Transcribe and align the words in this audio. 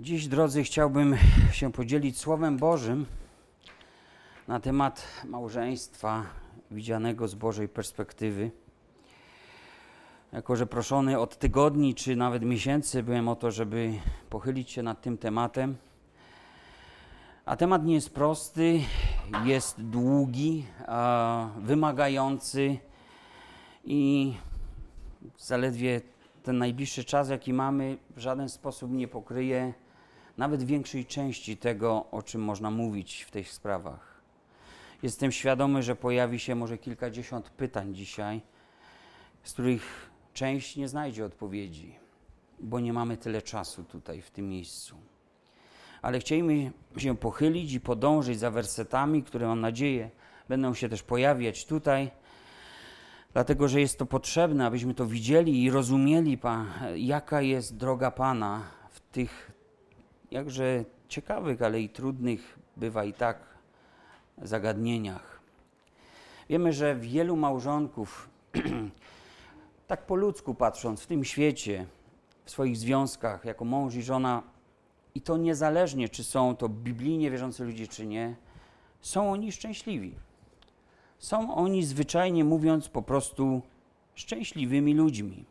Dziś, 0.00 0.28
drodzy, 0.28 0.62
chciałbym 0.62 1.16
się 1.52 1.72
podzielić 1.72 2.18
Słowem 2.18 2.56
Bożym 2.56 3.06
na 4.48 4.60
temat 4.60 5.06
małżeństwa 5.24 6.26
widzianego 6.70 7.28
z 7.28 7.34
Bożej 7.34 7.68
perspektywy. 7.68 8.50
Jako, 10.32 10.56
że 10.56 10.66
proszony 10.66 11.18
od 11.18 11.38
tygodni 11.38 11.94
czy 11.94 12.16
nawet 12.16 12.42
miesięcy 12.42 13.02
byłem 13.02 13.28
o 13.28 13.36
to, 13.36 13.50
żeby 13.50 13.92
pochylić 14.30 14.70
się 14.70 14.82
nad 14.82 15.00
tym 15.00 15.18
tematem. 15.18 15.76
A 17.44 17.56
temat 17.56 17.84
nie 17.84 17.94
jest 17.94 18.14
prosty, 18.14 18.80
jest 19.44 19.82
długi, 19.82 20.64
wymagający 21.58 22.78
i 23.84 24.34
zaledwie 25.38 26.00
ten 26.42 26.58
najbliższy 26.58 27.04
czas, 27.04 27.28
jaki 27.28 27.52
mamy, 27.52 27.98
w 28.16 28.18
żaden 28.18 28.48
sposób 28.48 28.90
nie 28.90 29.08
pokryje 29.08 29.74
nawet 30.38 30.62
większej 30.62 31.06
części 31.06 31.56
tego, 31.56 32.06
o 32.10 32.22
czym 32.22 32.42
można 32.42 32.70
mówić 32.70 33.22
w 33.22 33.30
tych 33.30 33.52
sprawach. 33.52 34.20
Jestem 35.02 35.32
świadomy, 35.32 35.82
że 35.82 35.96
pojawi 35.96 36.38
się 36.38 36.54
może 36.54 36.78
kilkadziesiąt 36.78 37.50
pytań 37.50 37.94
dzisiaj, 37.94 38.40
z 39.42 39.52
których 39.52 40.10
część 40.34 40.76
nie 40.76 40.88
znajdzie 40.88 41.24
odpowiedzi, 41.24 41.94
bo 42.60 42.80
nie 42.80 42.92
mamy 42.92 43.16
tyle 43.16 43.42
czasu 43.42 43.84
tutaj, 43.84 44.22
w 44.22 44.30
tym 44.30 44.48
miejscu. 44.48 44.96
Ale 46.02 46.18
chcielibyśmy 46.18 46.72
się 46.96 47.16
pochylić 47.16 47.72
i 47.72 47.80
podążyć 47.80 48.38
za 48.38 48.50
wersetami, 48.50 49.22
które 49.22 49.46
mam 49.46 49.60
nadzieję 49.60 50.10
będą 50.48 50.74
się 50.74 50.88
też 50.88 51.02
pojawiać 51.02 51.64
tutaj, 51.64 52.10
dlatego 53.32 53.68
że 53.68 53.80
jest 53.80 53.98
to 53.98 54.06
potrzebne, 54.06 54.66
abyśmy 54.66 54.94
to 54.94 55.06
widzieli 55.06 55.62
i 55.62 55.70
rozumieli, 55.70 56.38
jaka 56.96 57.42
jest 57.42 57.76
droga 57.76 58.10
Pana 58.10 58.62
w 58.90 59.00
tych 59.00 59.57
jakże 60.30 60.84
ciekawych, 61.08 61.62
ale 61.62 61.80
i 61.80 61.88
trudnych 61.88 62.58
bywa 62.76 63.04
i 63.04 63.12
tak 63.12 63.38
zagadnieniach. 64.42 65.40
Wiemy, 66.48 66.72
że 66.72 66.96
wielu 66.96 67.36
małżonków, 67.36 68.30
tak 69.86 70.06
po 70.06 70.14
ludzku 70.14 70.54
patrząc, 70.54 71.00
w 71.00 71.06
tym 71.06 71.24
świecie, 71.24 71.86
w 72.44 72.50
swoich 72.50 72.76
związkach, 72.76 73.44
jako 73.44 73.64
mąż 73.64 73.94
i 73.94 74.02
żona, 74.02 74.42
i 75.14 75.20
to 75.20 75.36
niezależnie, 75.36 76.08
czy 76.08 76.24
są 76.24 76.56
to 76.56 76.68
biblijnie 76.68 77.30
wierzący 77.30 77.64
ludzie, 77.64 77.86
czy 77.86 78.06
nie, 78.06 78.36
są 79.00 79.32
oni 79.32 79.52
szczęśliwi. 79.52 80.14
Są 81.18 81.54
oni 81.54 81.84
zwyczajnie 81.84 82.44
mówiąc 82.44 82.88
po 82.88 83.02
prostu 83.02 83.62
szczęśliwymi 84.14 84.94
ludźmi. 84.94 85.44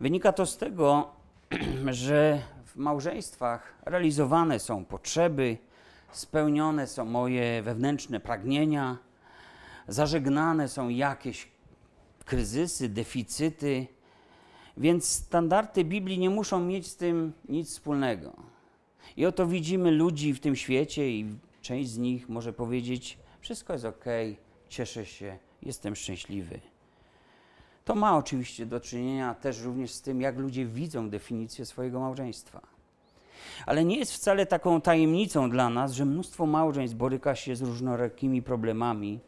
Wynika 0.00 0.32
to 0.32 0.46
z 0.46 0.56
tego, 0.56 1.10
że 1.90 2.42
małżeństwach 2.78 3.74
realizowane 3.86 4.58
są 4.58 4.84
potrzeby, 4.84 5.58
spełnione 6.12 6.86
są 6.86 7.04
moje 7.04 7.62
wewnętrzne 7.62 8.20
pragnienia, 8.20 8.98
zażegnane 9.88 10.68
są 10.68 10.88
jakieś 10.88 11.48
kryzysy, 12.24 12.88
deficyty, 12.88 13.86
więc 14.76 15.08
standardy 15.08 15.84
Biblii 15.84 16.18
nie 16.18 16.30
muszą 16.30 16.60
mieć 16.60 16.86
z 16.86 16.96
tym 16.96 17.32
nic 17.48 17.68
wspólnego. 17.68 18.36
I 19.16 19.26
oto 19.26 19.46
widzimy 19.46 19.90
ludzi 19.90 20.34
w 20.34 20.40
tym 20.40 20.56
świecie, 20.56 21.10
i 21.10 21.26
część 21.62 21.90
z 21.90 21.98
nich 21.98 22.28
może 22.28 22.52
powiedzieć: 22.52 23.18
Wszystko 23.40 23.72
jest 23.72 23.84
ok, 23.84 24.04
cieszę 24.68 25.06
się, 25.06 25.38
jestem 25.62 25.96
szczęśliwy. 25.96 26.60
To 27.88 27.94
ma 27.94 28.16
oczywiście 28.16 28.66
do 28.66 28.80
czynienia 28.80 29.34
też 29.34 29.60
również 29.60 29.90
z 29.90 30.02
tym, 30.02 30.20
jak 30.20 30.38
ludzie 30.38 30.66
widzą 30.66 31.10
definicję 31.10 31.66
swojego 31.66 32.00
małżeństwa. 32.00 32.60
Ale 33.66 33.84
nie 33.84 33.98
jest 33.98 34.12
wcale 34.12 34.46
taką 34.46 34.80
tajemnicą 34.80 35.50
dla 35.50 35.70
nas, 35.70 35.92
że 35.92 36.04
mnóstwo 36.04 36.46
małżeństw 36.46 36.96
boryka 36.96 37.34
się 37.34 37.56
z 37.56 37.62
różnorakimi 37.62 38.42
problemami, 38.42 39.20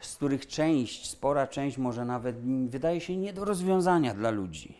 z 0.00 0.16
których 0.16 0.46
część, 0.46 1.10
spora 1.10 1.46
część 1.46 1.78
może 1.78 2.04
nawet 2.04 2.36
wydaje 2.68 3.00
się 3.00 3.16
nie 3.16 3.32
do 3.32 3.44
rozwiązania 3.44 4.14
dla 4.14 4.30
ludzi. 4.30 4.74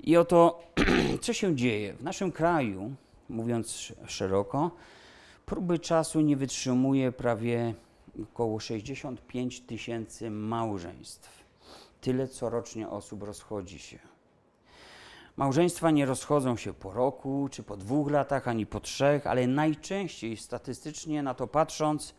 I 0.00 0.16
oto, 0.16 0.62
co 1.22 1.32
się 1.32 1.56
dzieje? 1.56 1.94
W 1.94 2.02
naszym 2.02 2.32
kraju, 2.32 2.94
mówiąc 3.28 3.92
szeroko, 4.06 4.70
próby 5.46 5.78
czasu 5.78 6.20
nie 6.20 6.36
wytrzymuje 6.36 7.12
prawie 7.12 7.74
około 8.22 8.60
65 8.60 9.60
tysięcy 9.60 10.30
małżeństw. 10.30 11.45
Tyle 12.06 12.28
corocznie 12.28 12.88
osób 12.88 13.22
rozchodzi 13.22 13.78
się. 13.78 13.98
Małżeństwa 15.36 15.90
nie 15.90 16.06
rozchodzą 16.06 16.56
się 16.56 16.74
po 16.74 16.92
roku, 16.92 17.48
czy 17.50 17.62
po 17.62 17.76
dwóch 17.76 18.10
latach, 18.10 18.48
ani 18.48 18.66
po 18.66 18.80
trzech, 18.80 19.26
ale 19.26 19.46
najczęściej 19.46 20.36
statystycznie 20.36 21.22
na 21.22 21.34
to 21.34 21.46
patrząc, 21.46 22.14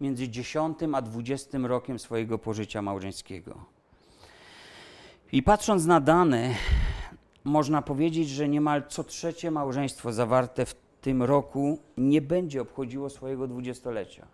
między 0.00 0.28
10 0.28 0.78
a 0.94 1.02
20 1.02 1.58
rokiem 1.58 1.98
swojego 1.98 2.38
pożycia 2.38 2.82
małżeńskiego. 2.82 3.64
I 5.32 5.42
patrząc 5.42 5.86
na 5.86 6.00
dane, 6.00 6.54
można 7.44 7.82
powiedzieć, 7.82 8.28
że 8.28 8.48
niemal 8.48 8.82
co 8.88 9.04
trzecie 9.04 9.50
małżeństwo 9.50 10.12
zawarte 10.12 10.66
w 10.66 10.74
tym 11.00 11.22
roku 11.22 11.78
nie 11.96 12.22
będzie 12.22 12.62
obchodziło 12.62 13.10
swojego 13.10 13.48
dwudziestolecia. 13.48 14.26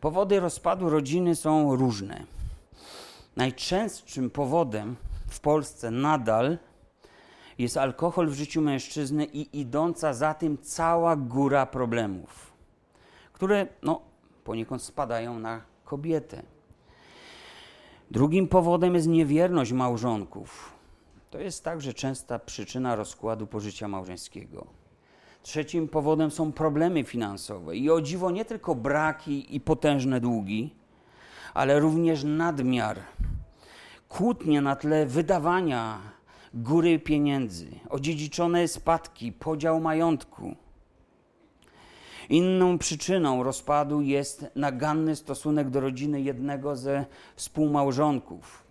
Powody 0.00 0.40
rozpadu 0.40 0.90
rodziny 0.90 1.36
są 1.36 1.76
różne. 1.76 2.41
Najczęstszym 3.36 4.30
powodem 4.30 4.96
w 5.26 5.40
Polsce 5.40 5.90
nadal 5.90 6.58
jest 7.58 7.76
alkohol 7.76 8.28
w 8.28 8.34
życiu 8.34 8.60
mężczyzny 8.60 9.24
i 9.24 9.60
idąca 9.60 10.14
za 10.14 10.34
tym 10.34 10.58
cała 10.58 11.16
góra 11.16 11.66
problemów, 11.66 12.52
które 13.32 13.66
no, 13.82 14.00
poniekąd 14.44 14.82
spadają 14.82 15.38
na 15.38 15.60
kobietę. 15.84 16.42
Drugim 18.10 18.48
powodem 18.48 18.94
jest 18.94 19.06
niewierność 19.06 19.72
małżonków. 19.72 20.72
To 21.30 21.38
jest 21.38 21.64
także 21.64 21.94
częsta 21.94 22.38
przyczyna 22.38 22.96
rozkładu 22.96 23.46
pożycia 23.46 23.88
małżeńskiego. 23.88 24.66
Trzecim 25.42 25.88
powodem 25.88 26.30
są 26.30 26.52
problemy 26.52 27.04
finansowe 27.04 27.76
i 27.76 27.90
o 27.90 28.00
dziwo 28.00 28.30
nie 28.30 28.44
tylko 28.44 28.74
braki 28.74 29.56
i 29.56 29.60
potężne 29.60 30.20
długi, 30.20 30.74
ale 31.54 31.80
również 31.80 32.24
nadmiar 32.24 33.00
kłótnie 34.08 34.60
na 34.60 34.76
tle 34.76 35.06
wydawania 35.06 36.00
góry 36.54 36.98
pieniędzy, 36.98 37.66
odziedziczone 37.88 38.68
spadki, 38.68 39.32
podział 39.32 39.80
majątku. 39.80 40.56
Inną 42.28 42.78
przyczyną 42.78 43.42
rozpadu 43.42 44.00
jest 44.00 44.46
naganny 44.56 45.16
stosunek 45.16 45.70
do 45.70 45.80
rodziny 45.80 46.20
jednego 46.20 46.76
ze 46.76 47.06
współmałżonków. 47.36 48.62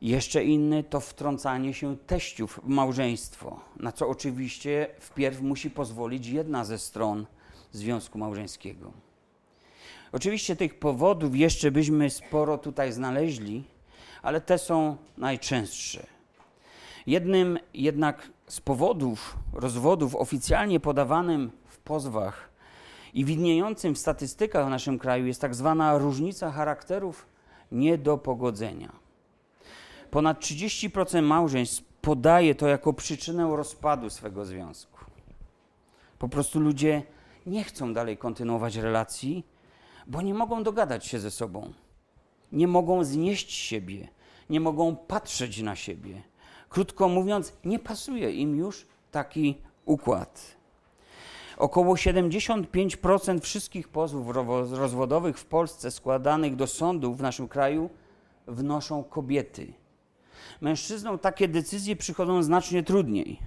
Jeszcze 0.00 0.44
inny 0.44 0.84
to 0.84 1.00
wtrącanie 1.00 1.74
się 1.74 1.96
teściów 1.96 2.60
w 2.64 2.68
małżeństwo, 2.68 3.60
na 3.76 3.92
co 3.92 4.08
oczywiście 4.08 4.86
wpierw 5.00 5.40
musi 5.40 5.70
pozwolić 5.70 6.26
jedna 6.26 6.64
ze 6.64 6.78
stron 6.78 7.26
związku 7.72 8.18
małżeńskiego. 8.18 9.05
Oczywiście 10.16 10.56
tych 10.56 10.78
powodów 10.78 11.36
jeszcze 11.36 11.70
byśmy 11.70 12.10
sporo 12.10 12.58
tutaj 12.58 12.92
znaleźli, 12.92 13.64
ale 14.22 14.40
te 14.40 14.58
są 14.58 14.96
najczęstsze. 15.18 16.06
Jednym 17.06 17.58
jednak 17.74 18.30
z 18.48 18.60
powodów 18.60 19.36
rozwodów 19.52 20.14
oficjalnie 20.14 20.80
podawanym 20.80 21.50
w 21.66 21.78
pozwach 21.78 22.48
i 23.14 23.24
widniejącym 23.24 23.94
w 23.94 23.98
statystykach 23.98 24.66
w 24.66 24.70
naszym 24.70 24.98
kraju 24.98 25.26
jest 25.26 25.40
tak 25.40 25.54
zwana 25.54 25.98
różnica 25.98 26.50
charakterów 26.50 27.26
nie 27.72 27.98
do 27.98 28.18
pogodzenia. 28.18 28.92
Ponad 30.10 30.40
30% 30.40 31.22
małżeństw 31.22 31.84
podaje 32.00 32.54
to 32.54 32.66
jako 32.66 32.92
przyczynę 32.92 33.56
rozpadu 33.56 34.10
swego 34.10 34.44
związku. 34.44 34.98
Po 36.18 36.28
prostu 36.28 36.60
ludzie 36.60 37.02
nie 37.46 37.64
chcą 37.64 37.94
dalej 37.94 38.16
kontynuować 38.16 38.76
relacji, 38.76 39.55
bo 40.06 40.22
nie 40.22 40.34
mogą 40.34 40.62
dogadać 40.62 41.06
się 41.06 41.20
ze 41.20 41.30
sobą, 41.30 41.72
nie 42.52 42.68
mogą 42.68 43.04
znieść 43.04 43.52
siebie, 43.52 44.08
nie 44.50 44.60
mogą 44.60 44.96
patrzeć 44.96 45.62
na 45.62 45.76
siebie. 45.76 46.22
Krótko 46.68 47.08
mówiąc, 47.08 47.52
nie 47.64 47.78
pasuje 47.78 48.32
im 48.32 48.56
już 48.56 48.86
taki 49.10 49.58
układ. 49.84 50.56
Około 51.56 51.94
75% 51.94 53.40
wszystkich 53.40 53.88
pozwów 53.88 54.36
rozwodowych 54.72 55.38
w 55.38 55.44
Polsce 55.44 55.90
składanych 55.90 56.56
do 56.56 56.66
sądów 56.66 57.18
w 57.18 57.22
naszym 57.22 57.48
kraju 57.48 57.90
wnoszą 58.46 59.04
kobiety. 59.04 59.72
Mężczyznom 60.60 61.18
takie 61.18 61.48
decyzje 61.48 61.96
przychodzą 61.96 62.42
znacznie 62.42 62.82
trudniej. 62.82 63.38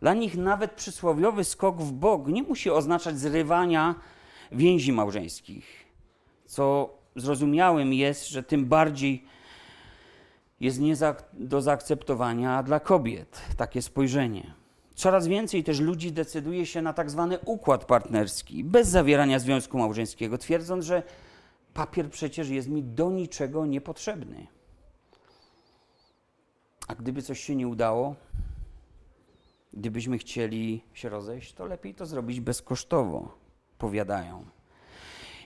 Dla 0.00 0.14
nich 0.14 0.36
nawet 0.36 0.72
przysłowiowy 0.72 1.44
skok 1.44 1.80
w 1.82 1.92
bok 1.92 2.26
nie 2.26 2.42
musi 2.42 2.70
oznaczać 2.70 3.18
zrywania 3.18 3.94
więzi 4.52 4.92
małżeńskich 4.92 5.87
co 6.48 6.94
zrozumiałym 7.16 7.92
jest, 7.92 8.28
że 8.28 8.42
tym 8.42 8.66
bardziej 8.66 9.24
jest 10.60 10.80
nie 10.80 10.96
do 11.32 11.60
zaakceptowania 11.62 12.62
dla 12.62 12.80
kobiet 12.80 13.40
takie 13.56 13.82
spojrzenie. 13.82 14.54
Coraz 14.94 15.26
więcej 15.26 15.64
też 15.64 15.80
ludzi 15.80 16.12
decyduje 16.12 16.66
się 16.66 16.82
na 16.82 16.92
tak 16.92 17.10
zwany 17.10 17.38
układ 17.38 17.84
partnerski, 17.84 18.64
bez 18.64 18.88
zawierania 18.88 19.38
związku 19.38 19.78
małżeńskiego, 19.78 20.38
twierdząc, 20.38 20.84
że 20.84 21.02
papier 21.74 22.10
przecież 22.10 22.48
jest 22.48 22.68
mi 22.68 22.82
do 22.82 23.10
niczego 23.10 23.66
niepotrzebny. 23.66 24.46
A 26.88 26.94
gdyby 26.94 27.22
coś 27.22 27.40
się 27.40 27.56
nie 27.56 27.68
udało, 27.68 28.14
gdybyśmy 29.72 30.18
chcieli 30.18 30.84
się 30.92 31.08
rozejść, 31.08 31.52
to 31.52 31.66
lepiej 31.66 31.94
to 31.94 32.06
zrobić 32.06 32.40
bezkosztowo, 32.40 33.38
powiadają. 33.78 34.57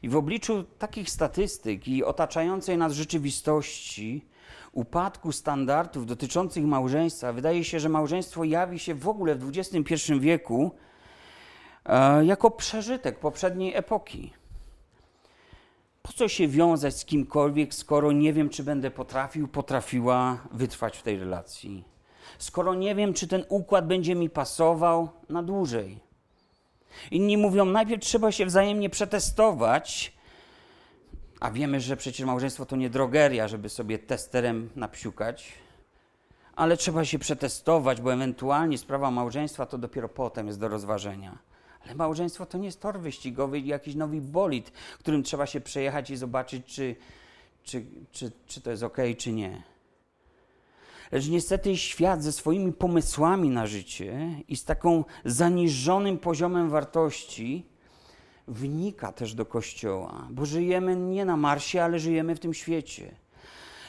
I 0.02 0.08
w 0.08 0.16
obliczu 0.16 0.64
takich 0.78 1.10
statystyk 1.10 1.88
i 1.88 2.04
otaczającej 2.04 2.78
nas 2.78 2.93
rzeczywistości, 2.93 4.26
upadku 4.72 5.32
standardów 5.32 6.06
dotyczących 6.06 6.64
małżeństwa, 6.64 7.32
wydaje 7.32 7.64
się, 7.64 7.81
że 7.81 7.88
małżeństwo 7.88 8.44
jawi 8.44 8.78
się 8.78 8.94
w 8.94 9.08
ogóle 9.08 9.34
w 9.34 9.49
XXI 9.49 9.94
wieku 10.20 10.70
e, 11.84 12.25
jako 12.25 12.50
przeżytek 12.50 13.19
poprzedniej 13.19 13.75
epoki. 13.75 14.32
Po 16.02 16.12
co 16.12 16.28
się 16.28 16.49
wiązać 16.49 16.96
z 16.96 17.04
kimkolwiek, 17.04 17.75
skoro 17.75 18.12
nie 18.12 18.32
wiem, 18.32 18.49
czy 18.49 18.62
będę 18.62 18.90
potrafił, 18.90 19.49
potrafiła 19.49 20.38
wytrwać 20.52 20.99
w 20.99 21.02
tej 21.02 21.19
relacji? 21.19 21.84
Skoro 22.38 22.75
nie 22.75 22.94
wiem, 22.94 23.14
czy 23.14 23.28
ten 23.28 23.44
układ 23.49 23.87
będzie 23.87 24.14
mi 24.14 24.31
pasował 24.31 25.08
na 25.28 25.43
dłużej. 25.43 26.12
Inni 27.11 27.37
mówią, 27.37 27.65
najpierw 27.65 28.03
trzeba 28.03 28.33
się 28.33 28.47
wzajemnie 28.47 28.91
przetestować, 28.91 30.12
a 31.41 31.50
wiemy, 31.50 31.81
że 31.81 31.97
przecież 31.97 32.27
małżeństwo 32.27 32.67
to 32.67 32.77
nie 32.77 32.91
drogeria, 32.91 33.49
żeby 33.49 33.69
sobie 33.69 33.99
testerem 33.99 34.71
napsiukać, 34.77 35.53
ale 36.56 36.77
trzeba 36.77 37.05
się 37.05 37.19
przetestować, 37.19 38.00
bo 38.00 38.12
ewentualnie 38.12 38.79
sprawa 38.79 39.11
małżeństwa 39.11 39.67
to 39.67 39.79
dopiero 39.79 40.09
potem 40.09 40.47
jest 40.47 40.61
do 40.61 40.69
rozważenia. 40.69 41.39
Ale 41.85 41.94
małżeństwo 41.94 42.47
to 42.47 42.59
nie 42.59 42.67
jest 42.67 42.81
tor 42.81 43.00
wyścigowy 43.00 43.61
jakiś 43.61 43.95
nowy 43.95 44.21
bolid, 44.21 44.71
którym 44.99 45.23
trzeba 45.23 45.47
się 45.47 45.61
przejechać 45.61 46.11
i 46.11 46.17
zobaczyć, 46.17 46.67
czy, 46.67 46.97
czy, 47.65 47.85
czy, 48.12 48.33
czy 48.47 48.61
to 48.61 48.71
jest 48.71 48.83
ok, 48.83 48.97
czy 49.19 49.33
nie. 49.33 49.62
Lecz 51.12 51.29
niestety 51.29 51.76
świat 51.76 52.23
ze 52.23 52.32
swoimi 52.32 52.73
pomysłami 52.73 53.50
na 53.50 53.67
życie 53.67 54.31
i 54.49 54.56
z 54.56 54.64
taką 54.64 55.05
zaniżonym 55.25 56.19
poziomem 56.19 56.70
wartości 56.70 57.67
wnika 58.49 59.12
też 59.12 59.35
do 59.35 59.47
Kościoła, 59.47 60.29
bo 60.31 60.47
żyjemy 60.47 60.97
nie 60.97 61.25
na 61.25 61.37
Marsie, 61.37 61.79
ale 61.82 61.99
żyjemy 61.99 62.35
w 62.35 62.41
tym 62.41 62.55
świecie. 62.55 63.14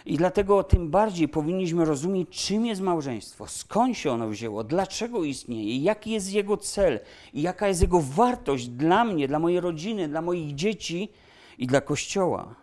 I 0.05 0.17
dlatego 0.17 0.63
tym 0.63 0.89
bardziej 0.89 1.27
powinniśmy 1.27 1.85
rozumieć, 1.85 2.29
czym 2.29 2.65
jest 2.65 2.81
małżeństwo, 2.81 3.47
skąd 3.47 3.97
się 3.97 4.11
ono 4.11 4.27
wzięło, 4.27 4.63
dlaczego 4.63 5.23
istnieje, 5.23 5.77
jaki 5.77 6.11
jest 6.11 6.33
jego 6.33 6.57
cel 6.57 6.99
i 7.33 7.41
jaka 7.41 7.67
jest 7.67 7.81
jego 7.81 8.01
wartość 8.01 8.67
dla 8.67 9.03
mnie, 9.05 9.27
dla 9.27 9.39
mojej 9.39 9.59
rodziny, 9.59 10.07
dla 10.07 10.21
moich 10.21 10.55
dzieci 10.55 11.09
i 11.57 11.67
dla 11.67 11.81
Kościoła. 11.81 12.62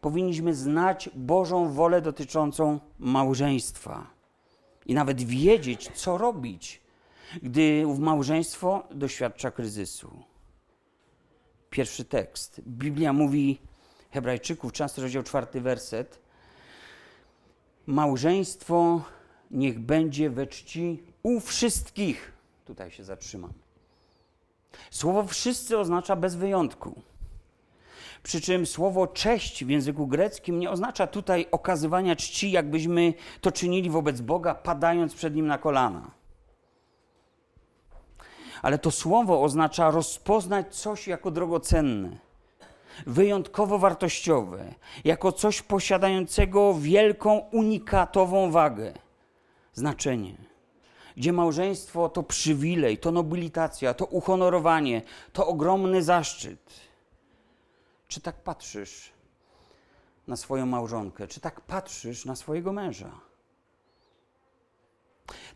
Powinniśmy 0.00 0.54
znać 0.54 1.10
Bożą 1.14 1.72
wolę 1.72 2.02
dotyczącą 2.02 2.80
małżeństwa 2.98 4.06
i 4.86 4.94
nawet 4.94 5.22
wiedzieć, 5.22 5.90
co 5.94 6.18
robić, 6.18 6.80
gdy 7.42 7.84
małżeństwo 7.98 8.82
doświadcza 8.90 9.50
kryzysu. 9.50 10.22
Pierwszy 11.70 12.04
tekst. 12.04 12.60
Biblia 12.66 13.12
mówi 13.12 13.58
Hebrajczyków, 14.10 14.72
często 14.72 15.02
rozdział 15.02 15.22
czwarty 15.22 15.60
werset. 15.60 16.20
Małżeństwo 17.86 19.02
niech 19.50 19.78
będzie 19.78 20.30
we 20.30 20.46
czci 20.46 21.02
u 21.22 21.40
wszystkich. 21.40 22.32
Tutaj 22.64 22.90
się 22.90 23.04
zatrzymam. 23.04 23.52
Słowo 24.90 25.24
wszyscy 25.24 25.78
oznacza 25.78 26.16
bez 26.16 26.34
wyjątku. 26.34 27.02
Przy 28.22 28.40
czym 28.40 28.66
słowo 28.66 29.06
cześć 29.06 29.64
w 29.64 29.70
języku 29.70 30.06
greckim 30.06 30.60
nie 30.60 30.70
oznacza 30.70 31.06
tutaj 31.06 31.46
okazywania 31.50 32.16
czci, 32.16 32.50
jakbyśmy 32.50 33.14
to 33.40 33.52
czynili 33.52 33.90
wobec 33.90 34.20
Boga, 34.20 34.54
padając 34.54 35.14
przed 35.14 35.34
Nim 35.34 35.46
na 35.46 35.58
kolana. 35.58 36.10
Ale 38.62 38.78
to 38.78 38.90
słowo 38.90 39.42
oznacza 39.42 39.90
rozpoznać 39.90 40.76
coś 40.76 41.08
jako 41.08 41.30
drogocenne, 41.30 42.18
wyjątkowo 43.06 43.78
wartościowe, 43.78 44.74
jako 45.04 45.32
coś 45.32 45.62
posiadającego 45.62 46.74
wielką, 46.74 47.38
unikatową 47.38 48.50
wagę, 48.50 48.92
znaczenie. 49.72 50.34
Gdzie 51.16 51.32
małżeństwo 51.32 52.08
to 52.08 52.22
przywilej, 52.22 52.98
to 52.98 53.12
nobilitacja, 53.12 53.94
to 53.94 54.04
uhonorowanie, 54.04 55.02
to 55.32 55.46
ogromny 55.46 56.02
zaszczyt 56.02 56.87
czy 58.08 58.20
tak 58.20 58.42
patrzysz 58.42 59.12
na 60.26 60.36
swoją 60.36 60.66
małżonkę? 60.66 61.26
Czy 61.26 61.40
tak 61.40 61.60
patrzysz 61.60 62.24
na 62.24 62.36
swojego 62.36 62.72
męża? 62.72 63.10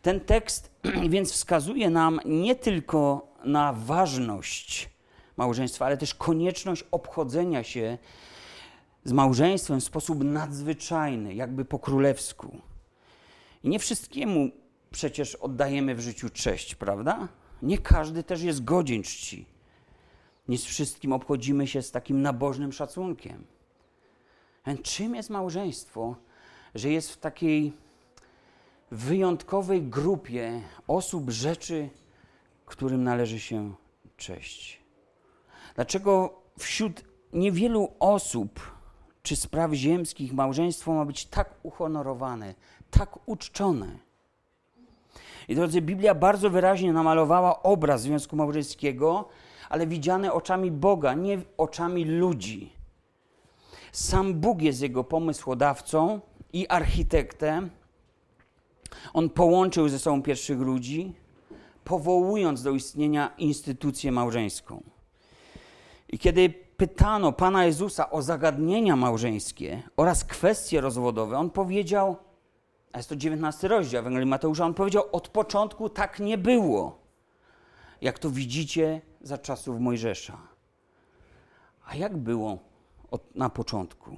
Ten 0.02 0.20
tekst 0.20 0.70
więc 1.08 1.32
wskazuje 1.32 1.90
nam 1.90 2.20
nie 2.24 2.54
tylko 2.54 3.28
na 3.44 3.72
ważność 3.72 4.90
małżeństwa, 5.36 5.86
ale 5.86 5.96
też 5.96 6.14
konieczność 6.14 6.84
obchodzenia 6.90 7.62
się 7.62 7.98
z 9.04 9.12
małżeństwem 9.12 9.80
w 9.80 9.84
sposób 9.84 10.24
nadzwyczajny, 10.24 11.34
jakby 11.34 11.64
po 11.64 11.78
królewsku. 11.78 12.58
I 13.64 13.68
nie 13.68 13.78
wszystkiemu 13.78 14.50
przecież 14.90 15.34
oddajemy 15.34 15.94
w 15.94 16.00
życiu 16.00 16.30
cześć, 16.30 16.74
prawda? 16.74 17.28
Nie 17.62 17.78
każdy 17.78 18.22
też 18.22 18.42
jest 18.42 18.64
godzien 18.64 19.02
czci 19.02 19.51
nie 20.52 20.58
z 20.58 20.64
wszystkim 20.64 21.12
obchodzimy 21.12 21.66
się 21.66 21.82
z 21.82 21.90
takim 21.90 22.22
nabożnym 22.22 22.72
szacunkiem. 22.72 23.44
Czym 24.82 25.14
jest 25.14 25.30
małżeństwo, 25.30 26.16
że 26.74 26.90
jest 26.90 27.12
w 27.12 27.16
takiej 27.16 27.72
wyjątkowej 28.90 29.82
grupie 29.82 30.60
osób, 30.88 31.30
rzeczy, 31.30 31.88
którym 32.66 33.04
należy 33.04 33.40
się 33.40 33.74
cześć? 34.16 34.80
Dlaczego 35.74 36.42
wśród 36.58 37.04
niewielu 37.32 37.92
osób 37.98 38.60
czy 39.22 39.36
spraw 39.36 39.72
ziemskich 39.72 40.32
małżeństwo 40.32 40.94
ma 40.94 41.04
być 41.04 41.26
tak 41.26 41.54
uhonorowane, 41.62 42.54
tak 42.90 43.28
uczczone? 43.28 43.98
I 45.48 45.54
drodzy, 45.54 45.82
Biblia 45.82 46.14
bardzo 46.14 46.50
wyraźnie 46.50 46.92
namalowała 46.92 47.62
obraz 47.62 48.02
związku 48.02 48.36
małżeńskiego, 48.36 49.28
ale 49.72 49.86
widziane 49.86 50.32
oczami 50.32 50.70
Boga, 50.70 51.14
nie 51.14 51.38
oczami 51.58 52.04
ludzi. 52.04 52.72
Sam 53.92 54.34
Bóg 54.34 54.62
jest 54.62 54.82
jego 54.82 55.04
pomysłodawcą 55.04 56.20
i 56.52 56.68
architektem. 56.68 57.70
On 59.12 59.30
połączył 59.30 59.88
ze 59.88 59.98
sobą 59.98 60.22
pierwszych 60.22 60.58
ludzi, 60.60 61.14
powołując 61.84 62.62
do 62.62 62.70
istnienia 62.70 63.32
instytucję 63.38 64.12
małżeńską. 64.12 64.82
I 66.08 66.18
kiedy 66.18 66.50
pytano 66.76 67.32
Pana 67.32 67.64
Jezusa 67.64 68.10
o 68.10 68.22
zagadnienia 68.22 68.96
małżeńskie 68.96 69.82
oraz 69.96 70.24
kwestie 70.24 70.80
rozwodowe, 70.80 71.38
on 71.38 71.50
powiedział, 71.50 72.16
a 72.92 72.98
jest 72.98 73.08
to 73.08 73.16
19 73.16 73.68
rozdział 73.68 74.00
Ewangelii 74.00 74.28
Mateusza, 74.28 74.64
on 74.64 74.74
powiedział, 74.74 75.04
od 75.12 75.28
początku 75.28 75.88
tak 75.88 76.20
nie 76.20 76.38
było. 76.38 76.98
Jak 78.00 78.18
to 78.18 78.30
widzicie, 78.30 79.00
za 79.22 79.38
czasów 79.38 79.80
Mojżesza. 79.80 80.38
A 81.86 81.96
jak 81.96 82.16
było 82.16 82.58
od, 83.10 83.36
na 83.36 83.50
początku? 83.50 84.16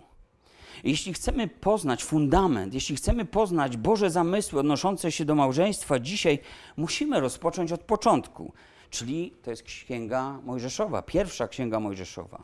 Jeśli 0.85 1.15
chcemy 1.15 1.49
poznać 1.49 2.05
fundament, 2.05 2.75
jeśli 2.75 2.97
chcemy 2.97 3.25
poznać 3.25 3.77
Boże 3.77 4.11
zamysły 4.11 4.61
odnoszące 4.61 5.13
się 5.13 5.25
do 5.25 5.35
małżeństwa, 5.35 5.99
dzisiaj 5.99 6.39
musimy 6.77 7.21
rozpocząć 7.21 7.73
od 7.73 7.81
początku, 7.81 8.53
czyli 8.91 9.35
to 9.43 9.51
jest 9.51 9.63
księga 9.63 10.41
Mojżeszowa, 10.45 11.03
pierwsza 11.03 11.49
księga 11.49 11.81
Mojżeszowa. 11.81 12.43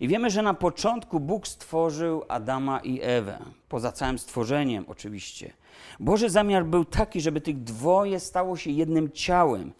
I 0.00 0.08
wiemy, 0.08 0.30
że 0.30 0.42
na 0.42 0.54
początku 0.54 1.20
Bóg 1.20 1.48
stworzył 1.48 2.24
Adama 2.28 2.80
i 2.80 3.00
Ewę, 3.02 3.38
poza 3.68 3.92
całym 3.92 4.18
stworzeniem 4.18 4.84
oczywiście. 4.88 5.52
Boży 6.00 6.30
zamiar 6.30 6.64
był 6.66 6.84
taki, 6.84 7.20
żeby 7.20 7.40
tych 7.40 7.62
dwoje 7.62 8.20
stało 8.20 8.56
się 8.56 8.70
jednym 8.70 9.12
ciałem 9.12 9.72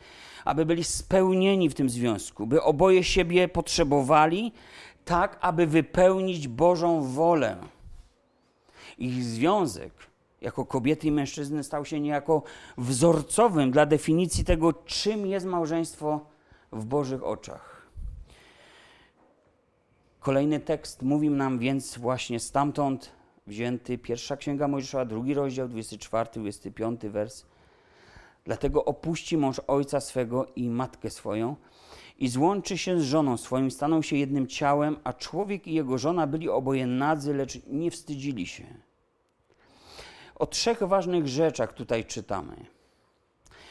aby 0.45 0.67
byli 0.67 0.85
spełnieni 0.85 1.69
w 1.69 1.75
tym 1.75 1.91
związku, 1.91 2.47
by 2.47 2.63
oboje 2.63 3.05
siebie 3.05 3.49
potrzebowali, 3.49 4.53
tak 5.05 5.39
aby 5.41 5.67
wypełnić 5.67 6.49
Bożą 6.49 7.03
wolę. 7.03 7.57
Ich 8.99 9.25
związek 9.25 9.93
jako 10.41 10.67
kobiety 10.67 11.07
i 11.07 11.13
mężczyzny 11.13 11.65
stał 11.65 11.85
się 11.85 12.01
niejako 12.01 12.43
wzorcowym 12.79 13.71
dla 13.71 13.87
definicji 13.87 14.45
tego, 14.45 14.73
czym 14.73 15.27
jest 15.27 15.47
małżeństwo 15.47 16.21
w 16.73 16.85
Bożych 16.85 17.25
oczach. 17.25 17.87
Kolejny 20.21 20.61
tekst 20.61 21.03
mówi 21.03 21.31
nam 21.31 21.59
więc 21.59 21.99
właśnie 21.99 22.41
stamtąd, 22.41 23.13
wzięty. 23.47 23.99
Pierwsza 23.99 24.37
Księga 24.37 24.69
Mojżeszowa, 24.69 25.05
drugi 25.05 25.35
rozdział, 25.35 25.69
24, 25.69 26.31
25 26.35 27.01
wers. 27.01 27.47
Dlatego 28.51 28.85
opuści 28.85 29.37
mąż 29.37 29.61
ojca 29.67 30.01
swego 30.01 30.47
i 30.57 30.71
matkę 30.71 31.11
swoją 31.11 31.57
i 32.19 32.29
złączy 32.29 32.79
się 32.79 33.01
z 33.01 33.03
żoną 33.03 33.37
swoją, 33.37 33.71
staną 33.71 34.03
się 34.03 34.17
jednym 34.17 34.47
ciałem, 34.47 34.97
a 35.05 35.13
człowiek 35.13 35.67
i 35.67 35.75
jego 35.75 35.99
żona 35.99 36.27
byli 36.27 36.49
oboje 36.49 36.87
nadzy, 36.87 37.35
lecz 37.35 37.67
nie 37.67 37.91
wstydzili 37.91 38.47
się. 38.47 38.65
O 40.35 40.47
trzech 40.47 40.83
ważnych 40.83 41.29
rzeczach 41.29 41.73
tutaj 41.73 42.05
czytamy. 42.05 42.67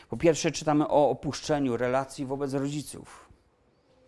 Po 0.10 0.18
pierwsze, 0.18 0.52
czytamy 0.52 0.88
o 0.88 1.10
opuszczeniu 1.10 1.78
relacji 1.78 2.26
wobec 2.26 2.54
rodziców. 2.54 3.30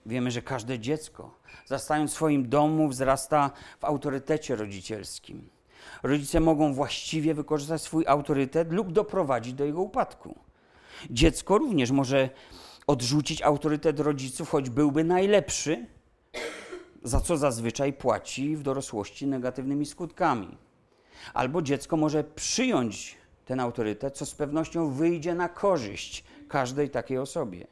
Wiemy, 0.06 0.32
że 0.32 0.42
każde 0.42 0.80
dziecko, 0.80 1.36
zastając 1.66 2.12
w 2.12 2.16
swoim 2.16 2.50
domu, 2.50 2.88
wzrasta 2.88 3.51
w 3.80 3.86
autorytecie 3.86 4.56
rodzicielskim. 4.56 5.50
Rodzice 6.04 6.40
mogą 6.40 6.74
właściwie 6.74 7.34
wykorzystać 7.34 7.82
swój 7.82 8.08
autorytet 8.08 8.72
lub 8.72 8.92
doprowadzić 8.92 9.54
do 9.54 9.66
jego 9.66 9.82
upadku. 9.82 10.50
Dziecko 11.10 11.58
również 11.58 11.91
może 11.91 12.29
odrzucić 12.88 13.41
autorytet 13.41 14.00
rodziców, 14.00 14.50
choć 14.50 14.70
byłby 14.70 15.03
najlepszy, 15.03 15.86
za 17.03 17.22
co 17.22 17.38
zazwyczaj 17.38 17.93
płaci 17.93 18.55
w 18.55 18.63
dorosłości 18.63 19.27
negatywnymi 19.27 19.86
skutkami. 19.86 20.58
Albo 21.34 21.62
dziecko 21.62 21.98
może 21.98 22.24
przyjąć 22.24 23.17
ten 23.46 23.60
autorytet, 23.60 24.17
co 24.17 24.25
z 24.25 24.36
pewnością 24.36 24.91
wyjdzie 24.91 25.36
na 25.36 25.50
korzyść 25.50 26.24
każdej 26.48 26.89
takiej 26.89 27.17
osobie. 27.17 27.67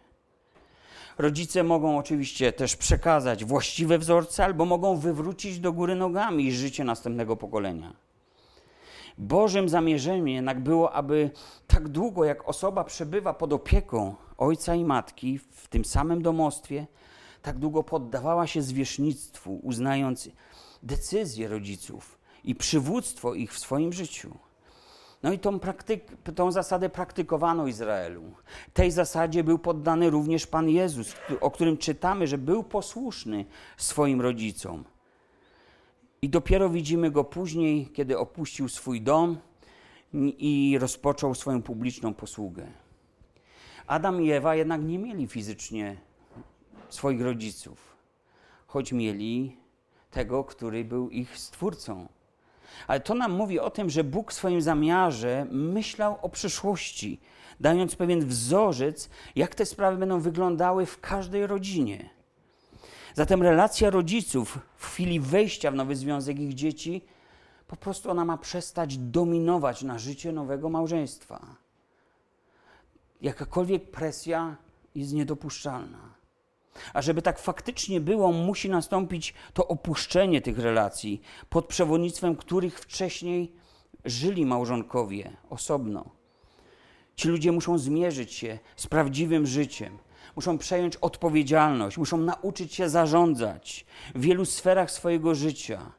Rodzice 1.17 1.63
mogą 1.63 1.98
oczywiście 1.98 2.53
też 2.53 2.75
przekazać 2.75 3.45
właściwe 3.45 3.98
wzorce, 3.98 4.45
albo 4.45 4.65
mogą 4.65 4.98
wywrócić 4.98 5.59
do 5.59 5.74
góry 5.74 5.95
nogami 5.95 6.51
życie 6.51 6.83
następnego 6.83 7.36
pokolenia. 7.36 7.93
Bożym 9.20 9.70
zamierzeniem 9.70 10.28
jednak 10.28 10.60
było, 10.60 10.94
aby 10.94 11.32
tak 11.68 11.88
długo 11.88 12.26
jak 12.26 12.50
osoba 12.50 12.84
przebywa 12.84 13.34
pod 13.34 13.54
opieką 13.54 14.16
ojca 14.38 14.76
i 14.76 14.86
matki 14.86 15.38
w 15.38 15.68
tym 15.68 15.86
samym 15.86 16.22
domostwie, 16.22 16.88
tak 17.42 17.58
długo 17.58 17.84
poddawała 17.84 18.48
się 18.48 18.62
zwierzchnictwu, 18.62 19.60
uznając 19.64 20.30
decyzje 20.84 21.48
rodziców 21.48 22.20
i 22.44 22.56
przywództwo 22.56 23.34
ich 23.34 23.54
w 23.54 23.60
swoim 23.60 23.94
życiu. 23.94 24.38
No 25.24 25.34
i 25.34 25.40
tą, 25.40 25.60
praktyk, 25.60 26.18
tą 26.36 26.52
zasadę 26.52 26.90
praktykowano 26.90 27.68
Izraelu. 27.68 28.24
Tej 28.74 28.92
zasadzie 28.92 29.44
był 29.44 29.60
poddany 29.60 30.10
również 30.10 30.48
Pan 30.48 30.70
Jezus, 30.70 31.14
o 31.42 31.52
którym 31.52 31.78
czytamy, 31.78 32.28
że 32.28 32.38
był 32.38 32.64
posłuszny 32.64 33.46
swoim 33.78 34.22
rodzicom. 34.22 34.84
I 36.22 36.30
dopiero 36.30 36.70
widzimy 36.70 37.12
go 37.12 37.24
później, 37.24 37.88
kiedy 37.88 38.18
opuścił 38.18 38.70
swój 38.70 39.02
dom 39.02 39.38
i 40.38 40.78
rozpoczął 40.80 41.36
swoją 41.36 41.62
publiczną 41.62 42.14
posługę. 42.14 42.68
Adam 43.88 44.22
i 44.22 44.32
Ewa 44.32 44.56
jednak 44.56 44.84
nie 44.84 45.00
mieli 45.00 45.28
fizycznie 45.28 45.98
swoich 46.90 47.22
rodziców, 47.22 47.96
choć 48.68 48.92
mieli 48.92 49.58
tego, 50.12 50.44
który 50.44 50.86
był 50.86 51.10
ich 51.10 51.38
stwórcą. 51.38 52.08
Ale 52.88 53.00
to 53.00 53.16
nam 53.16 53.32
mówi 53.32 53.60
o 53.60 53.70
tym, 53.70 53.90
że 53.90 54.04
Bóg 54.04 54.32
w 54.32 54.36
swoim 54.36 54.62
zamiarze 54.62 55.48
myślał 55.52 56.18
o 56.22 56.30
przyszłości, 56.30 57.20
dając 57.60 57.96
pewien 57.96 58.26
wzorzec, 58.26 59.10
jak 59.36 59.56
te 59.56 59.66
sprawy 59.66 59.98
będą 59.98 60.20
wyglądały 60.20 60.86
w 60.86 61.00
każdej 61.00 61.48
rodzinie. 61.48 62.10
Zatem 63.16 63.42
relacja 63.42 63.89
rodziców 63.89 64.60
w 64.75 64.86
chwili 64.86 65.20
wejścia 65.20 65.72
w 65.72 65.75
nowy 65.75 65.96
związek 65.96 66.39
ich 66.39 66.54
dzieci, 66.54 67.01
po 67.68 67.75
prostu 67.75 68.12
ona 68.12 68.25
ma 68.25 68.38
przestać 68.38 68.98
dominować 68.98 69.84
na 69.84 70.00
życie 70.00 70.32
nowego 70.32 70.70
małżeństwa. 70.70 71.56
Jakakolwiek 73.22 73.92
presja 73.92 74.56
jest 74.96 75.13
niedopuszczalna. 75.13 76.20
A 76.94 77.01
żeby 77.01 77.22
tak 77.22 77.39
faktycznie 77.39 78.01
było, 78.01 78.32
musi 78.32 78.70
nastąpić 78.70 79.34
to 79.54 79.68
opuszczenie 79.68 80.42
tych 80.42 80.60
relacji, 80.60 81.22
pod 81.50 81.68
przewodnictwem 81.68 82.36
których 82.36 82.80
wcześniej 82.80 83.51
żyli 84.06 84.46
małżonkowie 84.46 85.38
osobno. 85.50 86.10
Ci 87.16 87.28
ludzie 87.28 87.51
muszą 87.51 87.78
zmierzyć 87.78 88.34
się 88.34 88.60
z 88.75 88.88
prawdziwym 88.88 89.48
życiem, 89.48 89.98
muszą 90.39 90.58
przejąć 90.58 90.96
odpowiedzialność, 90.96 91.98
muszą 91.98 92.17
nauczyć 92.17 92.74
się 92.74 92.89
zarządzać 92.89 93.86
w 94.15 94.22
wielu 94.22 94.46
sferach 94.46 94.91
swojego 94.91 95.36
życia. 95.36 95.91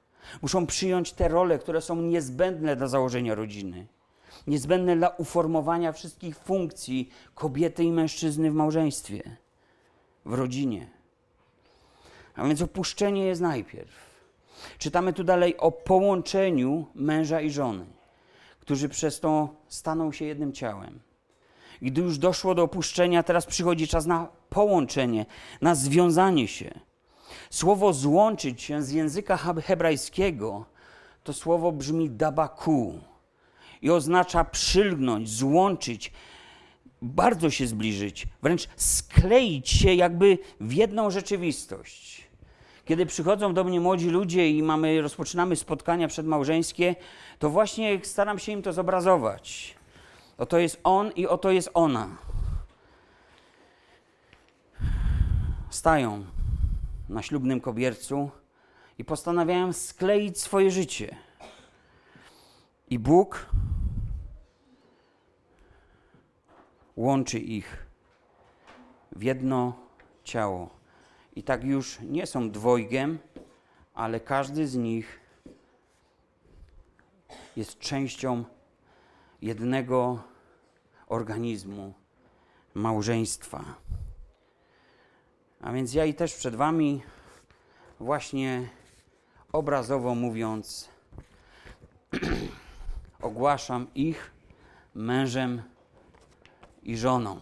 Muszą 0.42 0.66
przyjąć 0.66 1.12
te 1.12 1.28
role, 1.28 1.58
które 1.58 1.80
są 1.80 1.96
niezbędne 1.96 2.76
dla 2.76 2.88
założenia 2.88 3.34
rodziny, 3.34 3.86
niezbędne 4.46 4.96
dla 4.96 5.08
uformowania 5.08 5.92
wszystkich 5.92 6.38
funkcji 6.38 7.10
kobiety 7.34 7.84
i 7.84 7.92
mężczyzny 7.92 8.50
w 8.50 8.54
małżeństwie, 8.54 9.36
w 10.24 10.32
rodzinie. 10.32 10.90
A 12.34 12.44
więc 12.44 12.62
opuszczenie 12.62 13.24
jest 13.24 13.40
najpierw. 13.40 13.92
Czytamy 14.78 15.12
tu 15.12 15.24
dalej 15.24 15.56
o 15.56 15.72
połączeniu 15.72 16.86
męża 16.94 17.40
i 17.40 17.50
żony, 17.50 17.86
którzy 18.60 18.88
przez 18.88 19.20
to 19.20 19.48
staną 19.68 20.12
się 20.12 20.24
jednym 20.24 20.52
ciałem. 20.52 21.09
Gdy 21.82 22.00
już 22.00 22.18
doszło 22.18 22.54
do 22.54 22.62
opuszczenia, 22.62 23.22
teraz 23.22 23.46
przychodzi 23.46 23.88
czas 23.88 24.06
na 24.06 24.28
połączenie, 24.48 25.26
na 25.60 25.74
związanie 25.74 26.48
się. 26.48 26.80
Słowo 27.50 27.92
złączyć 27.92 28.62
się 28.62 28.82
z 28.82 28.90
języka 28.90 29.36
hebrajskiego 29.36 30.64
to 31.24 31.32
słowo 31.32 31.72
brzmi 31.72 32.10
dabaku 32.10 33.00
i 33.82 33.90
oznacza 33.90 34.44
przylgnąć, 34.44 35.30
złączyć, 35.30 36.12
bardzo 37.02 37.50
się 37.50 37.66
zbliżyć, 37.66 38.26
wręcz 38.42 38.68
skleić 38.76 39.68
się 39.68 39.94
jakby 39.94 40.38
w 40.60 40.72
jedną 40.72 41.10
rzeczywistość. 41.10 42.30
Kiedy 42.84 43.06
przychodzą 43.06 43.54
do 43.54 43.64
mnie 43.64 43.80
młodzi 43.80 44.08
ludzie 44.08 44.50
i 44.50 44.62
mamy, 44.62 45.02
rozpoczynamy 45.02 45.56
spotkania 45.56 46.08
przedmałżeńskie, 46.08 46.96
to 47.38 47.50
właśnie 47.50 48.00
staram 48.02 48.38
się 48.38 48.52
im 48.52 48.62
to 48.62 48.72
zobrazować. 48.72 49.74
Oto 50.40 50.58
jest 50.58 50.80
on 50.84 51.12
i 51.12 51.26
oto 51.26 51.50
jest 51.50 51.70
ona. 51.74 52.16
Stają 55.70 56.24
na 57.08 57.22
ślubnym 57.22 57.60
kobiercu 57.60 58.30
i 58.98 59.04
postanawiają 59.04 59.72
skleić 59.72 60.40
swoje 60.40 60.70
życie. 60.70 61.16
I 62.90 62.98
Bóg 62.98 63.46
łączy 66.96 67.38
ich 67.38 67.86
w 69.12 69.22
jedno 69.22 69.72
ciało. 70.24 70.70
I 71.36 71.42
tak 71.42 71.64
już 71.64 71.98
nie 72.00 72.26
są 72.26 72.50
dwojgiem, 72.50 73.18
ale 73.94 74.20
każdy 74.20 74.68
z 74.68 74.76
nich 74.76 75.20
jest 77.56 77.78
częścią 77.78 78.44
jednego 79.42 80.29
organizmu 81.10 81.94
małżeństwa. 82.74 83.64
A 85.60 85.72
więc 85.72 85.94
ja 85.94 86.04
i 86.04 86.14
też 86.14 86.34
przed 86.34 86.54
Wami, 86.54 87.02
właśnie 88.00 88.68
obrazowo 89.52 90.14
mówiąc, 90.14 90.88
ogłaszam 93.22 93.86
ich 93.94 94.30
mężem 94.94 95.62
i 96.82 96.96
żoną. 96.96 97.40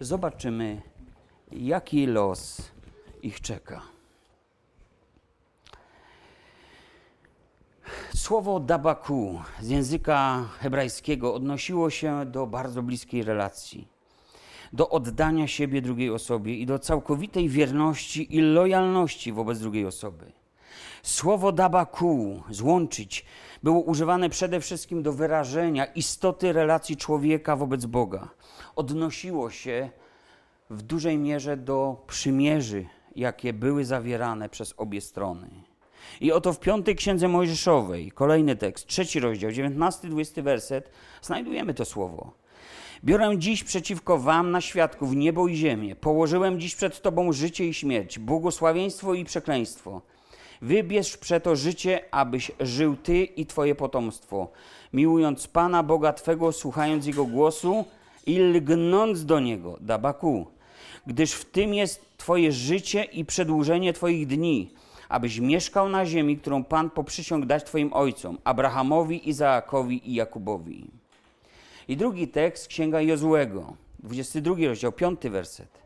Zobaczymy, 0.00 0.82
jaki 1.52 2.06
los 2.06 2.62
ich 3.22 3.40
czeka. 3.40 3.82
Słowo 8.20 8.60
dabaku 8.60 9.40
z 9.60 9.68
języka 9.68 10.48
hebrajskiego 10.58 11.34
odnosiło 11.34 11.90
się 11.90 12.26
do 12.26 12.46
bardzo 12.46 12.82
bliskiej 12.82 13.22
relacji, 13.22 13.88
do 14.72 14.88
oddania 14.88 15.46
siebie 15.46 15.82
drugiej 15.82 16.10
osobie 16.10 16.54
i 16.54 16.66
do 16.66 16.78
całkowitej 16.78 17.48
wierności 17.48 18.36
i 18.36 18.40
lojalności 18.40 19.32
wobec 19.32 19.58
drugiej 19.58 19.86
osoby. 19.86 20.32
Słowo 21.02 21.52
dabaku, 21.52 22.42
złączyć, 22.50 23.24
było 23.62 23.80
używane 23.80 24.30
przede 24.30 24.60
wszystkim 24.60 25.02
do 25.02 25.12
wyrażenia 25.12 25.84
istoty 25.84 26.52
relacji 26.52 26.96
człowieka 26.96 27.56
wobec 27.56 27.86
Boga. 27.86 28.28
Odnosiło 28.76 29.50
się 29.50 29.90
w 30.70 30.82
dużej 30.82 31.18
mierze 31.18 31.56
do 31.56 32.04
przymierzy, 32.06 32.86
jakie 33.16 33.52
były 33.52 33.84
zawierane 33.84 34.48
przez 34.48 34.74
obie 34.76 35.00
strony. 35.00 35.69
I 36.20 36.32
oto 36.32 36.52
w 36.52 36.60
piątej 36.60 36.96
księdze 36.96 37.28
Mojżeszowej, 37.28 38.10
kolejny 38.10 38.56
tekst, 38.56 38.86
trzeci 38.86 39.20
rozdział, 39.20 39.50
19-20 39.50 40.42
werset, 40.42 40.90
znajdujemy 41.22 41.74
to 41.74 41.84
słowo. 41.84 42.32
Biorę 43.04 43.38
dziś 43.38 43.64
przeciwko 43.64 44.18
wam 44.18 44.50
na 44.50 44.60
świadków 44.60 45.16
niebo 45.16 45.48
i 45.48 45.56
ziemię. 45.56 45.96
Położyłem 45.96 46.60
dziś 46.60 46.74
przed 46.74 47.02
tobą 47.02 47.32
życie 47.32 47.68
i 47.68 47.74
śmierć, 47.74 48.18
błogosławieństwo 48.18 49.14
i 49.14 49.24
przekleństwo. 49.24 50.02
Wybierz 50.62 51.16
przeto 51.16 51.56
życie, 51.56 52.00
abyś 52.10 52.50
żył 52.60 52.96
Ty 52.96 53.24
i 53.24 53.46
Twoje 53.46 53.74
potomstwo, 53.74 54.48
miłując 54.92 55.48
Pana 55.48 55.82
Boga 55.82 56.12
Twego, 56.12 56.52
słuchając 56.52 57.06
Jego 57.06 57.24
głosu 57.24 57.84
i 58.26 58.38
lgnąc 58.38 59.24
do 59.24 59.40
Niego, 59.40 59.78
dabaku, 59.80 60.46
gdyż 61.06 61.32
w 61.32 61.44
tym 61.44 61.74
jest 61.74 62.04
Twoje 62.16 62.52
życie 62.52 63.04
i 63.04 63.24
przedłużenie 63.24 63.92
Twoich 63.92 64.26
dni, 64.26 64.70
abyś 65.10 65.38
mieszkał 65.38 65.88
na 65.88 66.06
ziemi, 66.06 66.36
którą 66.36 66.64
Pan 66.64 66.90
poprzysiągł 66.90 67.46
dać 67.46 67.64
Twoim 67.64 67.92
ojcom, 67.92 68.38
Abrahamowi, 68.44 69.28
Izaakowi 69.28 70.10
i 70.10 70.14
Jakubowi. 70.14 70.90
I 71.88 71.96
drugi 71.96 72.28
tekst, 72.28 72.68
Księga 72.68 73.00
Jozłego, 73.00 73.76
22 73.98 74.54
rozdział, 74.68 74.92
5 74.92 75.20
werset. 75.20 75.80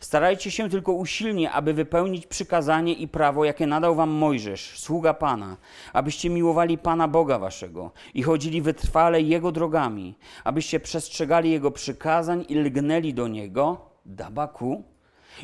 Starajcie 0.00 0.50
się 0.50 0.70
tylko 0.70 0.92
usilnie, 0.92 1.52
aby 1.52 1.74
wypełnić 1.74 2.26
przykazanie 2.26 2.92
i 2.92 3.08
prawo, 3.08 3.44
jakie 3.44 3.66
nadał 3.66 3.94
wam 3.94 4.10
Mojżesz, 4.10 4.80
sługa 4.80 5.14
Pana, 5.14 5.56
abyście 5.92 6.30
miłowali 6.30 6.78
Pana 6.78 7.08
Boga 7.08 7.38
waszego 7.38 7.90
i 8.14 8.22
chodzili 8.22 8.62
wytrwale 8.62 9.22
Jego 9.22 9.52
drogami, 9.52 10.14
abyście 10.44 10.80
przestrzegali 10.80 11.50
Jego 11.50 11.70
przykazań 11.70 12.44
i 12.48 12.54
lgnęli 12.54 13.14
do 13.14 13.28
Niego, 13.28 13.90
dabaku, 14.06 14.84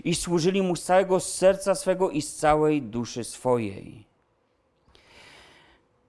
i 0.04 0.14
służyli 0.14 0.62
Mu 0.62 0.76
z 0.76 0.82
całego 0.82 1.20
serca 1.20 1.75
swego 1.75 2.11
i 2.11 2.23
z 2.23 2.37
całej 2.37 2.82
duszy 2.82 3.25
swojej. 3.25 4.11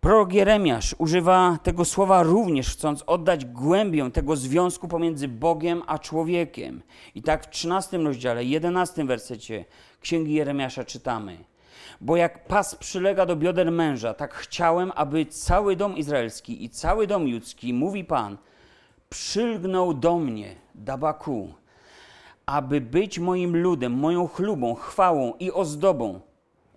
Prorok 0.02 0.34
Jeremiasz 0.34 0.96
używa 0.98 1.58
tego 1.64 1.86
słowa 1.86 2.24
również, 2.24 2.70
chcąc 2.70 3.04
oddać 3.08 3.46
głębię 3.46 4.12
tego 4.12 4.36
związku 4.36 4.88
pomiędzy 4.88 5.28
Bogiem 5.28 5.82
a 5.88 6.00
człowiekiem. 6.00 6.82
I 7.16 7.22
tak 7.22 7.46
w 7.46 7.50
13 7.50 7.98
rozdziale, 7.98 8.44
11 8.44 9.06
wersecie 9.06 9.66
Księgi 10.02 10.34
Jeremiasza 10.34 10.84
czytamy: 10.84 11.38
Bo 12.02 12.16
jak 12.16 12.48
pas 12.48 12.76
przylega 12.76 13.26
do 13.26 13.36
bioder 13.36 13.72
męża, 13.72 14.14
tak 14.14 14.34
chciałem, 14.34 14.92
aby 14.96 15.26
cały 15.26 15.76
dom 15.76 15.98
izraelski 15.98 16.64
i 16.64 16.70
cały 16.70 17.08
dom 17.08 17.28
judzki, 17.28 17.74
mówi 17.74 18.04
Pan, 18.04 18.38
przylgnął 19.10 19.94
do 19.94 20.18
mnie, 20.18 20.56
Dabaku, 20.76 21.54
aby 22.46 22.82
być 22.82 23.20
moim 23.20 23.58
ludem, 23.58 23.94
moją 23.94 24.28
chlubą, 24.28 24.76
chwałą 24.76 25.34
i 25.40 25.52
ozdobą. 25.52 26.20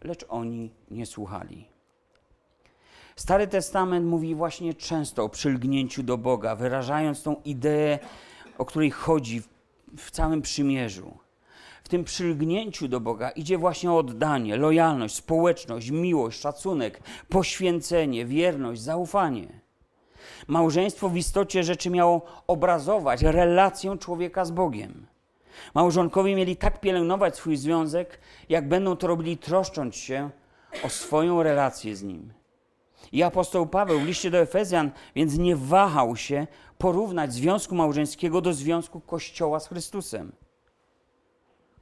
Lecz 0.05 0.25
oni 0.29 0.71
nie 0.91 1.07
słuchali. 1.07 1.69
Stary 3.17 3.47
Testament 3.47 4.07
mówi 4.07 4.35
właśnie 4.35 4.75
często 4.75 5.25
o 5.25 5.29
przylgnięciu 5.29 6.03
do 6.03 6.19
Boga, 6.19 6.57
wyrażając 6.57 7.23
tą 7.23 7.37
ideę, 7.45 7.99
o 8.59 8.65
której 8.65 8.91
chodzi 8.91 9.43
w 9.97 10.11
całym 10.11 10.43
przymierzu. 10.43 11.19
W 11.85 11.89
tym 11.89 12.05
przylgnięciu 12.05 12.89
do 12.89 13.01
Boga 13.01 13.31
idzie 13.31 13.59
właśnie 13.59 13.93
oddanie, 13.93 14.57
lojalność, 14.57 15.15
społeczność, 15.15 15.91
miłość, 15.91 16.41
szacunek, 16.41 17.01
poświęcenie, 17.29 18.27
wierność, 18.27 18.81
zaufanie. 18.81 19.61
Małżeństwo 20.47 21.09
w 21.09 21.17
istocie 21.17 21.65
rzeczy 21.65 21.91
miało 21.91 22.23
obrazować 22.47 23.23
relację 23.23 23.99
człowieka 23.99 24.45
z 24.45 24.51
Bogiem. 24.51 25.07
Małżonkowie 25.75 26.37
mieli 26.37 26.57
tak 26.57 26.81
pielęgnować 26.81 27.37
swój 27.37 27.57
związek, 27.57 28.21
jak 28.49 28.69
będą 28.69 28.97
to 28.97 29.07
robili 29.07 29.39
troszcząc 29.39 29.97
się 29.97 30.31
o 30.83 30.89
swoją 30.89 31.43
relację 31.43 31.97
z 31.97 32.03
Nim. 32.03 32.33
I 33.13 33.23
apostoł 33.23 33.67
Paweł 33.67 34.01
w 34.01 34.05
liście 34.05 34.31
do 34.31 34.39
Efezjan 34.39 34.91
więc 35.15 35.39
nie 35.39 35.57
wahał 35.57 36.17
się 36.17 36.47
porównać 36.79 37.33
związku 37.33 37.75
małżeńskiego 37.75 38.41
do 38.41 38.53
związku 38.53 39.01
Kościoła 39.01 39.61
z 39.61 39.69
Chrystusem. 39.69 40.33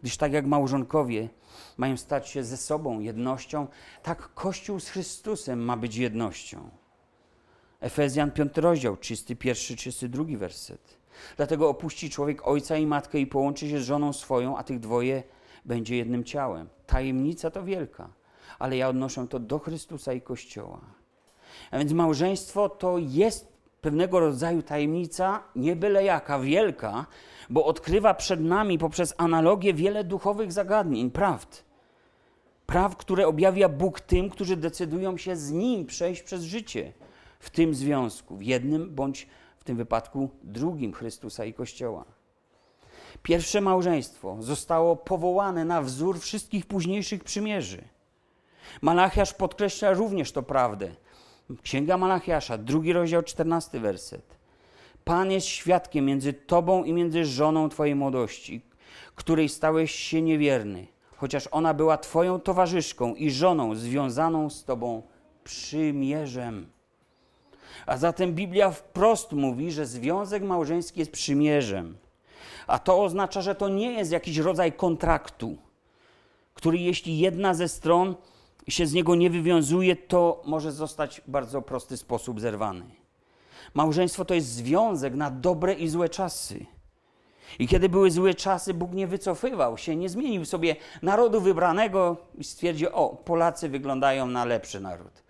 Gdyż 0.03 0.17
tak 0.17 0.33
jak 0.33 0.47
małżonkowie 0.47 1.29
mają 1.77 1.97
stać 1.97 2.29
się 2.29 2.45
ze 2.45 2.57
sobą 2.57 3.01
jednością, 3.01 3.67
tak 4.03 4.35
Kościół 4.35 4.81
z 4.81 4.89
Chrystusem 4.89 5.65
ma 5.65 5.77
być 5.77 5.97
jednością. 5.97 6.71
Efezjan 7.81 8.31
5 8.31 8.57
rozdział, 8.57 8.97
31, 8.97 9.77
32 9.77 10.39
werset. 10.39 11.02
Dlatego 11.37 11.69
opuści 11.69 12.11
człowiek 12.11 12.49
ojca 12.49 12.77
i 12.77 12.87
matkę 12.87 13.19
i 13.19 13.27
połączy 13.27 13.69
się 13.69 13.81
z 13.81 13.85
żoną 13.85 14.13
swoją, 14.13 14.57
a 14.57 14.63
tych 14.63 14.81
dwoje 14.81 15.23
będzie 15.65 15.97
jednym 15.97 16.25
ciałem. 16.25 16.69
Tajemnica 16.87 17.51
to 17.51 17.65
wielka, 17.65 18.09
ale 18.59 18.77
ja 18.77 18.89
odnoszę 18.89 19.27
to 19.29 19.39
do 19.39 19.59
Chrystusa 19.59 20.13
i 20.13 20.21
Kościoła. 20.21 20.81
A 21.71 21.79
więc 21.79 21.93
małżeństwo 21.93 22.69
to 22.69 22.99
jest 22.99 23.53
pewnego 23.81 24.21
rodzaju 24.21 24.63
tajemnica, 24.63 25.43
nie 25.57 25.77
byle 25.77 26.05
jaka, 26.05 26.39
wielka, 26.39 27.07
bo 27.51 27.65
odkrywa 27.65 28.15
przed 28.15 28.41
nami 28.41 28.79
poprzez 28.79 29.15
analogię 29.17 29.75
wiele 29.75 30.05
duchowych 30.05 30.53
zagadnień, 30.53 31.11
prawd. 31.11 31.65
Praw, 32.67 32.97
które 32.97 33.27
objawia 33.27 33.69
Bóg 33.69 34.01
tym, 34.01 34.31
którzy 34.31 34.57
decydują 34.57 35.17
się 35.17 35.37
z 35.37 35.51
Nim 35.51 35.87
przejść 35.87 36.23
przez 36.23 36.43
życie 36.43 36.93
w 37.39 37.51
tym 37.51 37.75
związku, 37.75 38.37
w 38.37 38.43
jednym 38.43 38.95
bądź 38.95 39.27
w 39.63 39.65
tym 39.65 39.77
wypadku 39.77 40.31
drugim 40.43 40.93
Chrystusa 40.93 41.45
i 41.45 41.55
Kościoła. 41.55 42.05
Pierwsze 43.23 43.61
małżeństwo 43.61 44.37
zostało 44.41 44.97
powołane 44.97 45.65
na 45.65 45.83
wzór 45.83 46.21
wszystkich 46.21 46.67
późniejszych 46.67 47.25
przymierzy. 47.25 47.85
Malachiasz 48.81 49.35
podkreśla 49.35 49.93
również 49.93 50.33
to 50.33 50.43
prawdę. 50.43 50.95
Księga 51.63 51.97
Malachiasza, 51.97 52.59
drugi 52.59 52.93
rozdział, 52.93 53.23
czternasty 53.23 53.81
werset. 53.81 54.37
Pan 55.05 55.31
jest 55.31 55.47
świadkiem 55.47 56.05
między 56.05 56.33
tobą 56.33 56.85
i 56.85 56.93
między 56.93 57.25
żoną 57.25 57.69
twojej 57.69 57.95
młodości, 57.95 58.63
której 59.15 59.49
stałeś 59.49 59.95
się 59.95 60.23
niewierny, 60.23 60.87
chociaż 61.17 61.49
ona 61.51 61.75
była 61.75 61.99
twoją 61.99 62.41
towarzyszką 62.41 63.15
i 63.15 63.31
żoną 63.31 63.75
związaną 63.75 64.51
z 64.51 64.65
tobą 64.65 65.03
przymierzem. 65.45 66.67
A 67.87 67.97
zatem 67.97 68.35
Biblia 68.35 68.71
wprost 68.71 69.33
mówi, 69.33 69.73
że 69.73 69.87
związek 69.87 70.43
małżeński 70.43 71.01
jest 71.01 71.13
przymierzem. 71.13 71.97
A 72.67 72.79
to 72.79 73.03
oznacza, 73.03 73.43
że 73.43 73.55
to 73.55 73.69
nie 73.69 73.93
jest 73.93 74.13
jakiś 74.13 74.37
rodzaj 74.37 74.73
kontraktu, 74.73 75.57
który 76.55 76.79
jeśli 76.79 77.19
jedna 77.19 77.55
ze 77.55 77.69
stron 77.69 78.15
się 78.69 78.87
z 78.87 78.93
niego 78.93 79.15
nie 79.15 79.31
wywiązuje, 79.31 79.97
to 79.97 80.43
może 80.45 80.73
zostać 80.73 81.21
w 81.21 81.31
bardzo 81.31 81.63
prosty 81.63 81.97
sposób 81.97 82.41
zerwany. 82.41 82.85
Małżeństwo 83.75 84.25
to 84.25 84.35
jest 84.35 84.49
związek 84.49 85.15
na 85.15 85.31
dobre 85.31 85.75
i 85.75 85.89
złe 85.89 86.09
czasy. 86.09 86.67
I 87.59 87.69
kiedy 87.69 87.89
były 87.89 88.11
złe 88.11 88.35
czasy, 88.35 88.75
Bóg 88.75 88.93
nie 88.93 89.07
wycofywał 89.07 89.79
się, 89.79 89.97
nie 89.97 90.09
zmienił 90.09 90.45
sobie 90.45 90.77
narodu 91.03 91.41
wybranego 91.41 92.17
i 92.39 92.45
stwierdził: 92.45 92.89
O, 92.93 93.17
Polacy 93.17 93.69
wyglądają 93.69 94.27
na 94.27 94.45
lepszy 94.45 94.81
naród. 94.81 95.23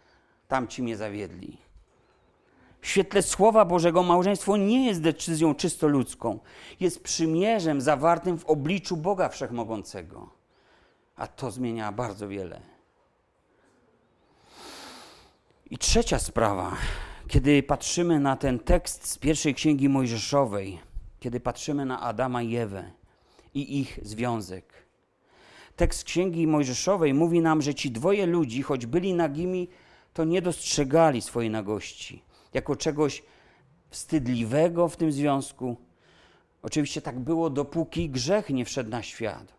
Tamci 0.48 0.82
mnie 0.82 0.96
zawiedli. 0.96 1.58
W 2.82 2.88
świetle 2.88 3.22
Słowa 3.22 3.64
Bożego 3.64 4.02
małżeństwo 4.02 4.56
nie 4.56 4.86
jest 4.86 5.02
decyzją 5.02 5.54
czysto 5.54 5.88
ludzką, 5.88 6.38
jest 6.80 7.02
przymierzem 7.02 7.80
zawartym 7.80 8.38
w 8.38 8.44
obliczu 8.44 8.96
Boga 8.96 9.28
Wszechmogącego. 9.28 10.30
A 11.16 11.26
to 11.26 11.50
zmienia 11.50 11.92
bardzo 11.92 12.28
wiele. 12.28 12.60
I 15.70 15.78
trzecia 15.78 16.18
sprawa, 16.18 16.76
kiedy 17.28 17.62
patrzymy 17.62 18.20
na 18.20 18.36
ten 18.36 18.58
tekst 18.58 19.06
z 19.08 19.18
pierwszej 19.18 19.54
księgi 19.54 19.88
Mojżeszowej, 19.88 20.80
kiedy 21.20 21.40
patrzymy 21.40 21.86
na 21.86 22.00
Adama 22.00 22.42
i 22.42 22.56
Ewę 22.56 22.90
i 23.54 23.80
ich 23.80 23.98
związek. 24.02 24.72
Tekst 25.76 26.04
księgi 26.04 26.46
Mojżeszowej 26.46 27.14
mówi 27.14 27.40
nam, 27.40 27.62
że 27.62 27.74
ci 27.74 27.90
dwoje 27.90 28.26
ludzi, 28.26 28.62
choć 28.62 28.86
byli 28.86 29.14
nagimi, 29.14 29.68
to 30.12 30.24
nie 30.24 30.42
dostrzegali 30.42 31.22
swojej 31.22 31.50
nagości 31.50 32.22
jako 32.54 32.76
czegoś 32.76 33.22
wstydliwego 33.90 34.88
w 34.88 34.96
tym 34.96 35.12
związku. 35.12 35.76
Oczywiście 36.62 37.02
tak 37.02 37.20
było, 37.20 37.50
dopóki 37.50 38.10
grzech 38.10 38.50
nie 38.50 38.64
wszedł 38.64 38.90
na 38.90 39.02
świat. 39.02 39.54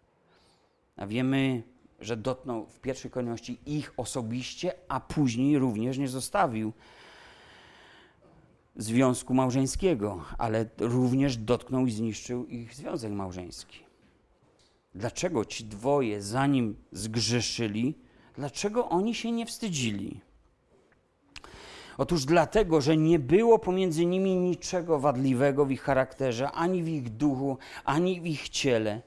A 0.95 1.07
wiemy, 1.07 1.63
że 1.99 2.17
dotknął 2.17 2.65
w 2.65 2.79
pierwszej 2.79 3.11
kolejności 3.11 3.59
ich 3.65 3.93
osobiście, 3.97 4.73
a 4.87 4.99
później 4.99 5.59
również 5.59 5.97
nie 5.97 6.07
zostawił 6.07 6.73
związku 8.75 9.33
małżeńskiego, 9.33 10.25
ale 10.37 10.65
również 10.77 11.37
dotknął 11.37 11.85
i 11.85 11.91
zniszczył 11.91 12.45
ich 12.45 12.75
związek 12.75 13.11
małżeński. 13.11 13.79
Dlaczego 14.95 15.45
ci 15.45 15.65
dwoje, 15.65 16.21
zanim 16.21 16.75
zgrzeszyli, 16.91 17.97
dlaczego 18.35 18.89
oni 18.89 19.15
się 19.15 19.31
nie 19.31 19.45
wstydzili? 19.45 20.21
Otóż 21.97 22.25
dlatego, 22.25 22.81
że 22.81 22.97
nie 22.97 23.19
było 23.19 23.59
pomiędzy 23.59 24.05
nimi 24.05 24.35
niczego 24.35 24.99
wadliwego 24.99 25.65
w 25.65 25.71
ich 25.71 25.81
charakterze, 25.81 26.51
ani 26.51 26.83
w 26.83 26.87
ich 26.87 27.09
duchu, 27.09 27.57
ani 27.85 28.21
w 28.21 28.25
ich 28.25 28.49
ciele. 28.49 29.01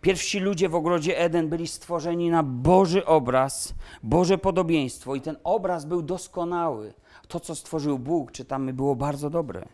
Pierwsi 0.00 0.40
ludzie 0.40 0.68
w 0.68 0.74
ogrodzie 0.74 1.18
Eden 1.18 1.48
byli 1.48 1.66
stworzeni 1.66 2.30
na 2.30 2.42
Boży 2.42 3.06
obraz, 3.06 3.74
Boże 4.02 4.38
podobieństwo, 4.38 5.14
i 5.14 5.20
ten 5.20 5.36
obraz 5.44 5.84
był 5.84 6.02
doskonały. 6.02 6.94
To, 7.28 7.40
co 7.40 7.54
stworzył 7.54 7.98
Bóg, 7.98 8.32
czytamy, 8.32 8.72
było 8.72 8.96
bardzo 8.96 9.30
dobre. 9.30 9.68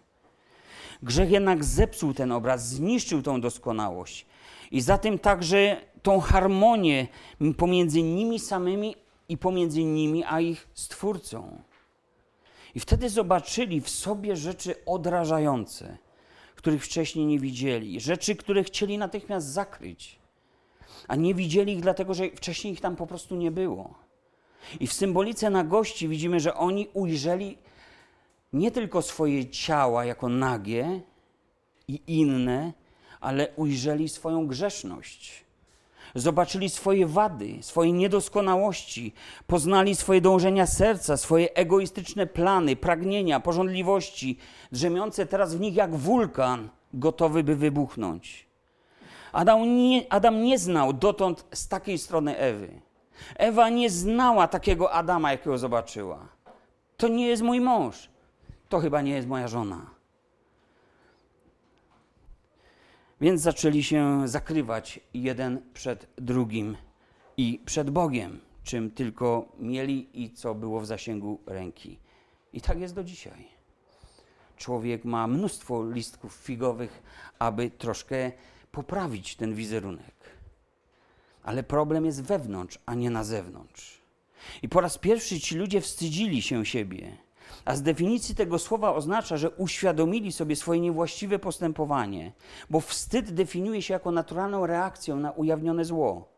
Grzech 1.03 1.31
jednak 1.31 1.65
zepsuł 1.65 2.15
ten 2.15 2.33
obraz, 2.33 2.69
zniszczył 2.69 3.23
tą 3.23 3.41
doskonałość. 3.41 4.27
I 4.71 4.81
za 4.81 4.99
tym 4.99 5.19
także 5.19 5.77
tą 6.03 6.21
harmonię 6.21 7.07
pomiędzy 7.57 8.03
nimi 8.03 8.39
samymi 8.39 8.95
i 9.29 9.39
pomiędzy 9.39 9.85
nimi 9.85 10.25
a 10.25 10.41
ich 10.41 10.69
Stwórcą. 10.75 11.59
I 12.75 12.81
wtedy 12.81 13.09
zobaczyli 13.09 13.81
w 13.81 13.89
sobie 13.89 14.37
rzeczy 14.37 14.75
odrażające, 14.87 15.99
których 16.57 16.85
wcześniej 16.85 17.27
nie 17.27 17.39
widzieli, 17.39 18.01
rzeczy, 18.01 18.37
które 18.37 18.65
chcieli 18.65 18.99
natychmiast 18.99 19.47
zakryć, 19.47 20.19
a 21.09 21.17
nie 21.17 21.35
widzieli 21.35 21.73
ich 21.73 21.81
dlatego, 21.81 22.15
że 22.15 22.31
wcześniej 22.31 22.73
ich 22.73 22.81
tam 22.81 22.97
po 22.97 23.07
prostu 23.07 23.37
nie 23.37 23.51
było. 23.51 23.95
I 24.81 24.87
w 24.87 24.93
symbolice 24.93 25.51
nagości 25.51 26.09
widzimy, 26.09 26.41
że 26.41 26.55
oni 26.55 26.89
ujrzeli 26.93 27.59
nie 28.53 28.71
tylko 28.71 29.03
swoje 29.03 29.51
ciała 29.51 30.05
jako 30.05 30.29
nagie 30.29 31.01
i 31.89 32.01
inne, 32.07 32.73
ale 33.21 33.49
ujrzeli 33.57 34.09
swoją 34.09 34.47
grzeszność. 34.47 35.44
Zobaczyli 36.15 36.71
swoje 36.71 37.07
wady, 37.07 37.59
swoje 37.61 37.93
niedoskonałości, 37.93 39.13
poznali 39.47 39.95
swoje 39.95 40.21
dążenia 40.21 40.67
serca, 40.67 41.17
swoje 41.17 41.55
egoistyczne 41.55 42.27
plany, 42.27 42.77
pragnienia, 42.77 43.41
porządliwości, 43.41 44.39
drzemiące 44.73 45.27
teraz 45.27 45.55
w 45.55 45.61
nich 45.61 45.75
jak 45.75 45.97
wulkan, 45.97 46.69
gotowy 46.95 47.45
by 47.45 47.57
wybuchnąć. 47.57 48.47
Adam 49.33 49.77
nie, 49.77 50.13
Adam 50.13 50.43
nie 50.43 50.59
znał 50.59 50.93
dotąd 50.93 51.45
z 51.53 51.69
takiej 51.69 51.99
strony 51.99 52.37
Ewy. 52.37 52.81
Ewa 53.37 53.69
nie 53.69 53.91
znała 53.91 54.49
takiego 54.49 54.93
Adama, 54.93 55.33
jakiego 55.33 55.59
zobaczyła. 55.59 56.29
To 56.97 57.09
nie 57.09 57.27
jest 57.27 57.43
mój 57.43 57.61
mąż. 57.61 58.09
To 58.69 58.79
chyba 58.81 59.03
nie 59.03 59.13
jest 59.13 59.29
moja 59.29 59.49
żona. 59.49 59.94
Więc 63.25 63.41
zaczęli 63.41 63.83
się 63.83 64.29
zakrywać 64.29 65.01
jeden 65.15 65.63
przed 65.75 66.07
drugim 66.17 66.77
i 67.37 67.61
przed 67.67 67.91
Bogiem, 67.91 68.41
czym 68.65 68.91
tylko 68.91 69.49
mieli 69.59 70.23
i 70.23 70.31
co 70.31 70.55
było 70.55 70.81
w 70.81 70.87
zasięgu 70.87 71.41
ręki. 71.47 71.99
I 72.53 72.61
tak 72.61 72.81
jest 72.81 72.95
do 72.95 73.05
dzisiaj. 73.05 73.49
Człowiek 74.57 75.05
ma 75.05 75.27
mnóstwo 75.27 75.91
listków 75.91 76.33
figowych, 76.33 77.03
aby 77.39 77.71
troszkę 77.71 78.33
poprawić 78.73 79.37
ten 79.37 79.55
wizerunek. 79.55 80.15
Ale 81.43 81.63
problem 81.63 82.05
jest 82.05 82.23
wewnątrz, 82.23 82.79
a 82.87 82.95
nie 82.95 83.11
na 83.11 83.25
zewnątrz. 83.25 84.03
I 84.63 84.69
po 84.69 84.81
raz 84.81 84.99
pierwszy 84.99 85.41
ci 85.41 85.57
ludzie 85.57 85.81
wstydzili 85.81 86.43
się 86.43 86.67
siebie. 86.67 87.24
A 87.65 87.77
z 87.77 87.83
definicji 87.83 88.35
tego 88.35 88.59
słowa 88.59 88.95
oznacza, 88.95 89.37
że 89.37 89.51
uświadomili 89.51 90.33
sobie 90.33 90.57
swoje 90.57 90.81
niewłaściwe 90.81 91.39
postępowanie, 91.39 92.33
bo 92.71 92.81
wstyd 92.81 93.31
definiuje 93.31 93.83
się 93.83 93.95
jako 93.95 94.11
naturalną 94.11 94.67
reakcją 94.67 95.17
na 95.17 95.33
ujawnione 95.33 95.85
zło. 95.85 96.29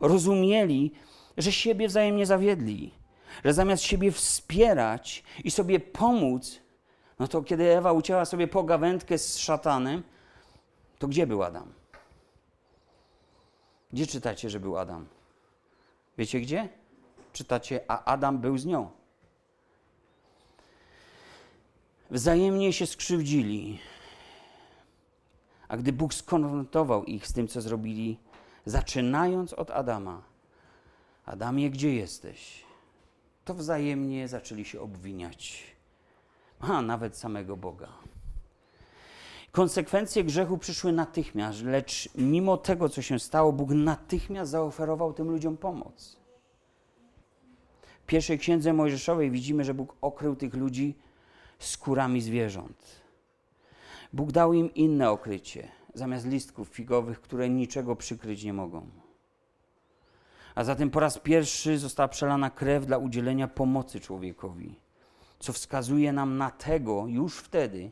Rozumieli, 0.00 0.92
że 1.36 1.52
siebie 1.52 1.88
wzajemnie 1.88 2.26
zawiedli, 2.26 2.94
że 3.44 3.54
zamiast 3.54 3.82
siebie 3.82 4.12
wspierać 4.12 5.24
i 5.44 5.50
sobie 5.50 5.80
pomóc, 5.80 6.60
no 7.18 7.28
to 7.28 7.42
kiedy 7.42 7.76
Ewa 7.76 7.92
ucięła 7.92 8.24
sobie 8.24 8.48
pogawędkę 8.48 9.18
z 9.18 9.38
szatanem, 9.38 10.02
to 10.98 11.08
gdzie 11.08 11.26
był 11.26 11.42
Adam? 11.42 11.72
Gdzie 13.92 14.06
czytacie, 14.06 14.50
że 14.50 14.60
był 14.60 14.78
Adam? 14.78 15.06
Wiecie 16.18 16.40
gdzie? 16.40 16.68
Czytacie, 17.32 17.80
a 17.88 18.04
Adam 18.04 18.38
był 18.38 18.58
z 18.58 18.66
nią. 18.66 18.97
Wzajemnie 22.10 22.72
się 22.72 22.86
skrzywdzili. 22.86 23.78
A 25.68 25.76
gdy 25.76 25.92
Bóg 25.92 26.14
skonfrontował 26.14 27.04
ich 27.04 27.26
z 27.26 27.32
tym, 27.32 27.48
co 27.48 27.60
zrobili, 27.60 28.18
zaczynając 28.66 29.52
od 29.52 29.70
Adama, 29.70 30.22
Adamie, 31.26 31.70
gdzie 31.70 31.94
jesteś? 31.94 32.64
To 33.44 33.54
wzajemnie 33.54 34.28
zaczęli 34.28 34.64
się 34.64 34.80
obwiniać. 34.80 35.64
A 36.60 36.82
nawet 36.82 37.16
samego 37.16 37.56
Boga. 37.56 37.88
Konsekwencje 39.52 40.24
grzechu 40.24 40.58
przyszły 40.58 40.92
natychmiast, 40.92 41.62
lecz 41.62 42.08
mimo 42.14 42.56
tego, 42.56 42.88
co 42.88 43.02
się 43.02 43.18
stało, 43.18 43.52
Bóg 43.52 43.70
natychmiast 43.70 44.50
zaoferował 44.50 45.12
tym 45.12 45.30
ludziom 45.30 45.56
pomoc. 45.56 46.16
W 48.02 48.06
pierwszej 48.06 48.38
księdze 48.38 48.72
Mojżeszowej 48.72 49.30
widzimy, 49.30 49.64
że 49.64 49.74
Bóg 49.74 49.96
okrył 50.00 50.36
tych 50.36 50.54
ludzi 50.54 50.94
skórami 51.58 52.20
zwierząt. 52.20 53.02
Bóg 54.12 54.32
dał 54.32 54.52
im 54.52 54.74
inne 54.74 55.10
okrycie, 55.10 55.68
zamiast 55.94 56.26
listków 56.26 56.68
figowych, 56.68 57.20
które 57.20 57.48
niczego 57.48 57.96
przykryć 57.96 58.44
nie 58.44 58.52
mogą. 58.52 58.86
A 60.54 60.64
zatem 60.64 60.90
po 60.90 61.00
raz 61.00 61.18
pierwszy 61.18 61.78
została 61.78 62.08
przelana 62.08 62.50
krew 62.50 62.86
dla 62.86 62.98
udzielenia 62.98 63.48
pomocy 63.48 64.00
człowiekowi, 64.00 64.80
co 65.38 65.52
wskazuje 65.52 66.12
nam 66.12 66.36
na 66.36 66.50
tego 66.50 67.06
już 67.06 67.38
wtedy, 67.38 67.90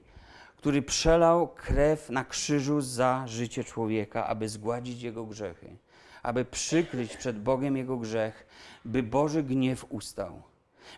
który 0.56 0.82
przelał 0.82 1.48
krew 1.48 2.10
na 2.10 2.24
krzyżu 2.24 2.80
za 2.80 3.24
życie 3.26 3.64
człowieka, 3.64 4.26
aby 4.26 4.48
zgładzić 4.48 5.02
jego 5.02 5.26
grzechy, 5.26 5.76
aby 6.22 6.44
przykryć 6.44 7.16
przed 7.16 7.42
Bogiem 7.42 7.76
jego 7.76 7.96
grzech, 7.96 8.46
by 8.84 9.02
Boży 9.02 9.42
gniew 9.42 9.86
ustał, 9.88 10.42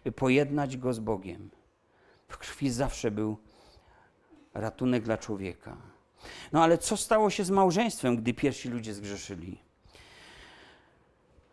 by 0.04 0.12
pojednać 0.12 0.76
go 0.76 0.92
z 0.92 0.98
Bogiem. 0.98 1.50
W 2.28 2.38
krwi 2.38 2.70
zawsze 2.70 3.10
był 3.10 3.36
ratunek 4.54 5.02
dla 5.02 5.18
człowieka. 5.18 5.76
No 6.52 6.62
ale 6.62 6.78
co 6.78 6.96
stało 6.96 7.30
się 7.30 7.44
z 7.44 7.50
małżeństwem, 7.50 8.16
gdy 8.16 8.34
pierwsi 8.34 8.68
ludzie 8.68 8.94
zgrzeszyli? 8.94 9.58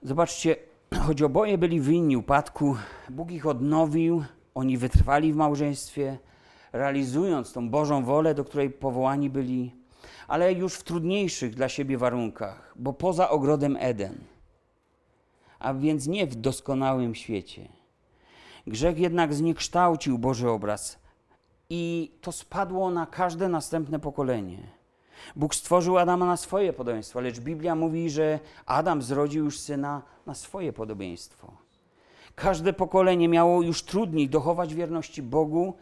Zobaczcie, 0.03 0.55
choć 1.05 1.21
oboje 1.21 1.57
byli 1.57 1.81
winni 1.81 2.17
upadku, 2.17 2.77
Bóg 3.09 3.31
ich 3.31 3.45
odnowił, 3.45 4.23
oni 4.55 4.77
wytrwali 4.77 5.33
w 5.33 5.35
małżeństwie, 5.35 6.17
realizując 6.73 7.53
tą 7.53 7.69
Bożą 7.69 8.05
wolę, 8.05 8.35
do 8.35 8.45
której 8.45 8.69
powołani 8.69 9.29
byli, 9.29 9.75
ale 10.27 10.53
już 10.53 10.73
w 10.73 10.83
trudniejszych 10.83 11.55
dla 11.55 11.69
siebie 11.69 11.97
warunkach, 11.97 12.73
bo 12.75 12.93
poza 12.93 13.29
ogrodem 13.29 13.77
Eden, 13.79 14.17
a 15.59 15.73
więc 15.73 16.07
nie 16.07 16.27
w 16.27 16.35
doskonałym 16.35 17.15
świecie. 17.15 17.67
Grzech 18.67 18.99
jednak 18.99 19.34
zniekształcił 19.34 20.17
Boży 20.17 20.49
obraz 20.49 20.99
i 21.69 22.12
to 22.21 22.32
spadło 22.32 22.91
na 22.91 23.06
każde 23.06 23.49
następne 23.49 23.99
pokolenie. 23.99 24.58
Bóg 25.36 25.56
stworzył 25.56 25.97
Adama 25.97 26.25
na 26.25 26.38
swoje 26.38 26.73
podobieństwo, 26.73 27.21
lecz 27.21 27.39
Biblia 27.39 27.75
mówi, 27.75 28.10
że 28.10 28.39
Adam 28.65 29.01
zrodził 29.01 29.45
już 29.45 29.60
syna 29.60 30.01
na 30.25 30.34
swoje 30.34 30.73
podobieństwo. 30.73 31.58
Każde 32.36 32.73
pokolenie 32.73 33.28
miało 33.28 33.62
już 33.62 33.84
trudniej 33.84 34.30
dochować 34.30 34.75
wierności 34.75 35.21
Bogu 35.21 35.73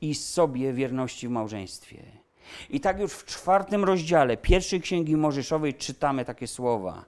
i 0.00 0.14
sobie 0.14 0.72
wierności 0.72 1.28
w 1.28 1.30
małżeństwie. 1.30 2.02
I 2.70 2.80
tak 2.80 3.00
już 3.00 3.12
w 3.12 3.24
czwartym 3.24 3.84
rozdziale 3.84 4.36
pierwszej 4.36 4.80
księgi 4.80 5.16
Mojżeszowej 5.16 5.74
czytamy 5.74 6.24
takie 6.24 6.46
słowa. 6.46 7.04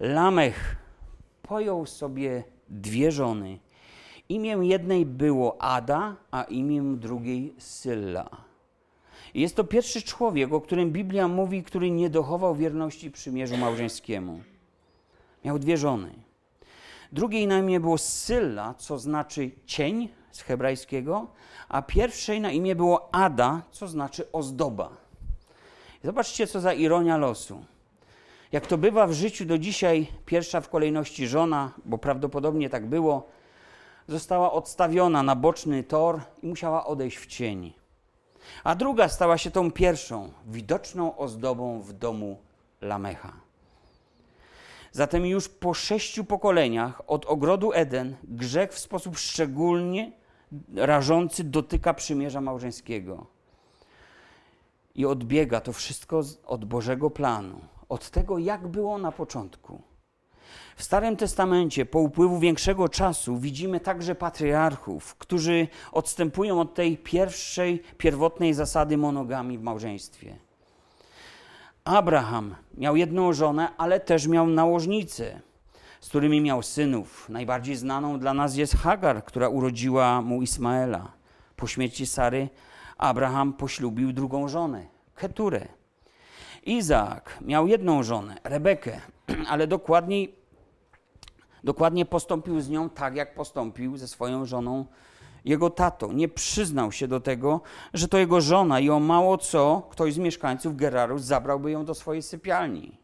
Lamech 0.00 0.76
pojął 1.42 1.86
sobie 1.86 2.44
dwie 2.68 3.12
żony 3.12 3.58
Imię 4.28 4.58
jednej 4.60 5.06
było 5.06 5.62
Ada, 5.62 6.16
a 6.30 6.42
imię 6.42 6.82
drugiej 6.96 7.54
Sylla. 7.58 8.30
Jest 9.34 9.56
to 9.56 9.64
pierwszy 9.64 10.02
człowiek, 10.02 10.52
o 10.52 10.60
którym 10.60 10.90
Biblia 10.90 11.28
mówi, 11.28 11.62
który 11.62 11.90
nie 11.90 12.10
dochował 12.10 12.54
wierności 12.54 13.10
przymierzu 13.10 13.56
małżeńskiemu. 13.56 14.40
Miał 15.44 15.58
dwie 15.58 15.76
żony. 15.76 16.10
Drugiej 17.12 17.46
na 17.46 17.58
imię 17.58 17.80
było 17.80 17.98
Sylla, 17.98 18.74
co 18.74 18.98
znaczy 18.98 19.50
cień 19.66 20.08
z 20.30 20.40
hebrajskiego, 20.40 21.26
a 21.68 21.82
pierwszej 21.82 22.40
na 22.40 22.50
imię 22.50 22.76
było 22.76 23.14
Ada, 23.14 23.62
co 23.70 23.88
znaczy 23.88 24.32
ozdoba. 24.32 24.90
Zobaczcie, 26.04 26.46
co 26.46 26.60
za 26.60 26.72
ironia 26.72 27.16
losu. 27.16 27.64
Jak 28.52 28.66
to 28.66 28.78
bywa 28.78 29.06
w 29.06 29.12
życiu 29.12 29.44
do 29.44 29.58
dzisiaj, 29.58 30.06
pierwsza 30.26 30.60
w 30.60 30.68
kolejności 30.68 31.26
żona, 31.26 31.72
bo 31.84 31.98
prawdopodobnie 31.98 32.70
tak 32.70 32.86
było, 32.86 33.28
została 34.08 34.52
odstawiona 34.52 35.22
na 35.22 35.36
boczny 35.36 35.84
tor 35.84 36.20
i 36.42 36.46
musiała 36.46 36.86
odejść 36.86 37.16
w 37.16 37.26
cień. 37.26 37.72
A 38.64 38.74
druga 38.74 39.08
stała 39.08 39.38
się 39.38 39.50
tą 39.50 39.70
pierwszą, 39.70 40.32
widoczną 40.46 41.16
ozdobą 41.16 41.80
w 41.80 41.92
domu 41.92 42.38
Lamecha. 42.80 43.32
Zatem 44.92 45.26
już 45.26 45.48
po 45.48 45.74
sześciu 45.74 46.24
pokoleniach 46.24 47.02
od 47.06 47.26
ogrodu 47.26 47.72
Eden 47.72 48.16
grzech 48.24 48.72
w 48.72 48.78
sposób 48.78 49.18
szczególnie 49.18 50.12
rażący 50.74 51.44
dotyka 51.44 51.94
przymierza 51.94 52.40
małżeńskiego. 52.40 53.26
I 54.94 55.06
odbiega 55.06 55.60
to 55.60 55.72
wszystko 55.72 56.22
od 56.46 56.64
Bożego 56.64 57.10
planu, 57.10 57.60
od 57.88 58.10
tego, 58.10 58.38
jak 58.38 58.68
było 58.68 58.98
na 58.98 59.12
początku. 59.12 59.82
W 60.76 60.82
Starym 60.82 61.16
Testamencie 61.16 61.86
po 61.86 61.98
upływu 61.98 62.38
większego 62.38 62.88
czasu 62.88 63.38
widzimy 63.38 63.80
także 63.80 64.14
patriarchów, 64.14 65.14
którzy 65.14 65.68
odstępują 65.92 66.60
od 66.60 66.74
tej 66.74 66.98
pierwszej, 66.98 67.82
pierwotnej 67.98 68.54
zasady 68.54 68.96
monogami 68.96 69.58
w 69.58 69.62
małżeństwie. 69.62 70.36
Abraham 71.84 72.54
miał 72.74 72.96
jedną 72.96 73.32
żonę, 73.32 73.68
ale 73.76 74.00
też 74.00 74.26
miał 74.26 74.46
nałożnicę. 74.46 75.40
z 76.00 76.08
którymi 76.08 76.40
miał 76.40 76.62
synów. 76.62 77.28
Najbardziej 77.28 77.76
znaną 77.76 78.18
dla 78.18 78.34
nas 78.34 78.56
jest 78.56 78.76
Hagar, 78.76 79.24
która 79.24 79.48
urodziła 79.48 80.22
mu 80.22 80.42
Ismaela. 80.42 81.12
Po 81.56 81.66
śmierci 81.66 82.06
Sary 82.06 82.48
Abraham 82.98 83.52
poślubił 83.52 84.12
drugą 84.12 84.48
żonę, 84.48 84.86
Keturę. 85.14 85.68
Izaak 86.62 87.38
miał 87.40 87.66
jedną 87.66 88.02
żonę, 88.02 88.36
Rebekę, 88.44 89.00
ale 89.50 89.66
dokładniej, 89.66 90.34
dokładnie 91.66 92.04
postąpił 92.04 92.60
z 92.60 92.68
nią 92.68 92.90
tak, 92.90 93.16
jak 93.16 93.34
postąpił 93.34 93.96
ze 93.96 94.08
swoją 94.08 94.46
żoną 94.46 94.84
jego 95.44 95.70
tato. 95.70 96.12
Nie 96.12 96.28
przyznał 96.28 96.92
się 96.92 97.08
do 97.08 97.20
tego, 97.20 97.60
że 97.94 98.08
to 98.08 98.18
jego 98.18 98.40
żona 98.40 98.80
i 98.80 98.90
o 98.90 99.00
mało 99.00 99.38
co 99.38 99.82
ktoś 99.90 100.14
z 100.14 100.18
mieszkańców 100.18 100.76
Geraru 100.76 101.18
zabrałby 101.18 101.70
ją 101.70 101.84
do 101.84 101.94
swojej 101.94 102.22
sypialni. 102.22 102.98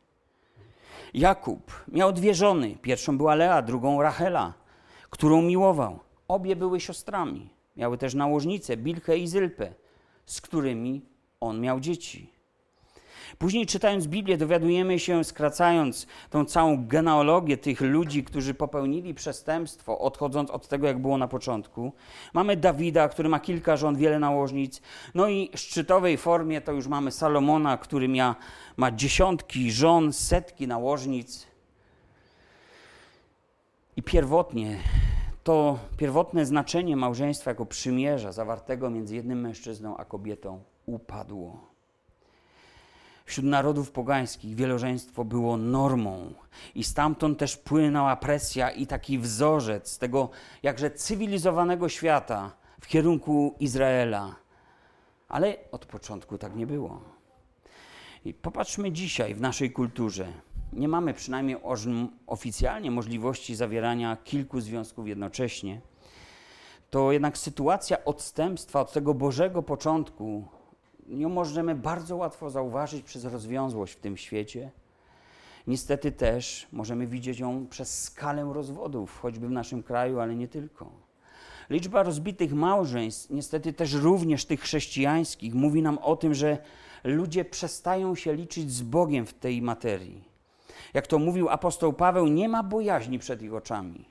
Jakub 1.15 1.85
miał 1.89 2.13
dwie 2.13 2.35
żony. 2.35 2.77
Pierwszą 2.83 3.19
była 3.19 3.35
Lea, 3.35 3.63
drugą 3.63 4.03
Rachela, 4.03 4.55
którą 5.11 5.43
miłował. 5.43 5.99
Obie 6.29 6.57
były 6.57 6.81
siostrami. 6.81 7.51
Miały 7.77 7.99
też 7.99 8.15
nałożnice, 8.15 8.77
Bilkę 8.77 9.19
i 9.19 9.29
Zylpę, 9.29 9.75
z 10.27 10.41
którymi 10.41 11.03
on 11.41 11.61
miał 11.61 11.81
dzieci. 11.81 12.32
Później 13.39 13.67
czytając 13.67 14.07
Biblię 14.07 14.37
dowiadujemy 14.37 14.99
się, 14.99 15.25
skracając 15.25 16.07
tą 16.31 16.45
całą 16.45 16.87
genealogię 16.87 17.57
tych 17.57 17.81
ludzi, 17.81 18.25
którzy 18.25 18.55
popełnili 18.55 19.15
przestępstwo, 19.15 19.99
odchodząc 19.99 20.51
od 20.51 20.69
tego, 20.69 20.87
jak 20.87 20.99
było 20.99 21.19
na 21.19 21.29
początku. 21.29 21.93
Mamy 22.33 22.57
Dawida, 22.57 23.09
który 23.09 23.29
ma 23.29 23.41
kilka 23.41 23.77
żon, 23.77 23.97
wiele 23.97 24.19
nałożnic. 24.19 24.83
No 25.15 25.29
i 25.29 25.51
w 25.57 25.59
szczytowej 25.61 26.17
formie 26.17 26.61
to 26.61 26.73
już 26.73 26.87
mamy 26.87 27.13
Salomona, 27.13 27.77
który 27.77 28.09
ma, 28.09 28.37
ma 28.77 28.91
dziesiątki 28.91 29.73
żon, 29.73 30.13
setki 30.13 30.67
nałożnic. 30.67 31.47
I 33.97 34.03
pierwotnie 34.03 34.79
to 35.45 35.79
pierwotne 35.97 36.47
znaczenie 36.47 36.97
małżeństwa 36.97 37.51
jako 37.51 37.67
przymierza 37.67 38.33
zawartego 38.33 38.91
między 38.91 39.17
jednym 39.17 39.41
mężczyzną 39.41 39.97
a 39.97 40.05
kobietą 40.05 40.61
upadło. 40.87 41.72
Wśród 43.33 43.47
narodów 43.47 43.91
pogańskich 43.91 44.55
wielożeństwo 44.55 45.25
było 45.25 45.57
normą 45.57 46.35
i 46.75 46.85
stamtąd 46.85 47.39
też 47.39 47.57
płynęła 47.57 48.17
presja 48.17 48.71
i 48.71 48.87
taki 48.87 49.19
wzorzec 49.19 49.99
tego 49.99 50.31
jakże 50.63 50.91
cywilizowanego 50.91 51.89
świata 51.89 52.51
w 52.81 52.87
kierunku 52.87 53.55
Izraela. 53.61 54.37
Ale 55.29 55.57
od 55.71 55.87
początku 55.87 56.39
tak 56.39 56.57
nie 56.57 56.67
było. 56.67 57.01
I 58.25 58.35
popatrzmy 58.35 58.93
dzisiaj 58.93 59.35
w 59.35 59.41
naszej 59.41 59.71
kulturze. 59.71 60.33
Nie 60.73 60.89
mamy 60.89 61.15
przynajmniej 61.15 61.57
oficjalnie 62.27 62.91
możliwości 62.91 63.55
zawierania 63.55 64.17
kilku 64.25 64.61
związków 64.61 65.09
jednocześnie. 65.09 65.81
To 66.91 67.13
jednak 67.13 67.39
sytuacja 67.39 68.05
odstępstwa 68.05 68.81
od 68.81 68.93
tego 68.93 69.15
Bożego 69.15 69.63
początku 69.63 70.49
ją 71.09 71.29
możemy 71.29 71.75
bardzo 71.75 72.17
łatwo 72.17 72.51
zauważyć 72.51 73.03
przez 73.03 73.25
rozwiązłość 73.25 73.93
w 73.93 74.01
tym 74.01 74.17
świecie. 74.17 74.71
Niestety 75.67 76.13
też 76.13 76.67
możemy 76.73 77.07
widzieć 77.07 77.39
ją 77.39 77.67
przez 77.67 78.03
skalę 78.03 78.51
rozwodów, 78.53 79.21
choćby 79.21 79.49
w 79.49 79.51
naszym 79.51 79.83
kraju, 79.83 80.21
ale 80.21 80.35
nie 80.35 80.49
tylko. 80.49 80.91
Liczba 81.71 82.03
rozbitych 82.03 82.53
małżeństw, 82.53 83.31
niestety 83.31 83.73
też 83.73 83.93
również 83.93 84.45
tych 84.45 84.61
chrześcijańskich, 84.61 85.55
mówi 85.55 85.83
nam 85.83 85.99
o 85.99 86.17
tym, 86.17 86.35
że 86.35 86.59
ludzie 87.05 87.45
przestają 87.45 88.15
się 88.15 88.35
liczyć 88.35 88.71
z 88.71 88.83
Bogiem 88.83 89.27
w 89.27 89.35
tej 89.35 89.63
materii. 89.63 90.25
Jak 90.95 91.07
to 91.07 91.19
mówił 91.19 91.49
apostoł 91.49 91.93
Paweł, 91.93 92.27
nie 92.27 92.49
ma 92.49 92.63
bojaźni 92.63 93.19
przed 93.19 93.43
ich 93.43 93.55
oczami. 93.55 94.05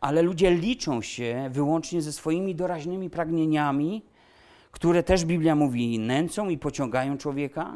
Ale 0.00 0.22
ludzie 0.22 0.50
liczą 0.50 1.02
się 1.02 1.48
wyłącznie 1.52 2.02
ze 2.02 2.12
swoimi 2.12 2.54
doraźnymi 2.54 3.10
pragnieniami, 3.10 4.04
które 4.74 5.02
też 5.02 5.24
Biblia 5.24 5.54
mówi 5.54 5.98
nęcą 5.98 6.48
i 6.48 6.58
pociągają 6.58 7.18
człowieka, 7.18 7.72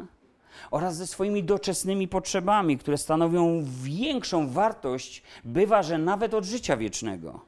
oraz 0.71 0.95
ze 0.95 1.07
swoimi 1.07 1.43
doczesnymi 1.43 2.07
potrzebami, 2.07 2.77
które 2.77 2.97
stanowią 2.97 3.63
większą 3.83 4.49
wartość, 4.49 5.23
bywa, 5.43 5.83
że 5.83 5.97
nawet 5.97 6.33
od 6.33 6.45
życia 6.45 6.77
wiecznego. 6.77 7.39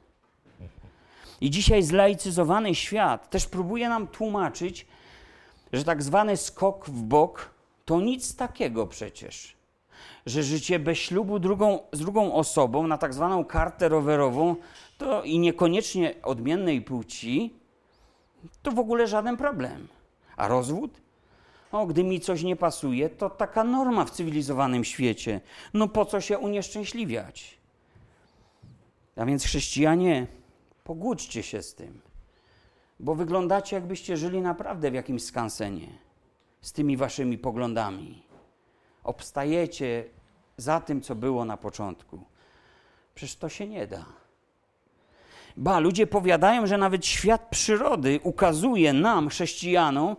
I 1.41 1.49
dzisiaj 1.49 1.83
zlaicyzowany 1.83 2.75
świat 2.75 3.29
też 3.29 3.45
próbuje 3.45 3.89
nam 3.89 4.07
tłumaczyć, 4.07 4.87
że 5.73 5.83
tak 5.83 6.03
zwany 6.03 6.37
skok 6.37 6.89
w 6.89 7.03
bok 7.03 7.49
to 7.85 8.01
nic 8.01 8.35
takiego 8.35 8.87
przecież. 8.87 9.55
Że 10.25 10.43
życie 10.43 10.79
bez 10.79 10.97
ślubu 10.97 11.39
drugą, 11.39 11.79
z 11.91 11.99
drugą 11.99 12.33
osobą 12.33 12.87
na 12.87 12.97
tak 12.97 13.13
zwaną 13.13 13.45
kartę 13.45 13.89
rowerową 13.89 14.55
to 14.97 15.23
i 15.23 15.39
niekoniecznie 15.39 16.15
odmiennej 16.23 16.81
płci 16.81 17.60
to 18.61 18.71
w 18.71 18.79
ogóle 18.79 19.07
żaden 19.07 19.37
problem. 19.37 19.87
A 20.37 20.47
rozwód? 20.47 21.01
O, 21.71 21.85
gdy 21.85 22.03
mi 22.03 22.19
coś 22.19 22.43
nie 22.43 22.55
pasuje, 22.55 23.09
to 23.09 23.29
taka 23.29 23.63
norma 23.63 24.05
w 24.05 24.11
cywilizowanym 24.11 24.83
świecie. 24.83 25.41
No 25.73 25.87
po 25.87 26.05
co 26.05 26.21
się 26.21 26.39
unieszczęśliwiać? 26.39 27.57
A 29.15 29.25
więc 29.25 29.43
chrześcijanie, 29.43 30.27
pogódźcie 30.83 31.43
się 31.43 31.61
z 31.61 31.75
tym, 31.75 32.01
bo 32.99 33.15
wyglądacie 33.15 33.75
jakbyście 33.75 34.17
żyli 34.17 34.41
naprawdę 34.41 34.91
w 34.91 34.93
jakimś 34.93 35.23
skansenie 35.23 35.87
z 36.61 36.71
tymi 36.71 36.97
waszymi 36.97 37.37
poglądami. 37.37 38.23
Obstajecie 39.03 40.05
za 40.57 40.79
tym, 40.79 41.01
co 41.01 41.15
było 41.15 41.45
na 41.45 41.57
początku. 41.57 42.19
Przecież 43.15 43.35
to 43.35 43.49
się 43.49 43.67
nie 43.67 43.87
da. 43.87 44.05
Ba, 45.57 45.79
ludzie 45.79 46.07
powiadają, 46.07 46.67
że 46.67 46.77
nawet 46.77 47.05
świat 47.05 47.47
przyrody 47.49 48.19
ukazuje 48.23 48.93
nam, 48.93 49.29
chrześcijanom, 49.29 50.15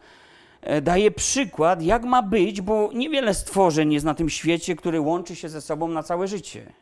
e, 0.61 0.81
daje 0.81 1.11
przykład, 1.11 1.83
jak 1.83 2.05
ma 2.05 2.23
być, 2.23 2.61
bo 2.61 2.91
niewiele 2.95 3.35
stworzeń 3.35 3.93
jest 3.93 4.07
na 4.07 4.15
tym 4.15 4.31
świecie, 4.31 4.77
które 4.77 5.01
łączy 5.01 5.37
się 5.37 5.49
ze 5.49 5.61
sobą 5.61 5.89
na 5.89 6.03
całe 6.03 6.29
życie. 6.29 6.73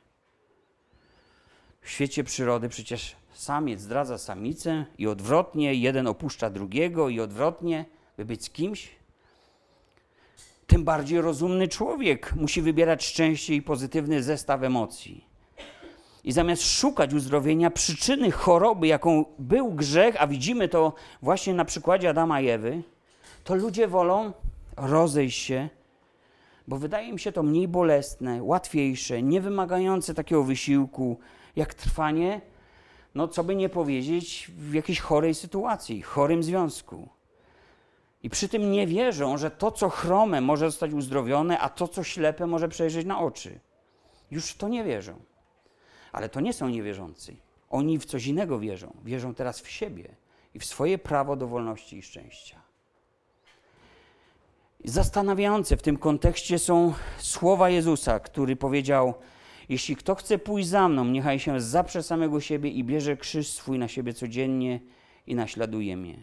W 1.83 1.91
świecie 1.91 2.25
przyrody 2.25 2.69
przecież 2.69 3.17
samiec 3.33 3.81
zdradza 3.81 4.19
samicę 4.19 4.85
i 4.99 5.07
odwrotnie, 5.07 5.75
jeden 5.75 6.07
opuszcza 6.07 6.51
drugiego 6.51 7.09
i 7.09 7.21
odwrotnie, 7.21 7.85
by 8.17 8.25
być 8.25 8.45
z 8.45 8.51
kimś. 8.51 8.89
Tym 10.67 10.85
bardziej 10.85 11.21
rozumny 11.21 11.69
człowiek 11.69 12.33
musi 12.37 12.63
wybierać 12.63 13.05
szczęście 13.05 13.55
i 13.55 13.63
pozytywny 13.63 14.23
zestaw 14.23 14.63
emocji. 14.63 15.30
I 16.25 16.33
zamiast 16.33 16.63
szukać 16.63 17.15
uzdrowienia 17.15 17.71
przyczyny 17.71 18.31
choroby, 18.31 18.87
jaką 18.87 19.25
był 19.39 19.73
grzech, 19.73 20.17
a 20.19 20.27
widzimy 20.27 20.69
to 20.69 20.93
właśnie 21.23 21.55
na 21.55 21.65
przykładzie 21.65 22.11
Adama 22.11 22.41
i 22.41 22.49
Ewy, 22.49 22.83
to 23.45 23.55
ludzie 23.55 23.89
wolą 23.89 24.33
rozejść 24.77 25.43
się, 25.43 25.69
bo 26.69 26.77
wydaje 26.77 27.09
im 27.09 27.19
się 27.19 27.33
to 27.33 27.43
mniej 27.43 27.69
bolesne, 27.69 28.43
łatwiejsze, 28.43 29.23
nie 29.23 29.41
wymagające 29.41 30.15
takiego 30.15 30.45
wysiłku, 30.45 31.19
jak 31.57 31.75
trwanie, 31.75 32.41
no 33.15 33.29
co 33.29 33.45
by 33.45 33.57
nie 33.57 33.69
powiedzieć, 33.69 34.51
w 34.59 34.75
jakiejś 34.75 35.01
chorej 35.01 35.35
sytuacji, 35.35 36.03
chorym 36.03 36.43
związku. 36.43 37.09
I 38.23 38.31
przy 38.31 38.49
tym 38.49 38.73
nie 38.73 38.87
wierzą, 38.87 39.39
że 39.39 39.51
to, 39.51 39.71
co 39.71 39.89
chrome, 39.89 40.41
może 40.41 40.71
zostać 40.71 40.93
uzdrowione, 40.93 41.59
a 41.59 41.69
to, 41.69 41.89
co 41.89 42.05
ślepe, 42.05 42.47
może 42.47 42.69
przejrzeć 42.69 43.07
na 43.07 43.21
oczy. 43.21 43.61
Już 44.31 44.47
w 44.47 44.57
to 44.57 44.69
nie 44.69 44.85
wierzą. 44.85 45.30
Ale 46.13 46.29
to 46.29 46.41
nie 46.41 46.53
są 46.53 46.69
niewierzący. 46.69 47.37
Oni 47.71 47.99
w 47.99 48.05
coś 48.05 48.27
innego 48.27 48.59
wierzą. 48.59 48.97
Wierzą 49.05 49.35
teraz 49.35 49.61
w 49.61 49.71
siebie 49.71 50.09
i 50.55 50.59
w 50.59 50.65
swoje 50.65 50.99
prawo 50.99 51.37
do 51.37 51.47
wolności 51.47 51.99
i 51.99 52.03
szczęścia. 52.03 52.61
Zastanawiające 54.85 55.77
w 55.77 55.83
tym 55.83 55.97
kontekście 55.97 56.59
są 56.59 56.95
słowa 57.19 57.71
Jezusa, 57.71 58.21
który 58.21 58.57
powiedział: 58.57 59.15
Jeśli 59.69 59.97
kto 59.97 60.15
chce 60.15 60.39
pójść 60.39 60.69
za 60.69 60.89
mną, 60.89 61.05
niechaj 61.05 61.39
się 61.39 61.61
zaprze 61.61 62.03
samego 62.03 62.41
siebie 62.41 62.71
i 62.71 62.85
bierze 62.85 63.17
krzyż 63.17 63.49
swój 63.49 63.79
na 63.79 63.89
siebie 63.89 64.15
codziennie 64.15 64.81
i 65.27 65.35
naśladuje 65.35 65.97
mnie. 65.97 66.23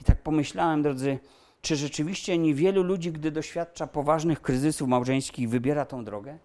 I 0.00 0.04
tak 0.04 0.22
pomyślałem, 0.22 0.82
drodzy, 0.82 1.18
czy 1.62 1.76
rzeczywiście 1.76 2.38
niewielu 2.38 2.82
ludzi, 2.82 3.12
gdy 3.12 3.30
doświadcza 3.30 3.86
poważnych 3.86 4.40
kryzysów 4.40 4.88
małżeńskich, 4.88 5.48
wybiera 5.48 5.84
tą 5.84 6.04
drogę? 6.04 6.38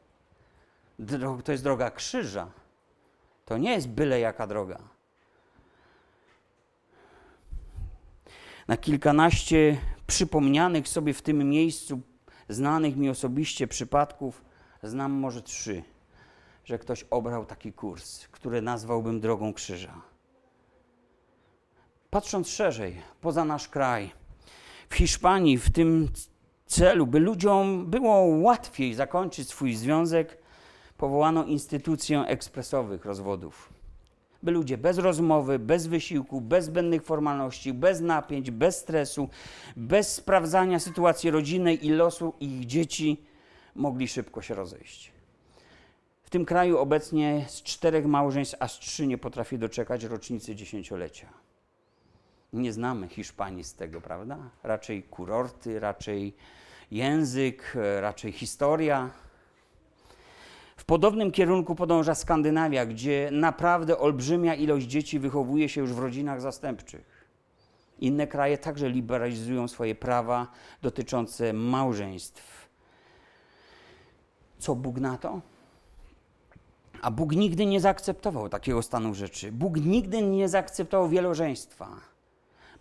To 1.43 1.51
jest 1.51 1.63
droga 1.63 1.91
krzyża. 1.91 2.51
To 3.45 3.57
nie 3.57 3.71
jest 3.71 3.87
byle 3.87 4.19
jaka 4.19 4.47
droga. 4.47 4.79
Na 8.67 8.77
kilkanaście 8.77 9.77
przypomnianych 10.07 10.87
sobie 10.87 11.13
w 11.13 11.21
tym 11.21 11.49
miejscu, 11.49 12.01
znanych 12.49 12.95
mi 12.95 13.09
osobiście 13.09 13.67
przypadków, 13.67 14.41
znam 14.83 15.11
może 15.11 15.41
trzy, 15.41 15.83
że 16.65 16.79
ktoś 16.79 17.05
obrał 17.09 17.45
taki 17.45 17.73
kurs, 17.73 18.27
który 18.27 18.61
nazwałbym 18.61 19.19
drogą 19.19 19.53
krzyża. 19.53 20.01
Patrząc 22.09 22.49
szerzej, 22.49 23.01
poza 23.21 23.45
nasz 23.45 23.67
kraj, 23.67 24.11
w 24.89 24.95
Hiszpanii 24.95 25.57
w 25.57 25.69
tym 25.69 26.07
celu, 26.65 27.07
by 27.07 27.19
ludziom 27.19 27.85
było 27.85 28.21
łatwiej 28.21 28.93
zakończyć 28.93 29.49
swój 29.49 29.75
związek, 29.75 30.37
powołano 30.99 31.45
instytucję 31.45 32.21
ekspresowych 32.21 33.05
rozwodów. 33.05 33.73
By 34.43 34.51
ludzie 34.51 34.77
bez 34.77 34.97
rozmowy, 34.97 35.59
bez 35.59 35.87
wysiłku, 35.87 36.41
bez 36.41 36.65
zbędnych 36.65 37.03
formalności, 37.03 37.73
bez 37.73 38.01
napięć, 38.01 38.51
bez 38.51 38.77
stresu, 38.77 39.29
bez 39.75 40.13
sprawdzania 40.13 40.79
sytuacji 40.79 41.31
rodzinnej 41.31 41.85
i 41.85 41.89
losu 41.89 42.33
ich 42.39 42.65
dzieci 42.65 43.25
mogli 43.75 44.07
szybko 44.07 44.41
się 44.41 44.55
rozejść. 44.55 45.11
W 46.23 46.29
tym 46.29 46.45
kraju 46.45 46.77
obecnie 46.77 47.45
z 47.47 47.63
czterech 47.63 48.05
małżeństw 48.05 48.55
aż 48.59 48.79
trzy 48.79 49.07
nie 49.07 49.17
potrafi 49.17 49.57
doczekać 49.59 50.03
rocznicy 50.03 50.55
dziesięciolecia. 50.55 51.27
Nie 52.53 52.73
znamy 52.73 53.07
Hiszpanii 53.07 53.63
z 53.63 53.73
tego, 53.73 54.01
prawda? 54.01 54.37
Raczej 54.63 55.03
kurorty, 55.03 55.79
raczej 55.79 56.35
język, 56.91 57.73
raczej 57.99 58.31
historia. 58.31 59.09
Podobnym 60.89 61.31
kierunku 61.31 61.75
podąża 61.75 62.15
Skandynawia, 62.15 62.85
gdzie 62.85 63.29
naprawdę 63.31 63.97
olbrzymia 63.97 64.55
ilość 64.55 64.87
dzieci 64.87 65.19
wychowuje 65.19 65.69
się 65.69 65.81
już 65.81 65.93
w 65.93 65.99
rodzinach 65.99 66.41
zastępczych. 66.41 67.27
Inne 67.99 68.27
kraje 68.27 68.57
także 68.57 68.89
liberalizują 68.89 69.67
swoje 69.67 69.95
prawa 69.95 70.47
dotyczące 70.81 71.53
małżeństw. 71.53 72.69
Co 74.59 74.75
Bóg 74.75 74.99
na 74.99 75.17
to? 75.17 75.41
A 77.01 77.11
Bóg 77.11 77.35
nigdy 77.35 77.65
nie 77.65 77.79
zaakceptował 77.79 78.49
takiego 78.49 78.81
stanu 78.81 79.13
rzeczy. 79.13 79.51
Bóg 79.51 79.77
nigdy 79.77 80.21
nie 80.21 80.49
zaakceptował 80.49 81.09
wielożeństwa. 81.09 81.87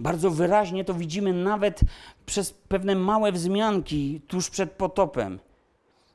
Bardzo 0.00 0.30
wyraźnie 0.30 0.84
to 0.84 0.94
widzimy 0.94 1.32
nawet 1.32 1.80
przez 2.26 2.52
pewne 2.52 2.94
małe 2.94 3.32
wzmianki 3.32 4.20
tuż 4.28 4.50
przed 4.50 4.72
potopem. 4.72 5.38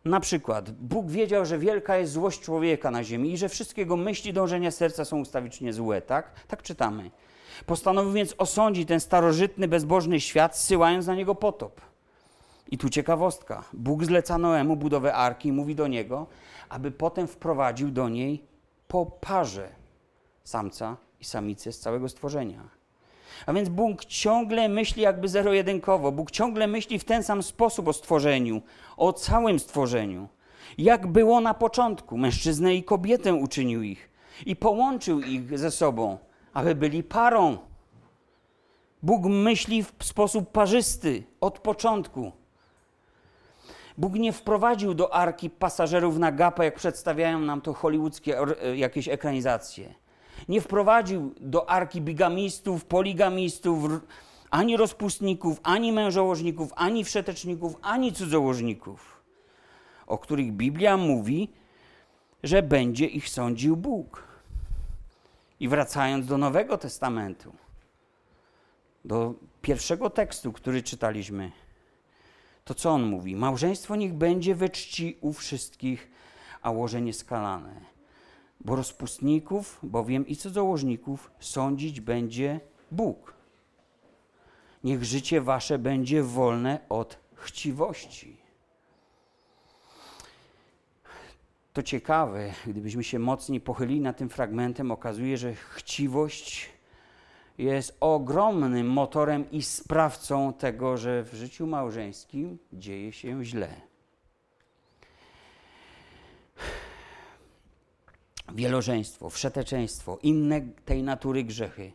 Na 0.06 0.20
przykład, 0.20 0.72
Bóg 0.72 1.08
wiedział, 1.08 1.46
że 1.46 1.58
wielka 1.58 1.98
jest 1.98 2.14
złość 2.14 2.42
człowieka 2.42 2.92
na 2.92 3.04
ziemi 3.04 3.34
i 3.34 3.38
że 3.38 3.50
wszystkie 3.50 3.82
jego 3.82 3.98
myśli, 3.98 4.34
dążenia 4.34 4.72
serca 4.72 5.06
są 5.06 5.20
ustawicznie 5.20 5.74
złe, 5.74 6.02
tak? 6.02 6.46
Tak 6.48 6.64
czytamy. 6.64 7.12
Postanowił 7.66 8.12
więc 8.12 8.36
osądzić 8.38 8.88
ten 8.88 9.00
starożytny, 9.00 9.68
bezbożny 9.68 10.20
świat, 10.20 10.58
zsyłając 10.58 11.08
na 11.08 11.16
niego 11.16 11.36
potop. 11.36 11.82
I 12.72 12.78
tu 12.78 12.90
ciekawostka. 12.90 13.64
Bóg 13.74 14.06
zleca 14.06 14.38
Noemu 14.38 14.76
budowę 14.76 15.14
arki 15.14 15.50
i 15.50 15.52
mówi 15.52 15.76
do 15.76 15.88
niego, 15.88 16.28
aby 16.70 16.92
potem 16.92 17.28
wprowadził 17.28 17.92
do 17.92 18.10
niej 18.10 18.44
po 18.88 19.06
parze 19.06 19.70
samca 20.44 20.98
i 21.20 21.26
samicy 21.26 21.72
z 21.72 21.80
całego 21.80 22.10
stworzenia. 22.10 22.83
A 23.46 23.54
więc 23.54 23.70
Bóg 23.70 24.06
ciągle 24.06 24.70
myśli 24.70 25.02
jakby 25.02 25.28
zero-jedynkowo. 25.28 26.12
Bóg 26.12 26.32
ciągle 26.32 26.68
myśli 26.68 27.00
w 27.00 27.04
ten 27.04 27.24
sam 27.24 27.44
sposób 27.44 27.88
o 27.88 27.94
stworzeniu, 27.94 28.62
o 28.98 29.14
całym 29.14 29.60
stworzeniu. 29.60 30.28
Jak 30.78 31.08
było 31.08 31.42
na 31.42 31.54
początku, 31.54 32.18
mężczyznę 32.18 32.76
i 32.76 32.84
kobietę 32.84 33.34
uczynił 33.34 33.84
ich 33.84 34.10
i 34.46 34.56
połączył 34.56 35.22
ich 35.22 35.60
ze 35.60 35.72
sobą, 35.72 36.18
aby 36.54 36.76
byli 36.76 37.04
parą. 37.04 37.58
Bóg 39.04 39.26
myśli 39.26 39.84
w 39.84 39.94
sposób 40.04 40.52
parzysty 40.52 41.24
od 41.42 41.60
początku. 41.60 42.32
Bóg 43.98 44.14
nie 44.14 44.34
wprowadził 44.34 44.94
do 44.94 45.14
arki 45.14 45.50
pasażerów 45.50 46.18
na 46.18 46.32
gapę, 46.32 46.66
jak 46.66 46.76
przedstawiają 46.76 47.40
nam 47.40 47.62
to 47.62 47.74
hollywoodzkie 47.74 48.40
e, 48.40 48.78
jakieś 48.78 49.08
ekranizacje. 49.08 50.03
Nie 50.50 50.62
wprowadził 50.62 51.36
do 51.40 51.70
arki 51.70 52.02
bigamistów, 52.02 52.86
poligamistów, 52.86 53.84
ani 54.50 54.78
rozpustników, 54.78 55.60
ani 55.64 55.92
mężołożników, 55.92 56.74
ani 56.76 57.04
wszeteczników, 57.04 57.76
ani 57.82 58.14
cudzołożników, 58.14 59.22
o 60.08 60.18
których 60.18 60.52
Biblia 60.52 60.98
mówi, 60.98 61.50
że 62.44 62.64
będzie 62.64 63.06
ich 63.06 63.30
sądził 63.30 63.78
Bóg. 63.78 64.24
I 65.60 65.68
wracając 65.68 66.26
do 66.26 66.38
Nowego 66.38 66.78
Testamentu, 66.78 67.54
do 69.06 69.34
pierwszego 69.62 70.10
tekstu, 70.10 70.54
który 70.54 70.84
czytaliśmy, 70.84 71.52
to 72.66 72.74
co 72.74 72.90
on 72.90 73.04
mówi? 73.04 73.36
Małżeństwo 73.36 73.96
niech 73.96 74.14
będzie 74.14 74.56
we 74.56 74.70
czci 74.70 75.18
u 75.22 75.34
wszystkich, 75.34 76.12
a 76.62 76.72
łoże 76.72 77.02
nieskalane. 77.02 77.94
Bo 78.62 78.76
rozpustników, 78.76 79.80
bowiem 79.84 80.28
i 80.28 80.36
cudzołożników 80.36 81.32
sądzić 81.40 82.02
będzie 82.02 82.60
Bóg. 82.92 83.34
Niech 84.84 85.04
życie 85.04 85.42
wasze 85.42 85.80
będzie 85.80 86.24
wolne 86.24 86.80
od 86.90 87.20
chciwości. 87.36 88.38
To 91.74 91.84
ciekawe, 91.84 92.54
gdybyśmy 92.68 93.04
się 93.04 93.20
mocniej 93.20 93.62
pochylili 93.62 94.02
nad 94.02 94.18
tym 94.18 94.30
fragmentem, 94.30 94.92
okazuje, 94.92 95.38
że 95.38 95.54
chciwość 95.56 96.70
jest 97.58 97.98
ogromnym 98.00 98.88
motorem 98.88 99.52
i 99.52 99.62
sprawcą 99.62 100.54
tego, 100.54 100.98
że 100.98 101.24
w 101.24 101.34
życiu 101.34 101.68
małżeńskim 101.68 102.58
dzieje 102.74 103.14
się 103.14 103.46
źle. 103.46 103.93
Wielożeństwo, 108.52 109.30
wszeteczeństwo, 109.30 110.20
inne 110.24 110.62
tej 110.86 111.04
natury 111.04 111.44
grzechy 111.44 111.92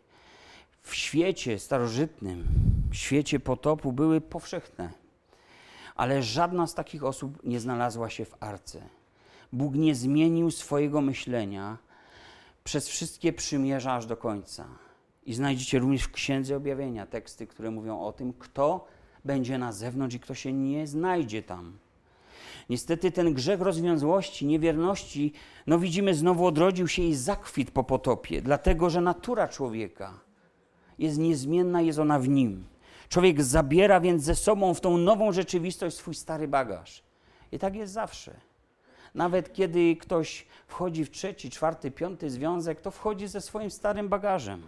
w 0.82 0.94
świecie 0.94 1.58
starożytnym, 1.58 2.44
w 2.90 2.96
świecie 2.96 3.40
potopu 3.40 3.92
były 3.92 4.20
powszechne. 4.20 4.90
Ale 5.96 6.22
żadna 6.22 6.66
z 6.66 6.74
takich 6.74 7.04
osób 7.04 7.44
nie 7.44 7.60
znalazła 7.60 8.10
się 8.10 8.24
w 8.24 8.42
arce. 8.42 8.80
Bóg 9.52 9.74
nie 9.74 9.94
zmienił 9.94 10.50
swojego 10.50 11.00
myślenia 11.00 11.78
przez 12.64 12.88
wszystkie 12.88 13.32
przymierza 13.32 13.94
aż 13.94 14.06
do 14.06 14.16
końca. 14.16 14.66
I 15.26 15.34
znajdziecie 15.34 15.78
również 15.78 16.02
w 16.02 16.12
Księdze 16.12 16.56
Objawienia 16.56 17.06
teksty, 17.06 17.46
które 17.46 17.70
mówią 17.70 18.00
o 18.00 18.12
tym, 18.12 18.32
kto 18.32 18.86
będzie 19.24 19.58
na 19.58 19.72
zewnątrz 19.72 20.14
i 20.14 20.20
kto 20.20 20.34
się 20.34 20.52
nie 20.52 20.86
znajdzie 20.86 21.42
tam. 21.42 21.78
Niestety 22.68 23.12
ten 23.12 23.34
grzech 23.34 23.60
rozwiązłości, 23.60 24.46
niewierności, 24.46 25.32
no 25.66 25.78
widzimy, 25.78 26.14
znowu 26.14 26.46
odrodził 26.46 26.88
się 26.88 27.02
i 27.02 27.14
zakwit 27.14 27.70
po 27.70 27.84
potopie, 27.84 28.42
dlatego 28.42 28.90
że 28.90 29.00
natura 29.00 29.48
człowieka 29.48 30.20
jest 30.98 31.18
niezmienna, 31.18 31.80
jest 31.80 31.98
ona 31.98 32.18
w 32.18 32.28
nim. 32.28 32.64
Człowiek 33.08 33.42
zabiera 33.42 34.00
więc 34.00 34.22
ze 34.22 34.34
sobą 34.34 34.74
w 34.74 34.80
tą 34.80 34.98
nową 34.98 35.32
rzeczywistość 35.32 35.96
swój 35.96 36.14
stary 36.14 36.48
bagaż. 36.48 37.02
I 37.52 37.58
tak 37.58 37.74
jest 37.74 37.92
zawsze. 37.92 38.34
Nawet 39.14 39.52
kiedy 39.52 39.96
ktoś 39.96 40.46
wchodzi 40.66 41.04
w 41.04 41.10
trzeci, 41.10 41.50
czwarty, 41.50 41.90
piąty 41.90 42.30
związek, 42.30 42.80
to 42.80 42.90
wchodzi 42.90 43.28
ze 43.28 43.40
swoim 43.40 43.70
starym 43.70 44.08
bagażem 44.08 44.62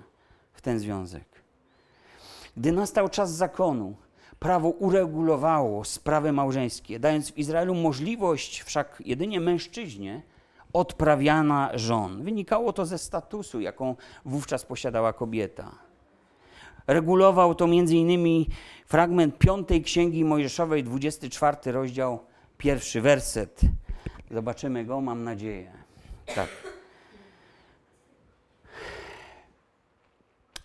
w 0.52 0.60
ten 0.60 0.78
związek. 0.78 1.24
Gdy 2.56 2.72
nastał 2.72 3.08
czas 3.08 3.32
zakonu, 3.32 3.96
prawo 4.40 4.68
uregulowało 4.68 5.84
sprawy 5.84 6.32
małżeńskie, 6.32 6.98
dając 6.98 7.30
w 7.30 7.38
Izraelu 7.38 7.74
możliwość 7.74 8.62
wszak 8.62 9.02
jedynie 9.06 9.40
mężczyźnie 9.40 10.22
odprawiana 10.72 11.70
żon. 11.74 12.22
Wynikało 12.22 12.72
to 12.72 12.86
ze 12.86 12.98
statusu, 12.98 13.60
jaką 13.60 13.96
wówczas 14.24 14.64
posiadała 14.64 15.12
kobieta. 15.12 15.70
Regulował 16.86 17.54
to 17.54 17.64
m.in. 17.64 18.44
fragment 18.86 19.38
piątej 19.38 19.82
Księgi 19.82 20.24
Mojżeszowej, 20.24 20.84
24 20.84 21.72
rozdział, 21.72 22.18
pierwszy 22.58 23.00
werset. 23.00 23.60
Zobaczymy 24.30 24.84
go, 24.84 25.00
mam 25.00 25.24
nadzieję. 25.24 25.72
Tak. 26.34 26.48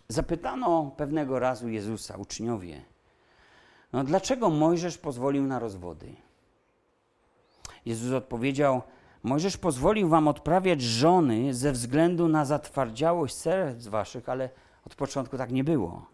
Zapytano 0.07 0.91
pewnego 0.97 1.39
razu 1.39 1.69
Jezusa, 1.69 2.17
uczniowie, 2.17 2.81
no 3.95 4.03
dlaczego 4.03 4.49
Mojżesz 4.49 4.97
pozwolił 4.97 5.43
na 5.43 5.59
rozwody? 5.59 6.15
Jezus 7.85 8.13
odpowiedział, 8.13 8.81
Mojżesz 9.23 9.57
pozwolił 9.57 10.09
wam 10.09 10.27
odprawiać 10.27 10.81
żony 10.81 11.53
ze 11.53 11.71
względu 11.71 12.27
na 12.27 12.45
zatwardziałość 12.45 13.35
serc 13.35 13.87
waszych, 13.87 14.29
ale 14.29 14.49
od 14.85 14.95
początku 14.95 15.37
tak 15.37 15.51
nie 15.51 15.63
było. 15.63 16.05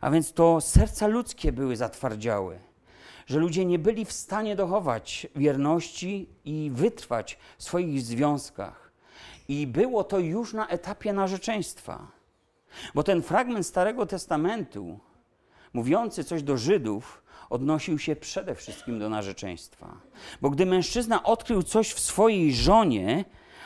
A 0.00 0.10
więc 0.10 0.32
to 0.32 0.60
serca 0.60 1.06
ludzkie 1.06 1.52
były 1.52 1.76
zatwardziałe, 1.76 2.58
że 3.26 3.38
ludzie 3.38 3.64
nie 3.64 3.78
byli 3.78 4.04
w 4.04 4.12
stanie 4.12 4.56
dochować 4.56 5.26
wierności 5.36 6.28
i 6.44 6.70
wytrwać 6.74 7.38
w 7.58 7.62
swoich 7.62 8.00
związkach. 8.02 8.92
I 9.48 9.66
było 9.66 10.04
to 10.04 10.18
już 10.18 10.52
na 10.52 10.68
etapie 10.68 11.12
narzeczeństwa. 11.12 12.06
Bo 12.94 13.02
ten 13.02 13.22
fragment 13.22 13.66
Starego 13.66 14.06
Testamentu, 14.06 14.98
mówiący 15.76 16.24
coś 16.24 16.42
do 16.42 16.56
Żydów, 16.56 17.22
odnosił 17.50 17.98
się 17.98 18.16
przede 18.16 18.54
wszystkim 18.54 18.98
do 18.98 19.08
narzeczeństwa. 19.08 19.86
Bo 20.40 20.50
gdy 20.50 20.66
mężczyzna 20.66 21.22
odkrył 21.22 21.62
coś 21.62 21.92
w 21.92 22.00
swojej 22.00 22.54
żonie, 22.54 23.24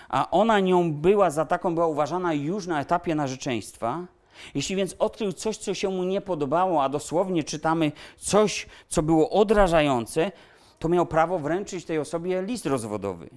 a 0.08 0.30
ona 0.30 0.60
nią 0.60 0.92
była, 0.92 1.30
za 1.30 1.44
taką 1.44 1.74
była 1.74 1.86
uważana 1.86 2.34
już 2.34 2.66
na 2.66 2.80
etapie 2.80 3.14
narzeczeństwa, 3.14 4.06
jeśli 4.54 4.76
więc 4.76 4.96
odkrył 4.98 5.32
coś, 5.32 5.56
co 5.56 5.74
się 5.74 5.88
mu 5.88 6.04
nie 6.04 6.20
podobało, 6.20 6.82
a 6.82 6.88
dosłownie 6.88 7.44
czytamy 7.44 7.92
coś, 8.16 8.66
co 8.88 9.02
było 9.02 9.30
odrażające, 9.30 10.32
to 10.78 10.88
miał 10.88 11.06
prawo 11.06 11.38
wręczyć 11.38 11.84
tej 11.84 11.98
osobie 11.98 12.42
list 12.42 12.66
rozwodowy. 12.66 13.30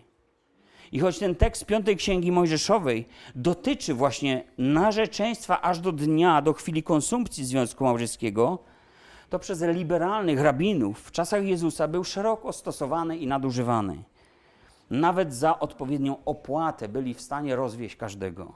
I 0.93 0.99
choć 0.99 1.19
ten 1.19 1.35
tekst 1.35 1.65
piątej 1.65 1.97
księgi 1.97 2.31
Mojżeszowej 2.31 3.07
dotyczy 3.35 3.93
właśnie 3.93 4.43
narzeczeństwa 4.57 5.61
aż 5.61 5.79
do 5.79 5.91
dnia, 5.91 6.41
do 6.41 6.53
chwili 6.53 6.83
konsumpcji 6.83 7.45
związku 7.45 7.83
małżeńskiego, 7.83 8.59
to 9.29 9.39
przez 9.39 9.61
liberalnych 9.61 10.39
rabinów 10.39 10.99
w 10.99 11.11
czasach 11.11 11.45
Jezusa 11.45 11.87
był 11.87 12.03
szeroko 12.03 12.53
stosowany 12.53 13.17
i 13.17 13.27
nadużywany. 13.27 14.03
Nawet 14.89 15.33
za 15.33 15.59
odpowiednią 15.59 16.23
opłatę 16.25 16.89
byli 16.89 17.13
w 17.13 17.21
stanie 17.21 17.55
rozwieść 17.55 17.95
każdego. 17.95 18.53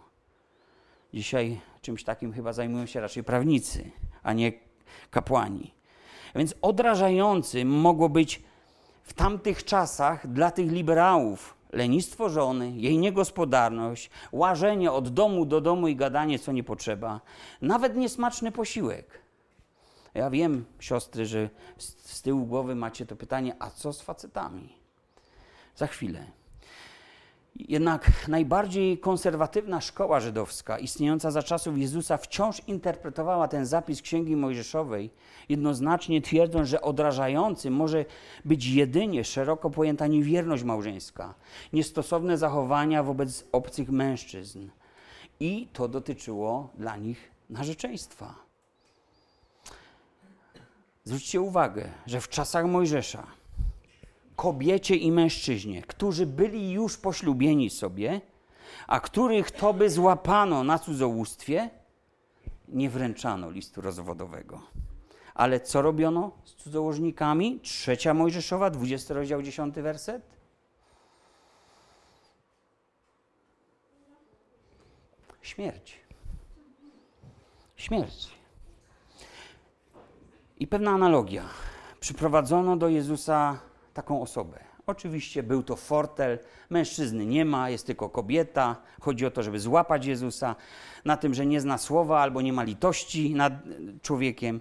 Dzisiaj 1.13 1.59
czymś 1.81 2.03
takim 2.03 2.33
chyba 2.33 2.53
zajmują 2.53 2.85
się 2.85 3.01
raczej 3.01 3.23
prawnicy, 3.23 3.91
a 4.23 4.33
nie 4.33 4.51
kapłani. 5.11 5.73
Więc 6.35 6.55
odrażający 6.61 7.65
mogło 7.65 8.09
być 8.09 8.43
w 9.03 9.13
tamtych 9.13 9.63
czasach 9.65 10.27
dla 10.27 10.51
tych 10.51 10.71
liberałów 10.71 11.56
lenistwo 11.71 12.29
żony, 12.29 12.71
jej 12.71 12.97
niegospodarność, 12.97 14.09
łażenie 14.31 14.91
od 14.91 15.09
domu 15.09 15.45
do 15.45 15.61
domu 15.61 15.87
i 15.87 15.95
gadanie, 15.95 16.39
co 16.39 16.51
nie 16.51 16.63
potrzeba, 16.63 17.21
nawet 17.61 17.95
niesmaczny 17.95 18.51
posiłek. 18.51 19.21
Ja 20.13 20.29
wiem, 20.29 20.65
siostry, 20.79 21.25
że 21.25 21.49
z 21.77 22.21
tyłu 22.21 22.45
głowy 22.45 22.75
macie 22.75 23.05
to 23.05 23.15
pytanie, 23.15 23.55
a 23.59 23.69
co 23.69 23.93
z 23.93 24.01
facetami? 24.01 24.73
Za 25.75 25.87
chwilę. 25.87 26.25
Jednak 27.59 28.27
najbardziej 28.27 28.97
konserwatywna 28.97 29.81
szkoła 29.81 30.19
żydowska, 30.19 30.79
istniejąca 30.79 31.31
za 31.31 31.43
czasów 31.43 31.77
Jezusa, 31.77 32.17
wciąż 32.17 32.61
interpretowała 32.67 33.47
ten 33.47 33.65
zapis 33.65 34.01
Księgi 34.01 34.35
Mojżeszowej, 34.35 35.09
jednoznacznie 35.49 36.21
twierdząc, 36.21 36.69
że 36.69 36.81
odrażający 36.81 37.71
może 37.71 38.05
być 38.45 38.65
jedynie 38.65 39.23
szeroko 39.23 39.69
pojęta 39.69 40.07
niewierność 40.07 40.63
małżeńska, 40.63 41.33
niestosowne 41.73 42.37
zachowania 42.37 43.03
wobec 43.03 43.45
obcych 43.51 43.89
mężczyzn. 43.89 44.69
I 45.39 45.67
to 45.73 45.87
dotyczyło 45.87 46.69
dla 46.77 46.97
nich 46.97 47.31
narzeczeństwa. 47.49 48.35
Zwróćcie 51.03 51.41
uwagę, 51.41 51.89
że 52.05 52.21
w 52.21 52.29
czasach 52.29 52.65
Mojżesza 52.65 53.27
kobiecie 54.37 54.95
i 54.95 55.11
mężczyźnie, 55.11 55.81
którzy 55.81 56.25
byli 56.25 56.71
już 56.71 56.97
poślubieni 56.97 57.69
sobie, 57.69 58.21
a 58.87 58.99
których 58.99 59.51
to 59.51 59.73
by 59.73 59.89
złapano 59.89 60.63
na 60.63 60.79
cudzołóstwie, 60.79 61.69
nie 62.67 62.89
wręczano 62.89 63.49
listu 63.49 63.81
rozwodowego. 63.81 64.61
Ale 65.35 65.59
co 65.59 65.81
robiono 65.81 66.31
z 66.45 66.53
cudzołożnikami? 66.53 67.59
Trzecia 67.59 68.13
Mojżeszowa, 68.13 68.69
20 68.69 69.13
rozdział, 69.13 69.41
10 69.41 69.75
werset. 69.75 70.23
Śmierć. 75.41 75.99
Śmierć. 77.75 78.29
I 80.59 80.67
pewna 80.67 80.91
analogia. 80.91 81.43
Przyprowadzono 81.99 82.77
do 82.77 82.89
Jezusa 82.89 83.66
taką 83.97 84.21
osobę. 84.21 84.59
Oczywiście 84.87 85.43
był 85.43 85.63
to 85.63 85.75
fortel, 85.75 86.39
mężczyzny 86.69 87.25
nie 87.25 87.45
ma, 87.45 87.69
jest 87.69 87.85
tylko 87.85 88.09
kobieta. 88.09 88.75
Chodzi 89.01 89.25
o 89.25 89.31
to, 89.31 89.43
żeby 89.43 89.59
złapać 89.59 90.05
Jezusa 90.05 90.55
na 91.05 91.17
tym, 91.17 91.33
że 91.33 91.45
nie 91.45 91.61
zna 91.61 91.77
słowa 91.77 92.21
albo 92.21 92.41
nie 92.41 92.53
ma 92.53 92.63
litości 92.63 93.35
nad 93.35 93.53
człowiekiem. 94.01 94.59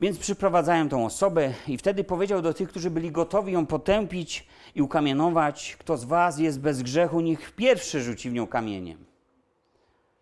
Więc 0.00 0.18
przyprowadzają 0.18 0.88
tą 0.88 1.04
osobę 1.04 1.52
i 1.68 1.78
wtedy 1.78 2.04
powiedział 2.04 2.42
do 2.42 2.54
tych, 2.54 2.68
którzy 2.68 2.90
byli 2.90 3.10
gotowi 3.10 3.52
ją 3.52 3.66
potępić 3.66 4.46
i 4.74 4.82
ukamienować, 4.82 5.76
kto 5.80 5.96
z 5.96 6.04
was 6.04 6.38
jest 6.38 6.60
bez 6.60 6.82
grzechu, 6.82 7.20
niech 7.20 7.52
pierwszy 7.52 8.02
rzuci 8.02 8.30
w 8.30 8.32
nią 8.32 8.46
kamieniem. 8.46 9.04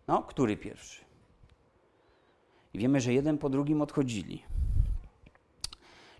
No, 0.07 0.23
który 0.23 0.57
pierwszy? 0.57 1.01
I 2.73 2.79
wiemy, 2.79 3.01
że 3.01 3.13
jeden 3.13 3.37
po 3.37 3.49
drugim 3.49 3.81
odchodzili. 3.81 4.52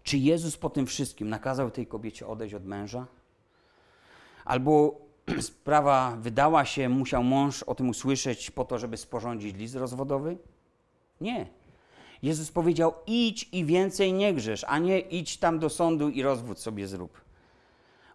Czy 0.03 0.17
Jezus 0.17 0.57
po 0.57 0.69
tym 0.69 0.85
wszystkim 0.85 1.29
nakazał 1.29 1.71
tej 1.71 1.87
kobiecie 1.87 2.27
odejść 2.27 2.55
od 2.55 2.65
męża? 2.65 3.05
Albo 4.45 5.01
sprawa 5.41 6.17
wydała 6.19 6.65
się, 6.65 6.89
musiał 6.89 7.23
mąż 7.23 7.63
o 7.63 7.75
tym 7.75 7.89
usłyszeć 7.89 8.51
po 8.51 8.65
to, 8.65 8.77
żeby 8.77 8.97
sporządzić 8.97 9.55
list 9.55 9.75
rozwodowy? 9.75 10.37
Nie. 11.21 11.47
Jezus 12.23 12.51
powiedział: 12.51 12.93
idź 13.07 13.49
i 13.51 13.65
więcej 13.65 14.13
nie 14.13 14.33
grzesz, 14.33 14.65
a 14.67 14.79
nie 14.79 14.99
idź 14.99 15.37
tam 15.37 15.59
do 15.59 15.69
sądu 15.69 16.09
i 16.09 16.23
rozwód 16.23 16.59
sobie 16.59 16.87
zrób. 16.87 17.21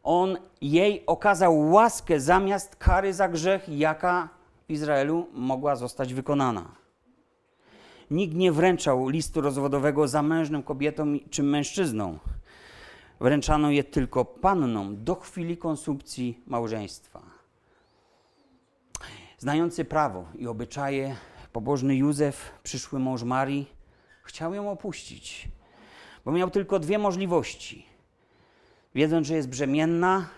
On 0.03 0.37
jej 0.61 1.07
okazał 1.07 1.71
łaskę 1.71 2.21
zamiast 2.21 2.77
kary 2.77 3.15
za 3.15 3.29
grzech, 3.29 3.69
jaka 3.69 4.29
w 4.69 4.73
Izraelu 4.73 5.27
mogła 5.33 5.77
zostać 5.77 6.15
wykonana. 6.15 6.78
Nikt 8.11 8.35
nie 8.35 8.53
wręczał 8.53 9.09
listu 9.09 9.41
rozwodowego 9.41 10.09
zamężnym 10.09 10.63
kobietom 10.63 11.19
czy 11.31 11.43
mężczyznom. 11.43 12.19
Wręczano 13.21 13.71
je 13.71 13.85
tylko 13.85 14.25
pannom 14.25 15.05
do 15.05 15.15
chwili 15.15 15.57
konsumpcji 15.57 16.43
małżeństwa. 16.47 17.23
Znający 19.39 19.85
prawo 19.85 20.25
i 20.39 20.47
obyczaje, 20.47 21.17
pobożny 21.53 21.97
Józef, 21.97 22.51
przyszły 22.63 22.99
mąż 22.99 23.23
Marii, 23.23 23.67
chciał 24.23 24.55
ją 24.55 24.71
opuścić, 24.71 25.49
bo 26.25 26.33
miał 26.33 26.51
tylko 26.51 26.79
dwie 26.79 26.99
możliwości. 26.99 27.87
Wiedząc, 28.95 29.27
że 29.27 29.35
jest 29.35 29.49
brzemienna, 29.49 30.29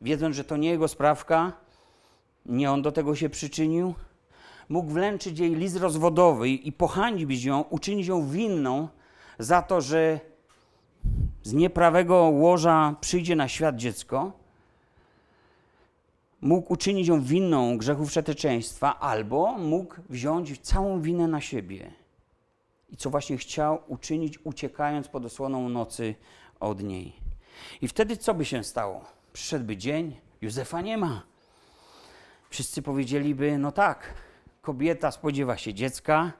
wiedząc, 0.00 0.36
że 0.36 0.44
to 0.44 0.56
nie 0.56 0.70
jego 0.70 0.88
sprawka, 0.88 1.52
nie 2.46 2.70
on 2.70 2.82
do 2.82 2.92
tego 2.92 3.14
się 3.16 3.28
przyczynił, 3.28 3.94
mógł 4.68 4.90
wręczyć 4.90 5.38
jej 5.38 5.54
list 5.54 5.76
rozwodowy 5.76 6.48
i 6.48 6.72
pohańbić 6.72 7.44
ją, 7.44 7.60
uczynić 7.60 8.06
ją 8.06 8.28
winną 8.28 8.88
za 9.38 9.62
to, 9.62 9.80
że 9.80 10.20
z 11.42 11.52
nieprawego 11.52 12.16
łoża 12.16 12.96
przyjdzie 13.00 13.36
na 13.36 13.48
świat 13.48 13.76
dziecko, 13.76 14.32
mógł 16.40 16.72
uczynić 16.72 17.08
ją 17.08 17.20
winną 17.20 17.78
grzechu 17.78 18.06
wszeteczeństwa, 18.06 19.00
albo 19.00 19.58
mógł 19.58 19.94
wziąć 20.08 20.60
całą 20.60 21.00
winę 21.00 21.28
na 21.28 21.40
siebie. 21.40 21.92
I 22.90 22.96
co 22.96 23.10
właśnie 23.10 23.36
chciał 23.36 23.78
uczynić, 23.86 24.38
uciekając 24.44 25.08
pod 25.08 25.24
osłoną 25.24 25.68
nocy 25.68 26.14
od 26.60 26.82
niej. 26.82 27.12
I 27.80 27.88
wtedy 27.88 28.16
co 28.16 28.34
by 28.34 28.44
się 28.44 28.64
stało? 28.64 29.04
Przyszedłby 29.32 29.76
dzień, 29.76 30.16
Józefa 30.40 30.80
nie 30.80 30.98
ma. 30.98 31.22
Wszyscy 32.50 32.82
powiedzieliby: 32.82 33.58
No 33.58 33.72
tak, 33.72 34.14
kobieta 34.64 35.10
spodziewa 35.10 35.56
się 35.56 35.74
dziecka, 35.74 36.32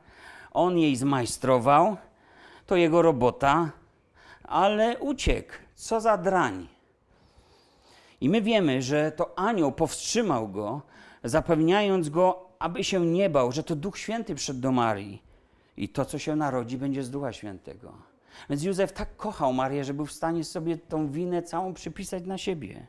on 0.53 0.79
jej 0.79 0.97
zmajstrował, 0.97 1.97
to 2.67 2.77
jego 2.77 3.03
robota, 3.03 3.71
ale 4.43 4.99
uciekł. 4.99 5.53
Co 5.75 6.01
za 6.01 6.17
drań. 6.19 6.69
I 8.21 8.29
my 8.29 8.43
wiemy, 8.43 8.83
że 8.83 9.13
to 9.13 9.39
anioł 9.39 9.73
powstrzymał 9.73 10.49
go, 10.49 10.83
zapewniając 11.25 12.09
go, 12.09 12.49
aby 12.59 12.85
się 12.85 13.07
nie 13.07 13.31
bał, 13.31 13.53
że 13.53 13.63
to 13.63 13.77
Duch 13.77 13.99
Święty 13.99 14.35
przed 14.35 14.61
do 14.61 14.73
Marii. 14.73 15.23
I 15.77 15.89
to, 15.89 16.05
co 16.05 16.19
się 16.19 16.37
narodzi, 16.37 16.79
będzie 16.79 17.03
z 17.03 17.11
Ducha 17.11 17.33
Świętego. 17.33 17.93
Więc 18.51 18.63
Józef 18.63 18.93
tak 18.93 19.17
kochał 19.17 19.53
Marię, 19.53 19.85
że 19.85 19.95
był 19.95 20.07
w 20.07 20.13
stanie 20.13 20.45
sobie 20.45 20.79
tą 20.79 21.11
winę 21.11 21.43
całą 21.43 21.75
przypisać 21.75 22.27
na 22.27 22.39
siebie. 22.39 22.87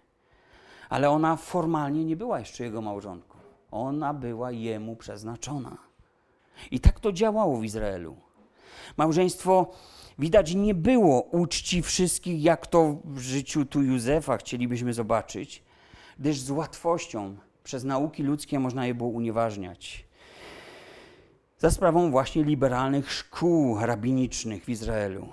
Ale 0.90 1.10
ona 1.10 1.36
formalnie 1.36 2.06
nie 2.06 2.16
była 2.16 2.40
jeszcze 2.40 2.64
jego 2.64 2.82
małżonką. 2.82 3.35
Ona 3.76 4.14
była 4.14 4.52
jemu 4.52 4.96
przeznaczona. 4.96 5.78
I 6.72 6.80
tak 6.80 7.00
to 7.00 7.12
działało 7.12 7.58
w 7.58 7.64
Izraelu. 7.64 8.16
Małżeństwo 8.98 9.72
widać 10.20 10.56
nie 10.56 10.74
było 10.74 11.22
uczci 11.22 11.82
wszystkich, 11.82 12.44
jak 12.44 12.68
to 12.68 12.98
w 13.06 13.20
życiu 13.20 13.66
tu 13.66 13.82
Józefa 13.82 14.38
chcielibyśmy 14.38 14.94
zobaczyć, 14.94 15.64
gdyż 16.20 16.40
z 16.40 16.52
łatwością 16.52 17.36
przez 17.64 17.84
nauki 17.84 18.24
ludzkie 18.24 18.60
można 18.60 18.88
je 18.88 18.94
było 18.94 19.10
unieważniać. 19.10 20.06
Za 21.58 21.72
sprawą 21.72 22.12
właśnie 22.12 22.44
liberalnych 22.44 23.12
szkół 23.12 23.80
rabinicznych 23.80 24.66
w 24.66 24.70
Izraelu 24.70 25.28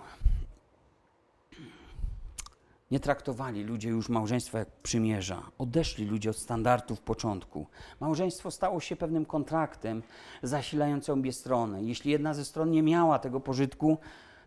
nie 2.93 3.01
traktowali 3.01 3.65
ludzie 3.65 3.89
już 3.89 4.09
małżeństwa 4.09 4.59
jak 4.59 4.71
przymierza. 4.71 5.43
Odeszli 5.59 6.07
ludzie 6.07 6.31
od 6.31 6.37
standardów 6.37 7.01
początku. 7.01 7.67
Małżeństwo 8.01 8.51
stało 8.51 8.81
się 8.81 8.97
pewnym 8.97 9.25
kontraktem 9.25 10.03
zasilającym 10.43 11.19
obie 11.19 11.33
strony. 11.33 11.85
Jeśli 11.85 12.11
jedna 12.11 12.35
ze 12.35 12.45
stron 12.45 12.71
nie 12.71 12.83
miała 12.83 13.19
tego 13.19 13.41
pożytku, 13.41 13.99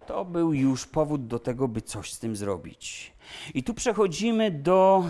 to 0.07 0.25
był 0.25 0.53
już 0.53 0.87
powód 0.87 1.27
do 1.27 1.39
tego, 1.39 1.67
by 1.67 1.81
coś 1.81 2.13
z 2.13 2.19
tym 2.19 2.35
zrobić. 2.35 3.13
I 3.53 3.63
tu 3.63 3.73
przechodzimy 3.73 4.51
do 4.51 5.05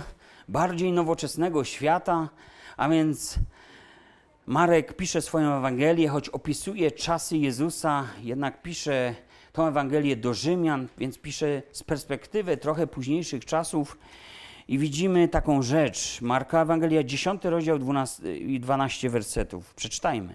bardziej 0.47 0.91
nowoczesnego 0.91 1.63
świata, 1.63 2.29
a 2.77 2.89
więc 2.89 3.39
Marek 4.45 4.95
pisze 4.95 5.21
swoją 5.21 5.57
Ewangelię, 5.57 6.09
choć 6.09 6.29
opisuje 6.29 6.91
czasy 6.91 7.37
Jezusa, 7.37 8.07
jednak 8.21 8.61
pisze 8.61 9.15
tą 9.55 9.67
Ewangelię 9.67 10.15
do 10.15 10.33
Rzymian, 10.33 10.87
więc 10.97 11.17
pisze 11.17 11.61
z 11.71 11.83
perspektywy 11.83 12.57
trochę 12.57 12.87
późniejszych 12.87 13.45
czasów. 13.45 13.97
I 14.67 14.77
widzimy 14.77 15.27
taką 15.27 15.61
rzecz. 15.61 16.21
Marka 16.21 16.61
Ewangelia, 16.61 17.03
10 17.03 17.45
rozdział 17.45 17.79
12, 17.79 18.37
i 18.37 18.59
12 18.59 19.09
wersetów. 19.09 19.73
Przeczytajmy. 19.73 20.33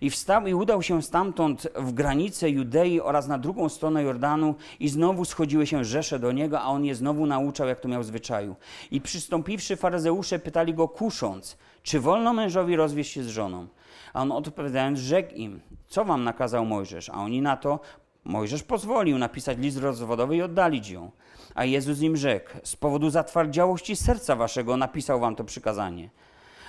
I 0.00 0.10
wstał 0.10 0.46
i 0.46 0.54
udał 0.54 0.82
się 0.82 1.02
stamtąd 1.02 1.68
w 1.76 1.92
granicę 1.92 2.50
Judei 2.50 3.00
oraz 3.00 3.28
na 3.28 3.38
drugą 3.38 3.68
stronę 3.68 4.02
Jordanu 4.02 4.54
i 4.80 4.88
znowu 4.88 5.24
schodziły 5.24 5.66
się 5.66 5.84
rzesze 5.84 6.18
do 6.18 6.32
niego, 6.32 6.60
a 6.60 6.64
on 6.64 6.84
je 6.84 6.94
znowu 6.94 7.26
nauczał, 7.26 7.68
jak 7.68 7.80
to 7.80 7.88
miał 7.88 8.02
zwyczaju. 8.02 8.56
I 8.90 9.00
przystąpiwszy 9.00 9.76
faryzeusze 9.76 10.38
pytali 10.38 10.74
go 10.74 10.88
kusząc, 10.88 11.56
czy 11.82 12.00
wolno 12.00 12.32
mężowi 12.32 12.76
rozwieść 12.76 13.12
się 13.12 13.22
z 13.22 13.28
żoną? 13.28 13.66
A 14.12 14.22
on 14.22 14.32
odpowiadając 14.32 14.98
rzekł 14.98 15.34
im, 15.34 15.60
co 15.86 16.04
wam 16.04 16.24
nakazał 16.24 16.64
Mojżesz? 16.64 17.10
A 17.10 17.14
oni 17.14 17.42
na 17.42 17.56
to, 17.56 17.80
Mojżesz 18.28 18.62
pozwolił 18.62 19.18
napisać 19.18 19.58
list 19.58 19.78
rozwodowy 19.78 20.36
i 20.36 20.42
oddalić 20.42 20.88
ją. 20.88 21.10
A 21.54 21.64
Jezus 21.64 22.00
im 22.00 22.16
rzekł, 22.16 22.50
z 22.62 22.76
powodu 22.76 23.10
zatwardziałości 23.10 23.96
serca 23.96 24.36
waszego 24.36 24.76
napisał 24.76 25.20
wam 25.20 25.36
to 25.36 25.44
przykazanie 25.44 26.10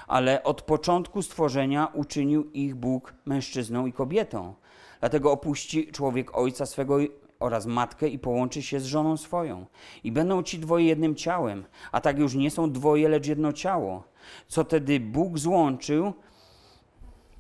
ale 0.10 0.44
od 0.44 0.62
początku 0.62 1.22
stworzenia 1.22 1.88
uczynił 1.94 2.52
ich 2.52 2.76
Bóg 2.76 3.14
mężczyzną 3.26 3.86
i 3.86 3.94
kobietą. 3.94 4.54
Dlatego 5.00 5.32
opuści 5.32 5.88
człowiek 5.92 6.38
ojca 6.38 6.66
swego 6.66 6.98
oraz 7.40 7.66
matkę 7.66 8.08
i 8.08 8.20
połączy 8.20 8.62
się 8.62 8.80
z 8.80 8.86
żoną 8.86 9.18
swoją. 9.18 9.66
I 10.04 10.12
będą 10.12 10.44
ci 10.44 10.60
dwoje 10.60 10.86
jednym 10.86 11.16
ciałem, 11.16 11.66
a 11.92 12.02
tak 12.02 12.20
już 12.20 12.36
nie 12.36 12.52
są 12.52 12.72
dwoje, 12.72 13.10
lecz 13.10 13.28
jedno 13.28 13.54
ciało. 13.54 14.04
Co 14.48 14.64
tedy 14.64 15.00
Bóg 15.00 15.38
złączył, 15.38 16.14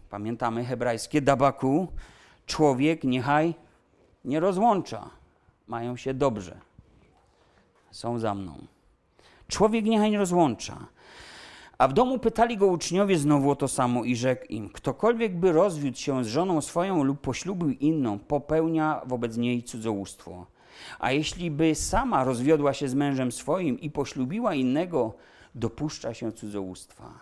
pamiętamy 0.09 0.65
hebrajskie 0.65 1.21
dabaku, 1.21 1.87
człowiek 2.45 3.03
niechaj 3.03 3.53
nie 4.25 4.39
rozłącza. 4.39 5.09
Mają 5.67 5.97
się 5.97 6.13
dobrze. 6.13 6.57
Są 7.91 8.19
za 8.19 8.35
mną. 8.35 8.53
Człowiek 9.47 9.85
niechaj 9.85 10.11
nie 10.11 10.17
rozłącza. 10.17 10.77
A 11.77 11.87
w 11.87 11.93
domu 11.93 12.19
pytali 12.19 12.57
go 12.57 12.67
uczniowie 12.67 13.17
znowu 13.17 13.51
o 13.51 13.55
to 13.55 13.67
samo 13.67 14.03
i 14.03 14.15
rzekł 14.15 14.45
im: 14.49 14.69
Ktokolwiek 14.69 15.37
by 15.37 15.51
rozwiódł 15.51 15.97
się 15.97 16.23
z 16.23 16.27
żoną 16.27 16.61
swoją 16.61 17.03
lub 17.03 17.21
poślubił 17.21 17.69
inną, 17.69 18.19
popełnia 18.19 19.01
wobec 19.05 19.37
niej 19.37 19.63
cudzołóstwo. 19.63 20.45
A 20.99 21.11
jeśli 21.11 21.51
by 21.51 21.75
sama 21.75 22.23
rozwiodła 22.23 22.73
się 22.73 22.87
z 22.87 22.93
mężem 22.93 23.31
swoim 23.31 23.79
i 23.79 23.89
poślubiła 23.89 24.55
innego, 24.55 25.13
dopuszcza 25.55 26.13
się 26.13 26.31
cudzołóstwa. 26.31 27.19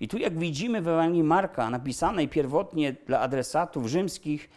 I 0.00 0.08
tu, 0.08 0.18
jak 0.18 0.38
widzimy 0.38 0.82
w 0.82 0.88
Ewangelii 0.88 1.22
Marka, 1.22 1.70
napisanej 1.70 2.28
pierwotnie 2.28 2.92
dla 3.06 3.20
adresatów 3.20 3.86
rzymskich, 3.86 4.50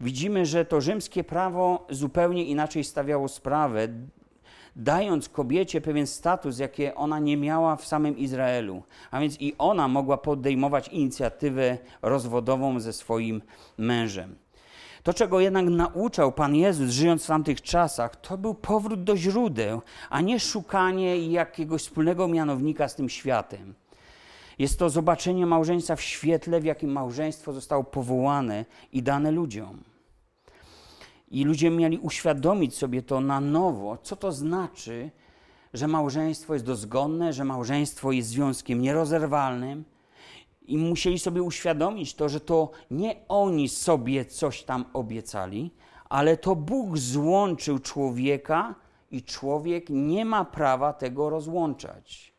widzimy, 0.00 0.46
że 0.46 0.64
to 0.64 0.80
rzymskie 0.80 1.24
prawo 1.24 1.86
zupełnie 1.90 2.44
inaczej 2.44 2.84
stawiało 2.84 3.28
sprawę 3.28 3.88
dając 4.76 5.28
kobiecie 5.28 5.80
pewien 5.80 6.06
status, 6.06 6.58
jakie 6.58 6.94
ona 6.94 7.18
nie 7.18 7.36
miała 7.36 7.76
w 7.76 7.86
samym 7.86 8.18
Izraelu. 8.18 8.82
A 9.10 9.20
więc 9.20 9.40
i 9.40 9.54
ona 9.58 9.88
mogła 9.88 10.18
podejmować 10.18 10.88
inicjatywę 10.88 11.78
rozwodową 12.02 12.80
ze 12.80 12.92
swoim 12.92 13.42
mężem. 13.78 14.36
To, 15.02 15.14
czego 15.14 15.40
jednak 15.40 15.66
nauczał 15.66 16.32
Pan 16.32 16.54
Jezus, 16.54 16.90
żyjąc 16.90 17.24
w 17.24 17.26
tamtych 17.26 17.62
czasach, 17.62 18.16
to 18.16 18.38
był 18.38 18.54
powrót 18.54 19.04
do 19.04 19.16
źródeł, 19.16 19.82
a 20.10 20.20
nie 20.20 20.40
szukanie 20.40 21.26
jakiegoś 21.26 21.82
wspólnego 21.82 22.28
mianownika 22.28 22.88
z 22.88 22.94
tym 22.94 23.08
światem. 23.08 23.74
Jest 24.58 24.78
to 24.78 24.90
zobaczenie 24.90 25.46
małżeństwa 25.46 25.96
w 25.96 26.02
świetle, 26.02 26.60
w 26.60 26.64
jakim 26.64 26.92
małżeństwo 26.92 27.52
zostało 27.52 27.84
powołane 27.84 28.64
i 28.92 29.02
dane 29.02 29.30
ludziom. 29.30 29.82
I 31.28 31.44
ludzie 31.44 31.70
mieli 31.70 31.98
uświadomić 31.98 32.74
sobie 32.74 33.02
to 33.02 33.20
na 33.20 33.40
nowo, 33.40 33.98
co 34.02 34.16
to 34.16 34.32
znaczy, 34.32 35.10
że 35.74 35.88
małżeństwo 35.88 36.54
jest 36.54 36.66
dozgonne, 36.66 37.32
że 37.32 37.44
małżeństwo 37.44 38.12
jest 38.12 38.28
związkiem 38.28 38.82
nierozerwalnym. 38.82 39.84
I 40.62 40.78
musieli 40.78 41.18
sobie 41.18 41.42
uświadomić 41.42 42.14
to, 42.14 42.28
że 42.28 42.40
to 42.40 42.70
nie 42.90 43.16
oni 43.28 43.68
sobie 43.68 44.24
coś 44.24 44.62
tam 44.62 44.84
obiecali, 44.92 45.70
ale 46.08 46.36
to 46.36 46.56
Bóg 46.56 46.98
złączył 46.98 47.78
człowieka 47.78 48.74
i 49.10 49.22
człowiek 49.22 49.86
nie 49.90 50.24
ma 50.24 50.44
prawa 50.44 50.92
tego 50.92 51.30
rozłączać. 51.30 52.35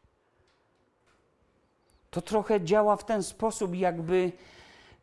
To 2.10 2.22
trochę 2.22 2.62
działa 2.62 2.95
w 2.95 3.05
ten 3.05 3.24
sposób, 3.24 3.76
jakby 3.76 4.32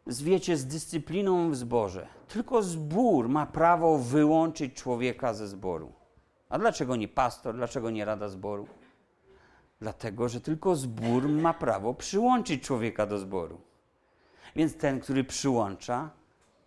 z, 0.06 0.22
wiecie, 0.22 0.56
z 0.56 0.66
dyscypliną 0.66 1.50
w 1.50 1.56
zborze. 1.56 2.06
Tylko 2.28 2.62
zbór 2.62 3.28
ma 3.28 3.46
prawo 3.46 3.98
wyłączyć 3.98 4.74
człowieka 4.74 5.34
ze 5.34 5.48
zboru. 5.48 5.92
A 6.48 6.58
dlaczego 6.58 6.96
nie 6.96 7.08
pastor, 7.08 7.54
dlaczego 7.54 7.90
nie 7.90 8.04
rada 8.04 8.28
zboru? 8.28 8.68
Dlatego, 9.80 10.28
że 10.28 10.40
tylko 10.40 10.76
zbór 10.76 11.28
ma 11.28 11.54
prawo 11.54 11.94
przyłączyć 11.94 12.62
człowieka 12.62 13.06
do 13.06 13.18
zboru. 13.18 13.60
Więc 14.56 14.76
ten, 14.76 15.00
który 15.00 15.24
przyłącza, 15.24 16.10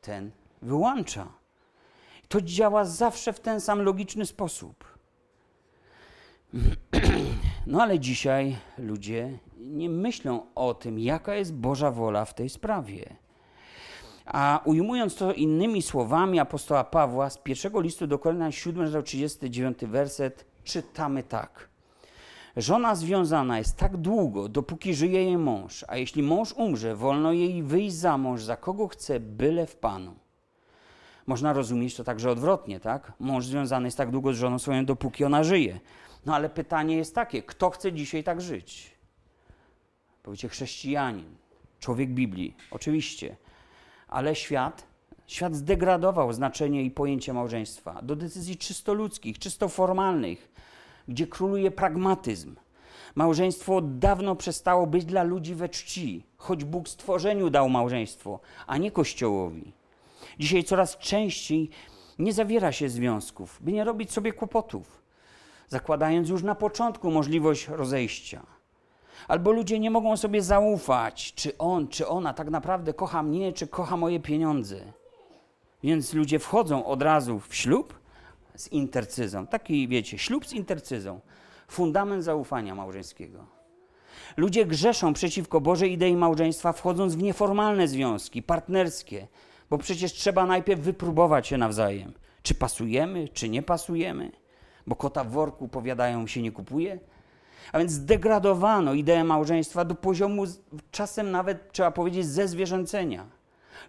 ten 0.01 0.31
wyłącza. 0.61 1.27
To 2.27 2.41
działa 2.41 2.85
zawsze 2.85 3.33
w 3.33 3.39
ten 3.39 3.61
sam 3.61 3.81
logiczny 3.81 4.25
sposób. 4.25 4.85
No 7.67 7.81
ale 7.81 7.99
dzisiaj 7.99 8.57
ludzie 8.77 9.39
nie 9.67 9.89
myślą 9.89 10.41
o 10.55 10.73
tym, 10.73 10.99
jaka 10.99 11.35
jest 11.35 11.53
Boża 11.53 11.91
wola 11.91 12.25
w 12.25 12.33
tej 12.33 12.49
sprawie. 12.49 13.15
A 14.25 14.61
ujmując 14.65 15.15
to 15.15 15.33
innymi 15.33 15.81
słowami 15.81 16.39
apostoła 16.39 16.83
Pawła 16.83 17.29
z 17.29 17.37
pierwszego 17.37 17.81
listu 17.81 18.07
do 18.07 18.19
Koryntian 18.19 18.51
7, 18.51 19.03
39 19.03 19.77
werset, 19.81 20.45
czytamy 20.63 21.23
tak. 21.23 21.69
Żona 22.57 22.95
związana 22.95 23.57
jest 23.57 23.77
tak 23.77 23.97
długo, 23.97 24.49
dopóki 24.49 24.93
żyje 24.93 25.23
jej 25.23 25.37
mąż, 25.37 25.85
a 25.87 25.97
jeśli 25.97 26.23
mąż 26.23 26.53
umrze, 26.53 26.95
wolno 26.95 27.31
jej 27.31 27.63
wyjść 27.63 27.95
za 27.95 28.17
mąż, 28.17 28.43
za 28.43 28.57
kogo 28.57 28.87
chce, 28.87 29.19
byle 29.19 29.67
w 29.67 29.75
Panu. 29.75 30.15
Można 31.27 31.53
rozumieć 31.53 31.95
to 31.95 32.03
także 32.03 32.31
odwrotnie, 32.31 32.79
tak? 32.79 33.13
Mąż 33.19 33.45
związany 33.45 33.87
jest 33.87 33.97
tak 33.97 34.11
długo 34.11 34.33
z 34.33 34.37
żoną 34.37 34.59
swoją, 34.59 34.85
dopóki 34.85 35.23
ona 35.23 35.43
żyje. 35.43 35.79
No 36.25 36.35
ale 36.35 36.49
pytanie 36.49 36.97
jest 36.97 37.15
takie, 37.15 37.43
kto 37.43 37.69
chce 37.69 37.93
dzisiaj 37.93 38.23
tak 38.23 38.41
żyć? 38.41 38.96
Powiecie 40.27 40.49
chrześcijanin, 40.49 41.35
człowiek 41.79 42.09
Biblii, 42.09 42.55
oczywiście 42.71 43.35
ale 44.07 44.35
świat, 44.35 44.87
świat 45.27 45.55
zdegradował 45.55 46.33
znaczenie 46.33 46.83
i 46.83 46.91
pojęcie 46.91 47.33
małżeństwa 47.33 48.01
do 48.01 48.15
decyzji 48.15 48.57
czysto 48.57 48.93
ludzkich, 48.93 49.39
czysto 49.39 49.69
formalnych, 49.69 50.51
gdzie 51.07 51.27
króluje 51.27 51.71
pragmatyzm. 51.71 52.55
Małżeństwo 53.15 53.81
dawno 53.81 54.35
przestało 54.35 54.87
być 54.87 55.05
dla 55.05 55.23
ludzi 55.23 55.55
we 55.55 55.69
czci, 55.69 56.23
choć 56.37 56.63
Bóg 56.63 56.89
stworzeniu 56.89 57.49
dał 57.49 57.69
małżeństwo, 57.69 58.39
a 58.67 58.77
nie 58.77 58.91
Kościołowi. 58.91 59.73
Dzisiaj 60.39 60.63
coraz 60.63 60.97
częściej 60.97 61.69
nie 62.19 62.33
zawiera 62.33 62.71
się 62.71 62.89
związków, 62.89 63.57
by 63.61 63.71
nie 63.71 63.83
robić 63.83 64.11
sobie 64.11 64.33
kłopotów, 64.33 65.01
zakładając 65.67 66.29
już 66.29 66.43
na 66.43 66.55
początku 66.55 67.11
możliwość 67.11 67.67
rozejścia. 67.67 68.56
Albo 69.27 69.51
ludzie 69.51 69.79
nie 69.79 69.91
mogą 69.91 70.17
sobie 70.17 70.41
zaufać, 70.41 71.33
czy 71.33 71.57
on, 71.57 71.87
czy 71.87 72.07
ona 72.07 72.33
tak 72.33 72.49
naprawdę 72.49 72.93
kocha 72.93 73.23
mnie, 73.23 73.53
czy 73.53 73.67
kocha 73.67 73.97
moje 73.97 74.19
pieniądze. 74.19 74.79
Więc 75.83 76.13
ludzie 76.13 76.39
wchodzą 76.39 76.85
od 76.85 77.01
razu 77.01 77.39
w 77.39 77.55
ślub 77.55 77.99
z 78.55 78.67
intercyzą. 78.67 79.47
Taki, 79.47 79.87
wiecie, 79.87 80.17
ślub 80.17 80.47
z 80.47 80.53
intercyzą. 80.53 81.19
Fundament 81.67 82.23
zaufania 82.23 82.75
małżeńskiego. 82.75 83.45
Ludzie 84.37 84.65
grzeszą 84.65 85.13
przeciwko 85.13 85.61
Bożej 85.61 85.91
idei 85.91 86.15
małżeństwa, 86.15 86.73
wchodząc 86.73 87.15
w 87.15 87.23
nieformalne 87.23 87.87
związki, 87.87 88.43
partnerskie, 88.43 89.27
bo 89.69 89.77
przecież 89.77 90.13
trzeba 90.13 90.45
najpierw 90.45 90.81
wypróbować 90.81 91.47
się 91.47 91.57
nawzajem. 91.57 92.13
Czy 92.43 92.55
pasujemy, 92.55 93.29
czy 93.29 93.49
nie 93.49 93.61
pasujemy? 93.61 94.31
Bo 94.87 94.95
kota 94.95 95.23
w 95.23 95.31
worku, 95.31 95.67
powiadają, 95.67 96.27
się 96.27 96.41
nie 96.41 96.51
kupuje, 96.51 96.99
a 97.71 97.79
więc 97.79 97.91
zdegradowano 97.91 98.93
ideę 98.93 99.23
małżeństwa 99.23 99.85
do 99.85 99.95
poziomu, 99.95 100.43
czasem 100.91 101.31
nawet 101.31 101.71
trzeba 101.71 101.91
powiedzieć, 101.91 102.25
zezwierzęcenia. 102.25 103.25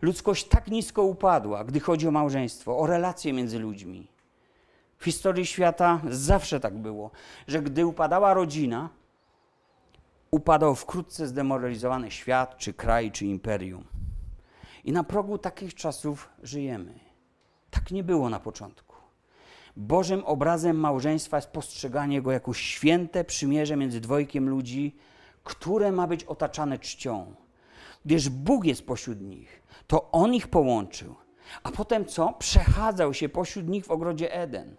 Ludzkość 0.03 0.49
tak 0.49 0.69
nisko 0.69 1.03
upadła, 1.03 1.65
gdy 1.65 1.81
chodzi 1.81 2.09
o 2.09 2.11
małżeństwo, 2.11 2.79
o 2.79 2.87
relacje 2.87 3.33
między 3.33 3.59
ludźmi. 3.59 4.09
W 4.99 5.05
historii 5.05 5.47
świata 5.47 6.01
zawsze 6.09 6.61
tak 6.61 6.75
było, 6.75 7.11
że 7.49 7.63
gdy 7.63 7.87
upadała 7.87 8.35
rodzina, 8.35 8.89
upadał 10.31 10.75
wkrótce 10.75 11.27
zdemoralizowany 11.27 12.11
świat, 12.11 12.57
czy 12.57 12.75
kraj, 12.75 13.13
czy 13.13 13.27
imperium. 13.27 13.85
I 14.85 14.93
na 14.93 15.05
progu 15.05 15.39
takich 15.39 15.75
czasów 15.75 16.29
żyjemy. 16.43 16.99
Tak 17.71 17.91
nie 17.91 18.05
było 18.05 18.31
na 18.31 18.41
początku. 18.41 18.88
Bożym 19.79 20.25
obrazem 20.25 20.77
małżeństwa 20.77 21.37
jest 21.37 21.51
postrzeganie 21.51 22.23
go 22.23 22.33
jako 22.33 22.55
święte 22.55 23.25
przymierze 23.25 23.77
między 23.77 24.01
dwojkiem 24.01 24.49
ludzi, 24.49 24.97
które 25.45 25.93
ma 25.93 26.07
być 26.07 26.25
otaczane 26.25 26.79
czcią. 26.79 27.35
Gdyż 28.05 28.29
Bóg 28.29 28.65
jest 28.65 28.87
pośród 28.87 29.21
nich, 29.21 29.63
to 29.87 30.11
On 30.11 30.35
ich 30.35 30.49
połączył. 30.49 31.15
A 31.63 31.71
potem 31.71 32.07
co? 32.07 32.33
Przechadzał 32.33 33.15
się 33.15 33.29
pośród 33.29 33.69
nich 33.69 33.87
w 33.87 33.91
ogrodzie 33.91 34.33
Eden. 34.33 34.77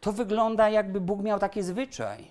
To 0.00 0.12
wygląda, 0.12 0.68
jakby 0.68 1.00
Bóg 1.00 1.22
miał 1.22 1.38
taki 1.38 1.62
zwyczaj. 1.62 2.24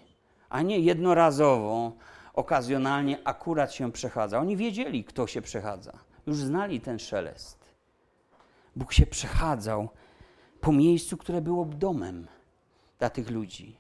a 0.49 0.61
nie 0.61 0.79
jednorazowo, 0.79 1.91
okazjonalnie 2.33 3.17
akurat 3.23 3.73
się 3.73 3.91
przechadza. 3.91 4.39
Oni 4.39 4.57
wiedzieli, 4.57 5.03
kto 5.03 5.27
się 5.27 5.41
przechadza. 5.41 5.93
Już 6.27 6.37
znali 6.37 6.81
ten 6.81 6.99
szelest. 6.99 7.57
Bóg 8.75 8.93
się 8.93 9.05
przechadzał 9.05 9.89
po 10.61 10.71
miejscu, 10.71 11.17
które 11.17 11.41
było 11.41 11.65
domem 11.65 12.27
dla 12.99 13.09
tych 13.09 13.29
ludzi. 13.29 13.75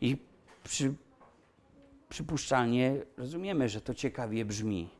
I 0.00 0.16
przy, 0.64 0.94
przypuszczalnie 2.08 2.96
rozumiemy, 3.16 3.68
że 3.68 3.80
to 3.80 3.94
ciekawie 3.94 4.44
brzmi. 4.44 4.90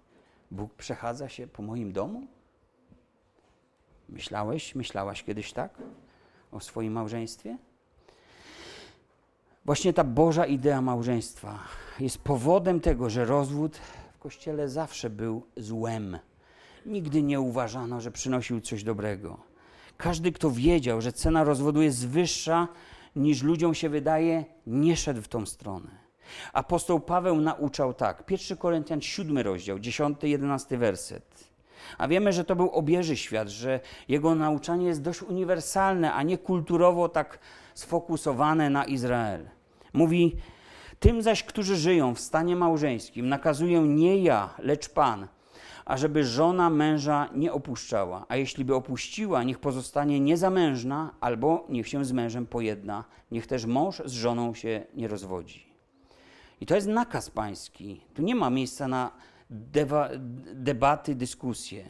Bóg 0.51 0.75
przechadza 0.75 1.29
się 1.29 1.47
po 1.47 1.63
moim 1.63 1.93
domu? 1.93 2.27
Myślałeś, 4.09 4.75
myślałaś 4.75 5.23
kiedyś 5.23 5.53
tak 5.53 5.79
o 6.53 6.61
swoim 6.61 6.93
małżeństwie? 6.93 7.59
Właśnie 9.65 9.93
ta 9.93 10.05
Boża 10.05 10.47
idea 10.47 10.83
małżeństwa 10.83 11.59
jest 12.01 12.19
powodem 12.19 12.81
tego, 12.81 13.11
że 13.11 13.25
rozwód 13.25 13.77
w 14.15 14.19
kościele 14.19 14.69
zawsze 14.69 15.11
był 15.11 15.43
złem. 15.57 16.19
Nigdy 16.87 17.23
nie 17.23 17.41
uważano, 17.41 18.01
że 18.01 18.11
przynosił 18.11 18.61
coś 18.61 18.85
dobrego. 18.85 19.54
Każdy, 19.97 20.33
kto 20.33 20.51
wiedział, 20.51 21.01
że 21.01 21.13
cena 21.13 21.45
rozwodu 21.45 21.83
jest 21.83 22.09
wyższa 22.09 22.69
niż 23.17 23.43
ludziom 23.43 23.75
się 23.75 23.89
wydaje, 23.89 24.45
nie 24.67 24.97
szedł 24.97 25.23
w 25.23 25.29
tą 25.29 25.47
stronę. 25.47 25.91
Apostoł 26.53 27.01
Paweł 27.01 27.41
nauczał 27.41 27.95
tak. 27.95 28.31
1 28.31 28.57
Koryntian 28.59 29.01
7 29.01 29.39
rozdział, 29.39 29.79
10-11 29.79 30.79
werset. 30.79 31.55
A 31.99 32.09
wiemy, 32.09 32.33
że 32.33 32.45
to 32.45 32.57
był 32.57 32.71
obieży 32.71 33.17
świat, 33.17 33.49
że 33.49 33.81
jego 34.09 34.35
nauczanie 34.35 34.87
jest 34.87 35.03
dość 35.03 35.23
uniwersalne, 35.23 36.13
a 36.13 36.23
nie 36.23 36.39
kulturowo 36.39 37.09
tak 37.09 37.39
sfokusowane 37.75 38.71
na 38.71 38.85
Izrael. 38.85 39.49
Mówi, 39.93 40.37
tym 41.01 41.23
zaś, 41.23 41.43
którzy 41.43 41.77
żyją 41.77 42.15
w 42.15 42.21
stanie 42.21 42.57
małżeńskim, 42.57 43.29
nakazuję 43.29 43.81
nie 43.81 44.19
ja, 44.19 44.55
lecz 44.59 44.89
Pan, 44.89 45.29
ażeby 45.85 46.25
żona 46.25 46.71
męża 46.71 47.29
nie 47.35 47.53
opuszczała, 47.53 48.27
a 48.29 48.37
jeśli 48.37 48.65
by 48.65 48.75
opuściła, 48.75 49.43
niech 49.43 49.59
pozostanie 49.59 50.21
niezamężna, 50.21 51.15
albo 51.21 51.67
niech 51.69 51.89
się 51.89 52.05
z 52.05 52.13
mężem 52.13 52.47
pojedna, 52.47 53.05
niech 53.31 53.47
też 53.47 53.67
mąż 53.67 54.03
z 54.05 54.13
żoną 54.13 54.55
się 54.55 54.87
nie 54.95 55.09
rozwodzi. 55.09 55.67
I 56.61 56.67
to 56.67 56.75
jest 56.75 56.87
nakaz 56.87 57.31
pański. 57.31 58.01
Tu 58.15 58.23
nie 58.23 58.35
ma 58.35 58.51
miejsca 58.51 58.89
na 58.89 59.11
debaty, 60.55 61.15
dyskusje. 61.15 61.85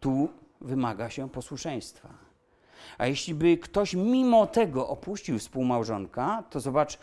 Tu 0.00 0.28
wymaga 0.60 1.10
się 1.10 1.30
posłuszeństwa. 1.30 2.08
A 2.98 3.06
jeśli 3.06 3.34
by 3.34 3.56
ktoś 3.56 3.94
mimo 3.94 4.46
tego 4.46 4.88
opuścił 4.88 5.38
współmałżonka, 5.38 6.44
to 6.50 6.60
zobacz, 6.60 6.98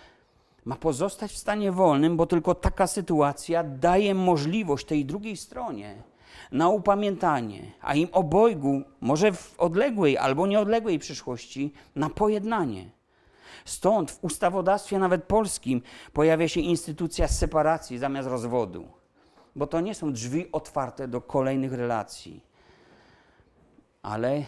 ma 0.65 0.75
pozostać 0.75 1.31
w 1.31 1.37
stanie 1.37 1.71
wolnym, 1.71 2.17
bo 2.17 2.25
tylko 2.25 2.55
taka 2.55 2.87
sytuacja 2.87 3.63
daje 3.63 4.15
możliwość 4.15 4.85
tej 4.85 5.05
drugiej 5.05 5.37
stronie 5.37 6.03
na 6.51 6.69
upamiętanie, 6.69 7.71
a 7.81 7.95
im 7.95 8.07
obojgu, 8.11 8.81
może 9.01 9.31
w 9.31 9.59
odległej 9.59 10.17
albo 10.17 10.47
nieodległej 10.47 10.99
przyszłości, 10.99 11.73
na 11.95 12.09
pojednanie. 12.09 12.89
Stąd 13.65 14.11
w 14.11 14.23
ustawodawstwie 14.23 14.99
nawet 14.99 15.23
polskim 15.23 15.81
pojawia 16.13 16.47
się 16.47 16.59
instytucja 16.59 17.27
separacji 17.27 17.97
zamiast 17.97 18.29
rozwodu, 18.29 18.87
bo 19.55 19.67
to 19.67 19.81
nie 19.81 19.95
są 19.95 20.13
drzwi 20.13 20.51
otwarte 20.51 21.07
do 21.07 21.21
kolejnych 21.21 21.73
relacji, 21.73 22.41
ale 24.01 24.43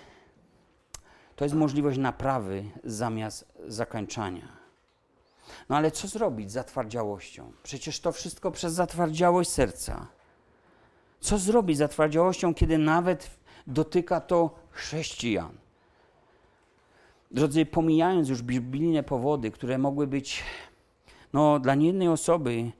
to 1.35 1.45
jest 1.45 1.55
możliwość 1.55 1.97
naprawy 1.97 2.63
zamiast 2.83 3.51
zakończenia. 3.67 4.54
No 5.69 5.75
ale 5.75 5.91
co 5.91 6.07
zrobić 6.07 6.51
z 6.51 6.53
zatwardziałością? 6.53 7.51
Przecież 7.63 7.99
to 7.99 8.11
wszystko 8.11 8.51
przez 8.51 8.73
zatwardziałość 8.73 9.49
serca. 9.49 10.07
Co 11.19 11.37
zrobić 11.37 11.75
z 11.77 11.79
zatwardziałością, 11.79 12.53
kiedy 12.53 12.77
nawet 12.77 13.29
dotyka 13.67 14.21
to 14.21 14.49
chrześcijan? 14.71 15.57
Drodzy, 17.31 17.65
pomijając 17.65 18.29
już 18.29 18.41
biblijne 18.41 19.03
powody, 19.03 19.51
które 19.51 19.77
mogły 19.77 20.07
być 20.07 20.43
no, 21.33 21.59
dla 21.59 21.75
niejednej 21.75 22.07
osoby 22.07 22.71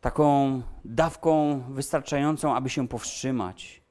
taką 0.00 0.62
dawką 0.84 1.62
wystarczającą, 1.68 2.54
aby 2.54 2.70
się 2.70 2.88
powstrzymać, 2.88 3.82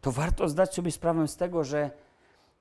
to 0.00 0.12
warto 0.12 0.48
zdać 0.48 0.74
sobie 0.74 0.92
sprawę 0.92 1.28
z 1.28 1.36
tego, 1.36 1.64
że 1.64 1.90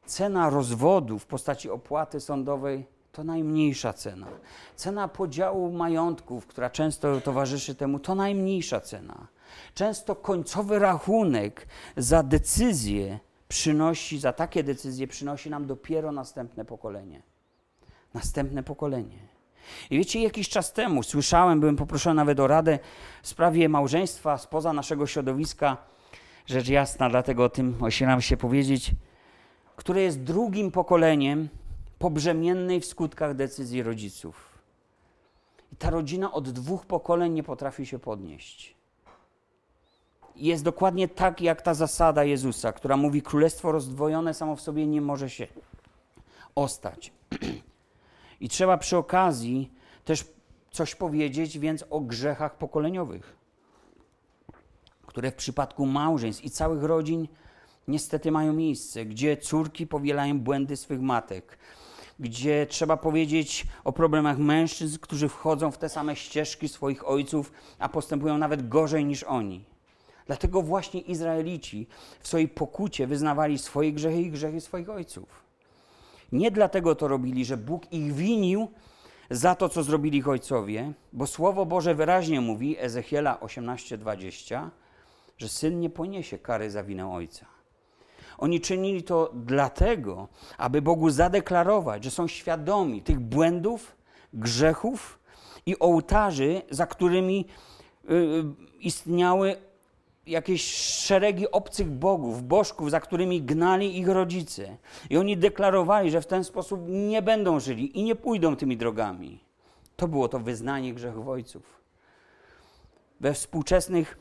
cena 0.05 0.49
rozwodu 0.49 1.19
w 1.19 1.25
postaci 1.25 1.69
opłaty 1.69 2.19
sądowej 2.19 2.85
to 3.17 3.23
najmniejsza 3.23 3.93
cena. 3.93 4.27
Cena 4.75 5.07
podziału 5.07 5.71
majątków, 5.71 6.47
która 6.47 6.69
często 6.69 7.21
towarzyszy 7.21 7.75
temu, 7.75 7.99
to 7.99 8.15
najmniejsza 8.15 8.81
cena. 8.81 9.27
Często 9.73 10.15
końcowy 10.15 10.79
rachunek 10.79 11.67
za 11.97 12.23
decyzję 12.23 13.19
przynosi, 13.47 14.19
za 14.19 14.33
takie 14.33 14.63
decyzje 14.63 15.07
przynosi 15.07 15.49
nam 15.49 15.65
dopiero 15.65 16.11
następne 16.11 16.65
pokolenie. 16.65 17.21
Następne 18.13 18.63
pokolenie. 18.63 19.19
I 19.89 19.97
wiecie, 19.97 20.21
jakiś 20.21 20.49
czas 20.49 20.73
temu 20.73 21.03
słyszałem, 21.03 21.59
byłem 21.59 21.75
poproszony 21.75 22.15
nawet 22.15 22.39
o 22.39 22.47
radę 22.47 22.79
w 23.21 23.27
sprawie 23.27 23.69
małżeństwa 23.69 24.37
spoza 24.37 24.73
naszego 24.73 25.07
środowiska. 25.07 25.77
Rzecz 26.45 26.69
jasna, 26.69 27.09
dlatego 27.09 27.43
o 27.43 27.49
tym 27.49 27.83
osielam 27.83 28.21
się 28.21 28.37
powiedzieć, 28.37 28.91
które 29.75 30.01
jest 30.01 30.23
drugim 30.23 30.71
pokoleniem 30.71 31.49
pobrzemiennej 31.99 32.81
w 32.81 32.85
skutkach 32.85 33.35
decyzji 33.35 33.83
rodziców. 33.83 34.59
I 35.73 35.75
ta 35.75 35.89
rodzina 35.89 36.31
od 36.31 36.49
dwóch 36.49 36.85
pokoleń 36.85 37.33
nie 37.33 37.43
potrafi 37.43 37.85
się 37.85 37.99
podnieść. 37.99 38.75
Jest 40.35 40.63
dokładnie 40.63 41.07
tak, 41.07 41.41
jak 41.41 41.61
ta 41.61 41.73
zasada 41.73 42.23
Jezusa, 42.23 42.73
która 42.73 42.97
mówi: 42.97 43.21
Królestwo 43.21 43.71
rozdwojone 43.71 44.33
samo 44.33 44.55
w 44.55 44.61
sobie 44.61 44.87
nie 44.87 45.01
może 45.01 45.29
się 45.29 45.47
ostać. 46.55 47.13
I 48.41 48.49
trzeba 48.49 48.77
przy 48.77 48.97
okazji 48.97 49.71
też 50.05 50.25
coś 50.71 50.95
powiedzieć 50.95 51.59
więc 51.59 51.85
o 51.89 51.99
grzechach 51.99 52.57
pokoleniowych, 52.57 53.35
które 55.05 55.31
w 55.31 55.35
przypadku 55.35 55.85
małżeństw 55.85 56.43
i 56.43 56.49
całych 56.49 56.83
rodzin 56.83 57.27
niestety 57.87 58.31
mają 58.31 58.53
miejsce, 58.53 59.05
gdzie 59.05 59.37
córki 59.37 59.87
powielają 59.87 60.39
błędy 60.39 60.77
swych 60.77 61.01
matek, 61.01 61.57
gdzie 62.19 62.65
trzeba 62.65 62.97
powiedzieć 62.97 63.67
o 63.83 63.91
problemach 63.91 64.37
mężczyzn, 64.37 64.97
którzy 65.01 65.29
wchodzą 65.29 65.71
w 65.71 65.77
te 65.77 65.89
same 65.89 66.15
ścieżki 66.15 66.69
swoich 66.69 67.07
ojców, 67.07 67.51
a 67.79 67.89
postępują 67.89 68.37
nawet 68.37 68.69
gorzej 68.69 69.05
niż 69.05 69.23
oni. 69.23 69.65
Dlatego 70.27 70.61
właśnie 70.61 71.01
Izraelici 71.01 71.87
w 72.19 72.27
swojej 72.27 72.47
pokucie 72.47 73.07
wyznawali 73.07 73.57
swoje 73.57 73.93
grzechy 73.93 74.21
i 74.21 74.31
grzechy 74.31 74.61
swoich 74.61 74.89
ojców. 74.89 75.47
Nie 76.31 76.51
dlatego 76.51 76.95
to 76.95 77.07
robili, 77.07 77.45
że 77.45 77.57
Bóg 77.57 77.93
ich 77.93 78.13
winił 78.13 78.67
za 79.29 79.55
to, 79.55 79.69
co 79.69 79.83
zrobili 79.83 80.17
ich 80.17 80.27
ojcowie, 80.27 80.93
bo 81.13 81.27
Słowo 81.27 81.65
Boże 81.65 81.95
wyraźnie 81.95 82.41
mówi, 82.41 82.77
Ezechiela 82.79 83.39
18:20, 83.39 84.69
że 85.37 85.49
syn 85.49 85.79
nie 85.79 85.89
poniesie 85.89 86.37
kary 86.37 86.71
za 86.71 86.83
winę 86.83 87.11
ojca. 87.11 87.56
Oni 88.37 88.61
czynili 88.61 89.03
to 89.03 89.31
dlatego, 89.33 90.27
aby 90.57 90.81
Bogu 90.81 91.09
zadeklarować, 91.09 92.03
że 92.03 92.11
są 92.11 92.27
świadomi 92.27 93.01
tych 93.01 93.19
błędów, 93.19 93.95
grzechów 94.33 95.19
i 95.65 95.79
ołtarzy, 95.79 96.61
za 96.69 96.87
którymi 96.87 97.45
y, 98.09 98.43
istniały 98.79 99.55
jakieś 100.27 100.73
szeregi 101.05 101.51
obcych 101.51 101.91
bogów, 101.91 102.43
bożków, 102.43 102.91
za 102.91 102.99
którymi 102.99 103.41
gnali 103.41 103.99
ich 103.99 104.07
rodzice. 104.07 104.77
I 105.09 105.17
oni 105.17 105.37
deklarowali, 105.37 106.11
że 106.11 106.21
w 106.21 106.27
ten 106.27 106.43
sposób 106.43 106.81
nie 106.87 107.21
będą 107.21 107.59
żyli 107.59 107.99
i 107.99 108.03
nie 108.03 108.15
pójdą 108.15 108.55
tymi 108.55 108.77
drogami. 108.77 109.39
To 109.95 110.07
było 110.07 110.27
to 110.27 110.39
wyznanie 110.39 110.93
grzechów 110.93 111.27
ojców. 111.27 111.81
We 113.19 113.33
współczesnych, 113.33 114.17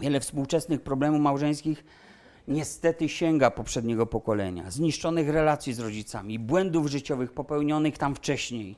wiele 0.00 0.20
współczesnych 0.20 0.82
problemów 0.82 1.20
małżeńskich 1.20 1.84
niestety 2.48 3.08
sięga 3.08 3.50
poprzedniego 3.50 4.06
pokolenia, 4.06 4.70
zniszczonych 4.70 5.28
relacji 5.28 5.74
z 5.74 5.80
rodzicami, 5.80 6.38
błędów 6.38 6.86
życiowych 6.86 7.32
popełnionych 7.32 7.98
tam 7.98 8.14
wcześniej. 8.14 8.76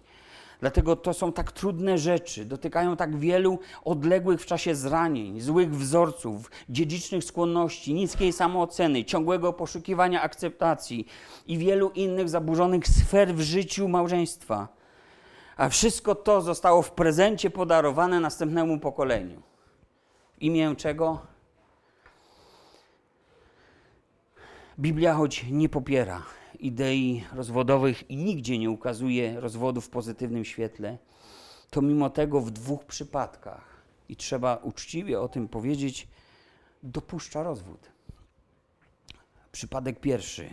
Dlatego 0.60 0.96
to 0.96 1.14
są 1.14 1.32
tak 1.32 1.52
trudne 1.52 1.98
rzeczy, 1.98 2.44
dotykają 2.44 2.96
tak 2.96 3.16
wielu 3.16 3.58
odległych 3.84 4.40
w 4.42 4.46
czasie 4.46 4.74
zranień, 4.74 5.40
złych 5.40 5.76
wzorców, 5.76 6.50
dziedzicznych 6.68 7.24
skłonności, 7.24 7.94
niskiej 7.94 8.32
samooceny, 8.32 9.04
ciągłego 9.04 9.52
poszukiwania 9.52 10.22
akceptacji 10.22 11.06
i 11.46 11.58
wielu 11.58 11.90
innych 11.90 12.28
zaburzonych 12.28 12.86
sfer 12.86 13.34
w 13.34 13.40
życiu 13.40 13.88
małżeństwa. 13.88 14.68
A 15.56 15.68
wszystko 15.68 16.14
to 16.14 16.42
zostało 16.42 16.82
w 16.82 16.90
prezencie 16.90 17.50
podarowane 17.50 18.20
następnemu 18.20 18.80
pokoleniu. 18.80 19.42
W 20.38 20.42
imię 20.42 20.74
czego? 20.76 21.35
Biblia, 24.78 25.14
choć 25.14 25.44
nie 25.50 25.68
popiera 25.68 26.22
idei 26.58 27.24
rozwodowych 27.32 28.10
i 28.10 28.16
nigdzie 28.16 28.58
nie 28.58 28.70
ukazuje 28.70 29.40
rozwodu 29.40 29.80
w 29.80 29.88
pozytywnym 29.88 30.44
świetle, 30.44 30.98
to 31.70 31.82
mimo 31.82 32.10
tego 32.10 32.40
w 32.40 32.50
dwóch 32.50 32.84
przypadkach, 32.84 33.76
i 34.08 34.16
trzeba 34.16 34.56
uczciwie 34.56 35.20
o 35.20 35.28
tym 35.28 35.48
powiedzieć, 35.48 36.08
dopuszcza 36.82 37.42
rozwód. 37.42 37.90
Przypadek 39.52 40.00
pierwszy. 40.00 40.50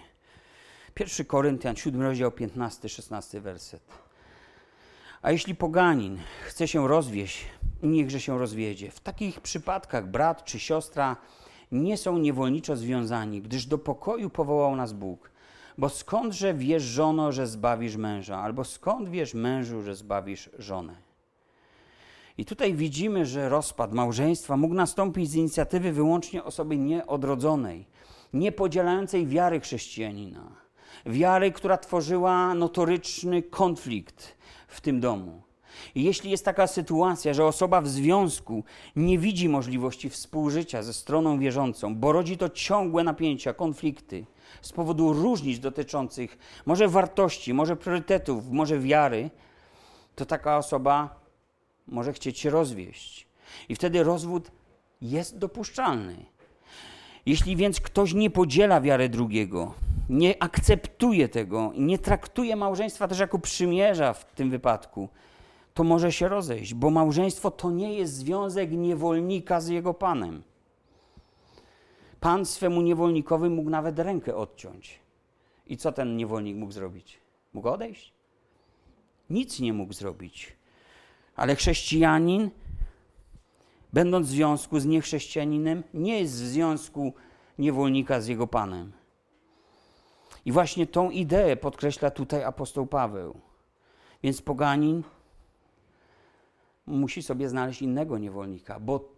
Pierwszy 0.94 1.26
Koryntian, 1.26 1.76
7 1.76 2.02
rozdział, 2.02 2.30
15-16 2.30 3.40
werset. 3.40 3.84
A 5.22 5.32
jeśli 5.32 5.56
poganin 5.56 6.20
chce 6.46 6.68
się 6.68 6.88
rozwieść, 6.88 7.46
niechże 7.84 8.20
się 8.20 8.40
rozwiedzie. 8.40 8.92
W 8.92 9.00
takich 9.00 9.42
przypadkach 9.42 10.08
brat 10.08 10.44
czy 10.44 10.60
siostra 10.60 11.18
nie 11.74 11.98
są 11.98 12.18
niewolniczo 12.18 12.76
związani, 12.76 13.42
gdyż 13.42 13.66
do 13.66 13.78
pokoju 13.78 14.30
powołał 14.30 14.76
nas 14.76 14.94
Bóg. 14.94 15.32
Bo 15.78 15.90
skądże 15.90 16.54
wiesz, 16.54 16.84
żono, 16.84 17.32
że 17.32 17.48
zbawisz 17.48 17.96
męża? 17.96 18.38
Albo 18.38 18.64
skąd 18.64 19.10
wiesz, 19.10 19.34
mężu, 19.34 19.82
że 19.82 19.96
zbawisz 19.96 20.50
żonę? 20.60 20.96
I 22.38 22.46
tutaj 22.46 22.74
widzimy, 22.74 23.26
że 23.26 23.50
rozpad 23.50 23.94
małżeństwa 23.94 24.58
mógł 24.58 24.74
nastąpić 24.74 25.30
z 25.30 25.36
inicjatywy 25.36 25.92
wyłącznie 25.92 26.44
osoby 26.44 26.78
nieodrodzonej, 26.78 27.86
niepodzielającej 28.34 29.28
wiary 29.28 29.60
chrześcijanina. 29.60 30.52
Wiary, 31.06 31.52
która 31.52 31.78
tworzyła 31.78 32.54
notoryczny 32.54 33.44
konflikt 33.44 34.38
w 34.68 34.82
tym 34.82 35.00
domu. 35.00 35.42
Jeśli 35.96 36.32
jest 36.32 36.46
taka 36.46 36.68
sytuacja, 36.68 37.34
że 37.34 37.46
osoba 37.46 37.82
w 37.82 37.88
związku 37.88 38.64
nie 38.96 39.20
widzi 39.20 39.50
możliwości 39.50 40.10
współżycia 40.10 40.84
ze 40.84 40.94
stroną 40.94 41.40
wierzącą, 41.40 41.96
bo 41.96 42.12
rodzi 42.12 42.38
to 42.38 42.50
ciągłe 42.50 43.04
napięcia, 43.04 43.54
konflikty 43.54 44.26
z 44.62 44.72
powodu 44.72 45.14
różnic 45.14 45.60
dotyczących 45.60 46.38
może 46.66 46.88
wartości, 46.88 47.54
może 47.54 47.76
priorytetów, 47.76 48.50
może 48.50 48.80
wiary, 48.80 49.30
to 50.16 50.26
taka 50.26 50.58
osoba 50.58 51.24
może 51.88 52.14
chcieć 52.14 52.40
się 52.40 52.50
rozwieść. 52.50 53.28
I 53.70 53.76
wtedy 53.76 54.04
rozwód 54.04 54.52
jest 55.02 55.38
dopuszczalny. 55.38 56.26
Jeśli 57.26 57.56
więc 57.56 57.82
ktoś 57.82 58.14
nie 58.14 58.30
podziela 58.30 58.82
wiary 58.82 59.10
drugiego, 59.10 59.74
nie 60.10 60.44
akceptuje 60.44 61.30
tego, 61.30 61.72
nie 61.78 62.00
traktuje 62.00 62.56
małżeństwa 62.56 63.08
też 63.08 63.20
jako 63.20 63.40
przymierza 63.40 64.14
w 64.14 64.26
tym 64.26 64.50
wypadku, 64.50 65.10
to 65.74 65.84
może 65.84 66.12
się 66.12 66.28
rozejść, 66.28 66.74
bo 66.74 66.90
małżeństwo 66.90 67.52
to 67.52 67.72
nie 67.72 67.94
jest 67.94 68.14
związek 68.14 68.72
niewolnika 68.72 69.62
z 69.62 69.68
jego 69.68 69.94
panem. 69.94 70.44
Pan 72.20 72.46
swemu 72.46 72.82
niewolnikowi 72.82 73.50
mógł 73.50 73.70
nawet 73.70 74.00
rękę 74.00 74.36
odciąć. 74.36 75.00
I 75.68 75.78
co 75.78 75.92
ten 75.92 76.18
niewolnik 76.18 76.58
mógł 76.58 76.72
zrobić? 76.72 77.20
Mógł 77.54 77.70
odejść? 77.70 78.14
Nic 79.30 79.60
nie 79.60 79.74
mógł 79.74 79.94
zrobić. 79.94 80.54
Ale 81.36 81.56
chrześcijanin, 81.56 82.50
będąc 83.94 84.28
w 84.28 84.30
związku 84.30 84.80
z 84.80 84.86
niechrześcijaninem, 84.86 85.84
nie 85.94 86.20
jest 86.20 86.34
w 86.34 86.48
związku 86.48 87.14
niewolnika 87.58 88.22
z 88.22 88.28
jego 88.28 88.48
panem. 88.48 88.92
I 90.46 90.52
właśnie 90.52 90.88
tą 90.88 91.10
ideę 91.10 91.58
podkreśla 91.58 92.12
tutaj 92.12 92.44
apostoł 92.44 92.88
Paweł. 92.88 93.40
Więc 94.24 94.42
poganin 94.42 95.04
musi 96.86 97.24
sobie 97.24 97.50
znaleźć 97.50 97.82
innego 97.82 98.18
niewolnika, 98.18 98.80
bo 98.80 99.10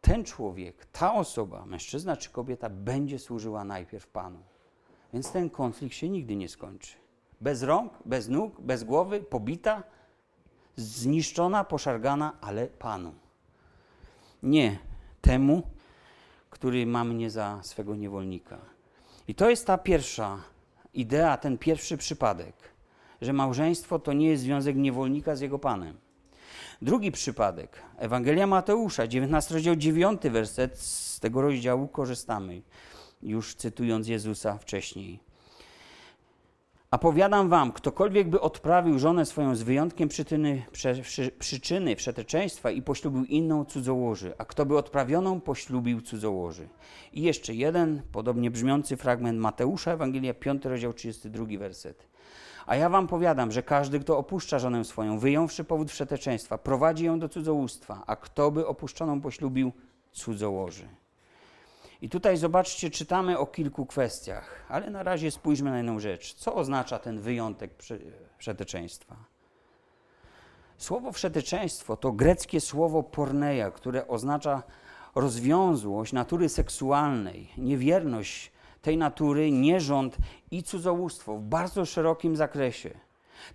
ten 0.00 0.24
człowiek, 0.24 0.86
ta 0.92 1.14
osoba, 1.14 1.66
mężczyzna 1.66 2.16
czy 2.16 2.30
kobieta, 2.30 2.70
będzie 2.70 3.18
służyła 3.18 3.64
najpierw 3.64 4.06
Panu. 4.06 4.38
Więc 5.12 5.32
ten 5.32 5.50
konflikt 5.50 5.94
się 5.94 6.08
nigdy 6.08 6.36
nie 6.36 6.48
skończy. 6.48 6.96
Bez 7.40 7.62
rąk, 7.62 7.92
bez 8.04 8.28
nóg, 8.28 8.60
bez 8.60 8.84
głowy, 8.84 9.20
pobita, 9.20 9.82
zniszczona, 10.76 11.64
poszargana, 11.64 12.32
ale 12.40 12.66
Panu. 12.66 13.14
Nie 14.42 14.78
temu, 15.20 15.62
który 16.50 16.86
ma 16.86 17.04
mnie 17.04 17.30
za 17.30 17.60
swego 17.62 17.96
niewolnika. 17.96 18.58
I 19.28 19.34
to 19.34 19.50
jest 19.50 19.66
ta 19.66 19.78
pierwsza 19.78 20.38
idea, 20.94 21.36
ten 21.36 21.58
pierwszy 21.58 21.96
przypadek, 21.96 22.54
że 23.20 23.32
małżeństwo 23.32 23.98
to 23.98 24.12
nie 24.12 24.26
jest 24.26 24.42
związek 24.42 24.76
niewolnika 24.76 25.36
z 25.36 25.40
jego 25.40 25.58
Panem. 25.58 25.96
Drugi 26.82 27.12
przypadek, 27.12 27.82
Ewangelia 27.98 28.46
Mateusza, 28.46 29.06
19 29.06 29.54
rozdział 29.54 29.76
9 29.76 30.22
werset, 30.22 30.78
z 30.78 31.20
tego 31.20 31.42
rozdziału 31.42 31.88
korzystamy, 31.88 32.62
już 33.22 33.54
cytując 33.54 34.08
Jezusa 34.08 34.58
wcześniej. 34.58 35.20
A 36.90 36.98
powiadam 36.98 37.48
wam, 37.48 37.72
ktokolwiek 37.72 38.28
by 38.28 38.40
odprawił 38.40 38.98
żonę 38.98 39.26
swoją 39.26 39.56
z 39.56 39.62
wyjątkiem 39.62 40.08
przyczyny, 40.08 40.62
prze, 40.72 40.94
przy, 40.94 41.30
przyczyny 41.30 41.96
wszeteczeństwa 41.96 42.70
i 42.70 42.82
poślubił 42.82 43.24
inną 43.24 43.64
cudzołoży, 43.64 44.34
a 44.38 44.44
kto 44.44 44.66
by 44.66 44.76
odprawioną 44.76 45.40
poślubił 45.40 46.00
cudzołoży. 46.00 46.68
I 47.12 47.22
jeszcze 47.22 47.54
jeden, 47.54 48.02
podobnie 48.12 48.50
brzmiący 48.50 48.96
fragment 48.96 49.38
Mateusza, 49.38 49.92
Ewangelia 49.92 50.34
5 50.34 50.64
rozdział 50.64 50.92
32 50.92 51.58
werset. 51.58 52.11
A 52.66 52.76
ja 52.76 52.88
wam 52.88 53.06
powiadam, 53.06 53.52
że 53.52 53.62
każdy, 53.62 54.00
kto 54.00 54.18
opuszcza 54.18 54.58
żonę 54.58 54.84
swoją, 54.84 55.18
wyjąwszy 55.18 55.64
powód 55.64 55.90
wszeteczeństwa, 55.90 56.58
prowadzi 56.58 57.04
ją 57.04 57.18
do 57.18 57.28
cudzołóstwa, 57.28 58.02
a 58.06 58.16
kto 58.16 58.50
by 58.50 58.66
opuszczoną 58.66 59.20
poślubił, 59.20 59.72
cudzołoży. 60.12 60.88
I 62.02 62.08
tutaj 62.08 62.36
zobaczcie, 62.36 62.90
czytamy 62.90 63.38
o 63.38 63.46
kilku 63.46 63.86
kwestiach, 63.86 64.66
ale 64.68 64.90
na 64.90 65.02
razie 65.02 65.30
spójrzmy 65.30 65.70
na 65.70 65.76
jedną 65.76 66.00
rzecz. 66.00 66.34
Co 66.34 66.54
oznacza 66.54 66.98
ten 66.98 67.20
wyjątek 67.20 67.70
wszeteczeństwa? 68.38 69.16
Słowo 70.78 71.12
wszeteczeństwo 71.12 71.96
to 71.96 72.12
greckie 72.12 72.60
słowo 72.60 73.02
porneia, 73.02 73.70
które 73.70 74.08
oznacza 74.08 74.62
rozwiązłość 75.14 76.12
natury 76.12 76.48
seksualnej, 76.48 77.48
niewierność 77.58 78.52
tej 78.82 78.96
natury, 78.96 79.50
nierząd 79.50 80.16
i 80.50 80.62
cudzołóstwo 80.62 81.36
w 81.36 81.42
bardzo 81.42 81.84
szerokim 81.84 82.36
zakresie. 82.36 82.90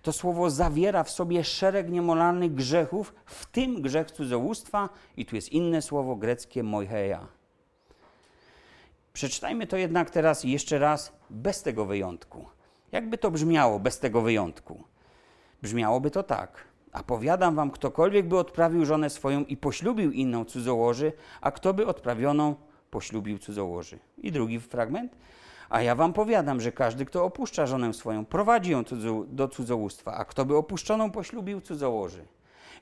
To 0.02 0.12
słowo 0.12 0.50
zawiera 0.50 1.04
w 1.04 1.10
sobie 1.10 1.44
szereg 1.44 1.90
niemoralnych 1.90 2.54
grzechów, 2.54 3.14
w 3.26 3.46
tym 3.46 3.82
grzech 3.82 4.10
cudzołóstwa, 4.10 4.88
i 5.16 5.26
tu 5.26 5.36
jest 5.36 5.52
inne 5.52 5.82
słowo 5.82 6.16
greckie 6.16 6.62
moicheia. 6.62 7.26
Przeczytajmy 9.12 9.66
to 9.66 9.76
jednak 9.76 10.10
teraz 10.10 10.44
jeszcze 10.44 10.78
raz 10.78 11.12
bez 11.30 11.62
tego 11.62 11.84
wyjątku. 11.84 12.46
Jakby 12.92 13.18
to 13.18 13.30
brzmiało 13.30 13.78
bez 13.78 13.98
tego 13.98 14.22
wyjątku? 14.22 14.84
Brzmiałoby 15.62 16.10
to 16.10 16.22
tak. 16.22 16.64
A 16.92 17.02
powiadam 17.02 17.54
wam, 17.54 17.70
ktokolwiek 17.70 18.28
by 18.28 18.38
odprawił 18.38 18.84
żonę 18.84 19.10
swoją 19.10 19.44
i 19.44 19.56
poślubił 19.56 20.12
inną 20.12 20.44
cudzołoży, 20.44 21.12
a 21.40 21.50
kto 21.50 21.74
by 21.74 21.86
odprawioną 21.86 22.54
poślubił 22.90 23.38
cudzołoży. 23.38 23.98
I 24.18 24.32
drugi 24.32 24.60
fragment. 24.60 25.16
A 25.70 25.82
ja 25.82 25.94
wam 25.94 26.12
powiadam, 26.12 26.60
że 26.60 26.72
każdy, 26.72 27.04
kto 27.04 27.24
opuszcza 27.24 27.66
żonę 27.66 27.94
swoją, 27.94 28.26
prowadzi 28.26 28.70
ją 28.70 28.84
do 29.26 29.48
cudzołóstwa, 29.48 30.14
a 30.14 30.24
kto 30.24 30.44
by 30.44 30.56
opuszczoną 30.56 31.10
poślubił, 31.10 31.60
cudzołoży. 31.60 32.24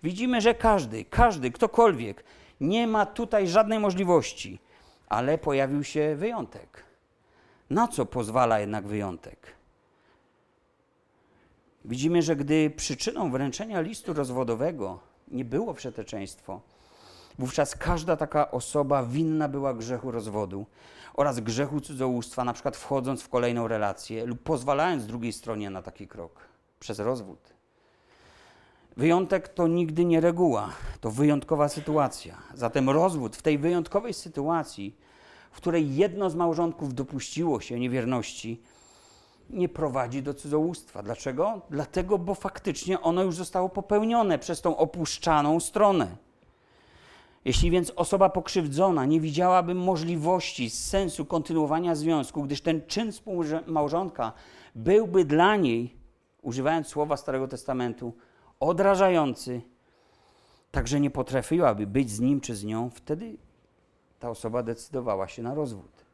Widzimy, 0.02 0.40
że 0.40 0.54
każdy, 0.54 1.04
każdy, 1.04 1.50
ktokolwiek, 1.50 2.24
nie 2.60 2.86
ma 2.86 3.06
tutaj 3.06 3.48
żadnej 3.48 3.78
możliwości, 3.78 4.58
ale 5.08 5.38
pojawił 5.38 5.84
się 5.84 6.16
wyjątek. 6.16 6.84
Na 7.70 7.88
co 7.88 8.06
pozwala 8.06 8.60
jednak 8.60 8.86
wyjątek? 8.86 9.56
Widzimy, 11.84 12.22
że 12.22 12.36
gdy 12.36 12.70
przyczyną 12.70 13.30
wręczenia 13.30 13.80
listu 13.80 14.14
rozwodowego 14.14 15.00
nie 15.28 15.44
było 15.44 15.74
przeteczeństwo, 15.74 16.60
Wówczas 17.38 17.76
każda 17.76 18.16
taka 18.16 18.50
osoba 18.50 19.02
winna 19.04 19.48
była 19.48 19.74
grzechu 19.74 20.10
rozwodu 20.10 20.66
oraz 21.14 21.40
grzechu 21.40 21.80
cudzołóstwa, 21.80 22.44
na 22.44 22.52
przykład 22.52 22.76
wchodząc 22.76 23.22
w 23.22 23.28
kolejną 23.28 23.68
relację 23.68 24.26
lub 24.26 24.42
pozwalając 24.42 25.06
drugiej 25.06 25.32
stronie 25.32 25.70
na 25.70 25.82
taki 25.82 26.08
krok 26.08 26.40
przez 26.80 26.98
rozwód. 26.98 27.38
Wyjątek 28.96 29.48
to 29.48 29.68
nigdy 29.68 30.04
nie 30.04 30.20
reguła, 30.20 30.70
to 31.00 31.10
wyjątkowa 31.10 31.68
sytuacja. 31.68 32.36
Zatem 32.54 32.90
rozwód 32.90 33.36
w 33.36 33.42
tej 33.42 33.58
wyjątkowej 33.58 34.14
sytuacji, 34.14 34.96
w 35.50 35.56
której 35.56 35.96
jedno 35.96 36.30
z 36.30 36.34
małżonków 36.34 36.94
dopuściło 36.94 37.60
się 37.60 37.80
niewierności, 37.80 38.62
nie 39.50 39.68
prowadzi 39.68 40.22
do 40.22 40.34
cudzołóstwa. 40.34 41.02
Dlaczego? 41.02 41.60
Dlatego, 41.70 42.18
bo 42.18 42.34
faktycznie 42.34 43.00
ono 43.00 43.22
już 43.22 43.34
zostało 43.34 43.68
popełnione 43.68 44.38
przez 44.38 44.60
tą 44.60 44.76
opuszczaną 44.76 45.60
stronę. 45.60 46.25
Jeśli 47.46 47.70
więc 47.70 47.92
osoba 47.96 48.28
pokrzywdzona 48.28 49.04
nie 49.04 49.20
widziałaby 49.20 49.74
możliwości, 49.74 50.70
sensu 50.70 51.24
kontynuowania 51.26 51.94
związku, 51.94 52.42
gdyż 52.42 52.60
ten 52.60 52.86
czyn 52.86 53.12
współmałżonka 53.12 54.32
byłby 54.74 55.24
dla 55.24 55.56
niej, 55.56 55.96
używając 56.42 56.86
słowa 56.86 57.16
Starego 57.16 57.48
Testamentu, 57.48 58.12
odrażający, 58.60 59.60
także 60.70 61.00
nie 61.00 61.10
potrafiłaby 61.10 61.86
być 61.86 62.10
z 62.10 62.20
nim 62.20 62.40
czy 62.40 62.56
z 62.56 62.64
nią, 62.64 62.90
wtedy 62.90 63.36
ta 64.20 64.30
osoba 64.30 64.62
decydowała 64.62 65.28
się 65.28 65.42
na 65.42 65.54
rozwód. 65.54 66.04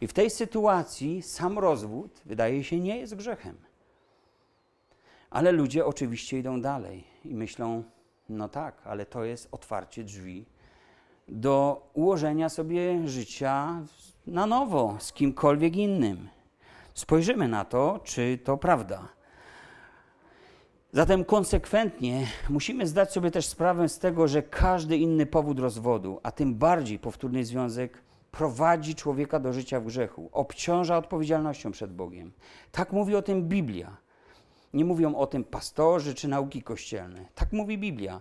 I 0.00 0.06
w 0.06 0.12
tej 0.12 0.30
sytuacji 0.30 1.22
sam 1.22 1.58
rozwód, 1.58 2.20
wydaje 2.24 2.64
się, 2.64 2.80
nie 2.80 2.98
jest 2.98 3.14
grzechem. 3.14 3.56
Ale 5.30 5.52
ludzie 5.52 5.86
oczywiście 5.86 6.38
idą 6.38 6.60
dalej 6.60 7.04
i 7.24 7.34
myślą, 7.34 7.82
No 8.28 8.48
tak, 8.48 8.82
ale 8.84 9.06
to 9.06 9.24
jest 9.24 9.48
otwarcie 9.52 10.04
drzwi 10.04 10.55
do 11.28 11.86
ułożenia 11.94 12.48
sobie 12.48 13.08
życia 13.08 13.82
na 14.26 14.46
nowo 14.46 14.96
z 14.98 15.12
kimkolwiek 15.12 15.76
innym. 15.76 16.28
Spojrzymy 16.94 17.48
na 17.48 17.64
to, 17.64 18.00
czy 18.04 18.38
to 18.44 18.56
prawda. 18.56 19.08
Zatem 20.92 21.24
konsekwentnie 21.24 22.26
musimy 22.50 22.86
zdać 22.86 23.12
sobie 23.12 23.30
też 23.30 23.46
sprawę 23.46 23.88
z 23.88 23.98
tego, 23.98 24.28
że 24.28 24.42
każdy 24.42 24.96
inny 24.96 25.26
powód 25.26 25.60
rozwodu, 25.60 26.20
a 26.22 26.30
tym 26.30 26.54
bardziej 26.54 26.98
powtórny 26.98 27.44
związek, 27.44 28.02
prowadzi 28.30 28.94
człowieka 28.94 29.40
do 29.40 29.52
życia 29.52 29.80
w 29.80 29.84
grzechu, 29.84 30.28
obciąża 30.32 30.96
odpowiedzialnością 30.96 31.72
przed 31.72 31.92
Bogiem. 31.92 32.32
Tak 32.72 32.92
mówi 32.92 33.16
o 33.16 33.22
tym 33.22 33.48
Biblia. 33.48 33.96
Nie 34.76 34.84
mówią 34.84 35.14
o 35.14 35.26
tym 35.26 35.44
pastorzy 35.44 36.14
czy 36.14 36.28
nauki 36.28 36.62
kościelne. 36.62 37.24
Tak 37.34 37.52
mówi 37.52 37.78
Biblia. 37.78 38.20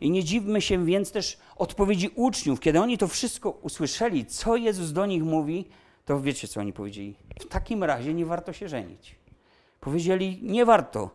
I 0.00 0.10
nie 0.10 0.24
dziwmy 0.24 0.60
się 0.60 0.84
więc 0.84 1.12
też 1.12 1.38
odpowiedzi 1.56 2.10
uczniów, 2.14 2.60
kiedy 2.60 2.80
oni 2.80 2.98
to 2.98 3.08
wszystko 3.08 3.50
usłyszeli, 3.50 4.26
co 4.26 4.56
Jezus 4.56 4.92
do 4.92 5.06
nich 5.06 5.24
mówi, 5.24 5.68
to 6.04 6.20
wiecie, 6.20 6.48
co 6.48 6.60
oni 6.60 6.72
powiedzieli? 6.72 7.16
W 7.40 7.48
takim 7.48 7.84
razie 7.84 8.14
nie 8.14 8.26
warto 8.26 8.52
się 8.52 8.68
żenić. 8.68 9.16
Powiedzieli, 9.80 10.38
nie 10.42 10.64
warto, 10.64 11.10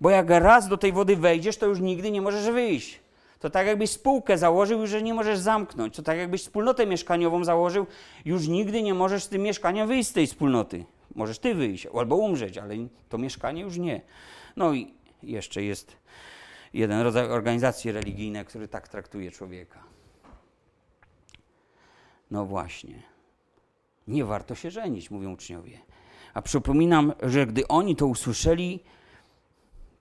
bo 0.00 0.10
jak 0.10 0.30
raz 0.30 0.68
do 0.68 0.76
tej 0.76 0.92
wody 0.92 1.16
wejdziesz, 1.16 1.56
to 1.56 1.66
już 1.66 1.80
nigdy 1.80 2.10
nie 2.10 2.20
możesz 2.20 2.50
wyjść. 2.50 3.00
To 3.38 3.50
tak 3.50 3.66
jakbyś 3.66 3.90
spółkę 3.90 4.38
założył, 4.38 4.86
że 4.86 5.02
nie 5.02 5.14
możesz 5.14 5.38
zamknąć. 5.38 5.96
To 5.96 6.02
tak 6.02 6.18
jakbyś 6.18 6.42
wspólnotę 6.42 6.86
mieszkaniową 6.86 7.44
założył, 7.44 7.86
już 8.24 8.48
nigdy 8.48 8.82
nie 8.82 8.94
możesz 8.94 9.24
z 9.24 9.28
tym 9.28 9.42
mieszkaniem 9.42 9.88
wyjść 9.88 10.08
z 10.08 10.12
tej 10.12 10.26
wspólnoty. 10.26 10.84
Możesz 11.14 11.38
ty 11.38 11.54
wyjść 11.54 11.86
albo 11.86 12.16
umrzeć, 12.16 12.58
ale 12.58 12.74
to 13.08 13.18
mieszkanie 13.18 13.62
już 13.62 13.78
nie. 13.78 14.00
No 14.56 14.74
i 14.74 14.94
jeszcze 15.22 15.62
jest 15.62 15.96
jeden 16.74 17.00
rodzaj 17.00 17.26
organizacji 17.26 17.92
religijnej, 17.92 18.44
który 18.44 18.68
tak 18.68 18.88
traktuje 18.88 19.30
człowieka. 19.30 19.82
No 22.30 22.46
właśnie. 22.46 23.02
Nie 24.08 24.24
warto 24.24 24.54
się 24.54 24.70
żenić, 24.70 25.10
mówią 25.10 25.32
uczniowie. 25.32 25.78
A 26.34 26.42
przypominam, 26.42 27.12
że 27.22 27.46
gdy 27.46 27.68
oni 27.68 27.96
to 27.96 28.06
usłyszeli, 28.06 28.80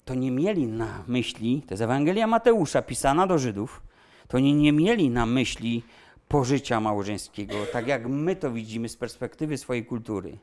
to 0.05 0.16
nie 0.16 0.32
mieli 0.32 0.68
na 0.68 1.03
myśli, 1.07 1.64
to 1.68 1.74
jest 1.74 1.82
Ewangelia 1.82 2.28
Mateusza 2.28 2.82
pisana 2.82 3.28
do 3.28 3.38
Żydów, 3.38 3.82
to 4.28 4.39
nie, 4.39 4.53
nie 4.53 4.72
mieli 4.72 5.10
na 5.10 5.26
myśli 5.26 5.84
pożycia 6.28 6.80
małżeńskiego, 6.80 7.55
tak 7.74 7.88
jak 7.88 8.07
my 8.07 8.36
to 8.36 8.51
widzimy 8.51 8.89
z 8.89 8.97
perspektywy 8.97 9.57
swojej 9.57 9.86
kultury, 9.86 10.38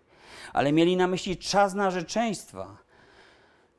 ale 0.53 0.73
mieli 0.73 0.97
na 0.97 1.07
myśli 1.07 1.37
czas 1.37 1.75
narzeczeństwa, 1.75 2.77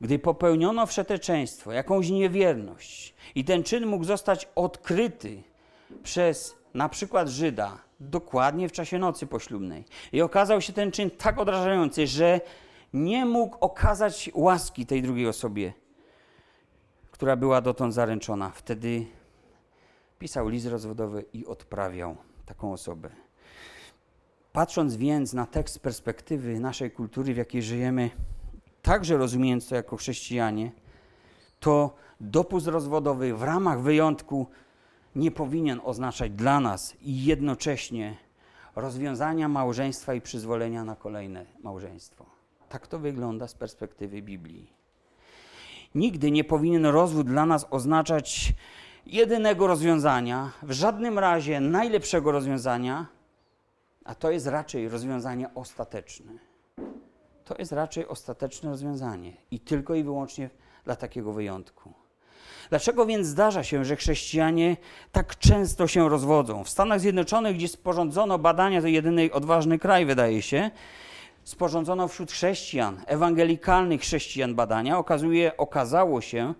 gdy 0.01 0.19
popełniono 0.19 0.85
wszeteczeństwo, 0.85 1.71
jakąś 1.71 2.09
niewierność 2.09 3.13
i 3.35 3.45
ten 3.45 3.63
czyn 3.63 3.85
mógł 3.85 4.03
zostać 4.03 4.49
odkryty 4.55 5.43
przez 6.03 6.55
na 6.73 6.89
przykład 6.89 7.27
Żyda 7.27 7.77
dokładnie 7.99 8.69
w 8.69 8.71
czasie 8.71 8.99
nocy 8.99 9.27
poślubnej. 9.27 9.85
I 10.11 10.21
okazał 10.21 10.61
się 10.61 10.73
ten 10.73 10.91
czyn 10.91 11.11
tak 11.11 11.39
odrażający, 11.39 12.07
że 12.07 12.41
nie 12.93 13.25
mógł 13.25 13.57
okazać 13.59 14.29
łaski 14.33 14.85
tej 14.85 15.01
drugiej 15.01 15.27
osobie, 15.27 15.73
która 17.11 17.35
była 17.35 17.61
dotąd 17.61 17.93
zaręczona. 17.93 18.49
Wtedy 18.49 19.05
pisał 20.19 20.49
list 20.49 20.67
rozwodowy 20.67 21.25
i 21.33 21.45
odprawiał 21.45 22.17
taką 22.45 22.73
osobę. 22.73 23.26
Patrząc 24.57 24.95
więc 24.95 25.33
na 25.33 25.45
tekst 25.45 25.75
z 25.75 25.79
perspektywy 25.79 26.59
naszej 26.59 26.91
kultury, 26.91 27.33
w 27.33 27.37
jakiej 27.37 27.63
żyjemy, 27.63 28.09
także 28.81 29.17
rozumiejąc 29.17 29.67
to 29.67 29.75
jako 29.75 29.97
chrześcijanie, 29.97 30.71
to 31.59 31.95
dopust 32.21 32.67
rozwodowy 32.67 33.33
w 33.33 33.43
ramach 33.43 33.81
wyjątku 33.81 34.47
nie 35.15 35.31
powinien 35.31 35.81
oznaczać 35.83 36.31
dla 36.31 36.59
nas 36.59 36.95
i 37.01 37.25
jednocześnie 37.25 38.17
rozwiązania 38.75 39.47
małżeństwa 39.47 40.13
i 40.13 40.21
przyzwolenia 40.21 40.83
na 40.83 40.95
kolejne 40.95 41.45
małżeństwo. 41.63 42.25
Tak 42.69 42.87
to 42.87 42.99
wygląda 42.99 43.47
z 43.47 43.53
perspektywy 43.53 44.21
Biblii. 44.21 44.73
Nigdy 45.95 46.31
nie 46.31 46.43
powinien 46.43 46.85
rozwód 46.85 47.27
dla 47.27 47.45
nas 47.45 47.67
oznaczać 47.69 48.53
jedynego 49.05 49.67
rozwiązania, 49.67 50.51
w 50.63 50.71
żadnym 50.71 51.19
razie 51.19 51.59
najlepszego 51.59 52.31
rozwiązania, 52.31 53.16
a 54.07 54.15
to 54.15 54.31
jest 54.31 54.47
raczej 54.47 54.89
rozwiązanie 54.89 55.49
ostateczne. 55.55 56.31
To 57.45 57.55
jest 57.59 57.71
raczej 57.71 58.07
ostateczne 58.07 58.69
rozwiązanie 58.69 59.33
i 59.51 59.59
tylko 59.59 59.95
i 59.95 60.03
wyłącznie 60.03 60.49
dla 60.85 60.95
takiego 60.95 61.33
wyjątku. 61.33 61.93
Dlaczego 62.69 63.05
więc 63.05 63.27
zdarza 63.27 63.63
się, 63.63 63.85
że 63.85 63.95
chrześcijanie 63.95 64.77
tak 65.11 65.37
często 65.37 65.87
się 65.87 66.09
rozwodzą? 66.09 66.63
W 66.63 66.69
Stanach 66.69 66.99
Zjednoczonych, 66.99 67.55
gdzie 67.55 67.67
sporządzono 67.67 68.39
badania, 68.39 68.81
to 68.81 68.87
jedyny 68.87 69.29
odważny 69.31 69.79
kraj, 69.79 70.05
wydaje 70.05 70.41
się, 70.41 70.71
sporządzono 71.43 72.07
wśród 72.07 72.31
chrześcijan, 72.31 73.01
ewangelikalnych 73.05 74.01
chrześcijan 74.01 74.55
badania. 74.55 74.97
Okazuje, 74.97 75.57
okazało 75.57 76.21
się, 76.21 76.53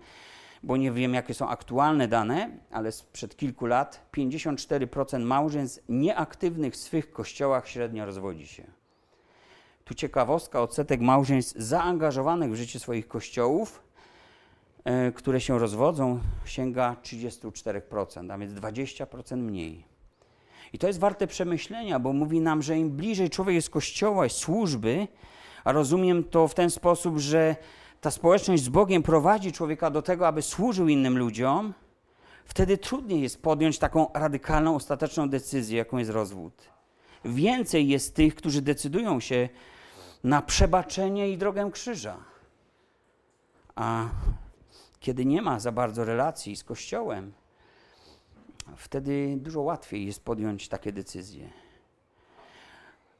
bo 0.62 0.76
nie 0.76 0.92
wiem, 0.92 1.14
jakie 1.14 1.34
są 1.34 1.48
aktualne 1.48 2.08
dane, 2.08 2.50
ale 2.70 2.92
sprzed 2.92 3.36
kilku 3.36 3.66
lat 3.66 4.08
54% 4.16 5.20
małżeństw 5.20 5.82
nieaktywnych 5.88 6.74
w 6.74 6.76
swych 6.76 7.12
kościołach 7.12 7.68
średnio 7.68 8.06
rozwodzi 8.06 8.46
się. 8.46 8.64
Tu 9.84 9.94
ciekawostka, 9.94 10.62
odsetek 10.62 11.00
małżeństw 11.00 11.58
zaangażowanych 11.58 12.52
w 12.52 12.54
życie 12.54 12.78
swoich 12.78 13.08
kościołów 13.08 13.88
E, 14.88 15.12
które 15.12 15.40
się 15.40 15.58
rozwodzą, 15.58 16.20
sięga 16.44 16.96
34%, 17.02 18.32
a 18.32 18.38
więc 18.38 18.52
20% 18.52 19.36
mniej. 19.36 19.84
I 20.72 20.78
to 20.78 20.86
jest 20.86 20.98
warte 20.98 21.26
przemyślenia, 21.26 21.98
bo 21.98 22.12
mówi 22.12 22.40
nam, 22.40 22.62
że 22.62 22.78
im 22.78 22.90
bliżej 22.90 23.30
człowiek 23.30 23.54
jest 23.54 23.70
kościoła 23.70 24.26
i 24.26 24.30
służby, 24.30 25.08
a 25.64 25.72
rozumiem 25.72 26.24
to 26.24 26.48
w 26.48 26.54
ten 26.54 26.70
sposób, 26.70 27.18
że 27.18 27.56
ta 28.00 28.10
społeczność 28.10 28.62
z 28.62 28.68
Bogiem 28.68 29.02
prowadzi 29.02 29.52
człowieka 29.52 29.90
do 29.90 30.02
tego, 30.02 30.26
aby 30.26 30.42
służył 30.42 30.88
innym 30.88 31.18
ludziom, 31.18 31.74
wtedy 32.44 32.78
trudniej 32.78 33.22
jest 33.22 33.42
podjąć 33.42 33.78
taką 33.78 34.06
radykalną, 34.14 34.74
ostateczną 34.74 35.28
decyzję, 35.28 35.78
jaką 35.78 35.98
jest 35.98 36.10
rozwód. 36.10 36.68
Więcej 37.24 37.88
jest 37.88 38.14
tych, 38.14 38.34
którzy 38.34 38.62
decydują 38.62 39.20
się 39.20 39.48
na 40.24 40.42
przebaczenie 40.42 41.30
i 41.30 41.38
drogę 41.38 41.70
krzyża. 41.70 42.16
A 43.74 44.08
kiedy 45.00 45.24
nie 45.24 45.42
ma 45.42 45.60
za 45.60 45.72
bardzo 45.72 46.04
relacji 46.04 46.56
z 46.56 46.64
Kościołem, 46.64 47.32
wtedy 48.76 49.36
dużo 49.36 49.60
łatwiej 49.60 50.06
jest 50.06 50.24
podjąć 50.24 50.68
takie 50.68 50.92
decyzje. 50.92 51.50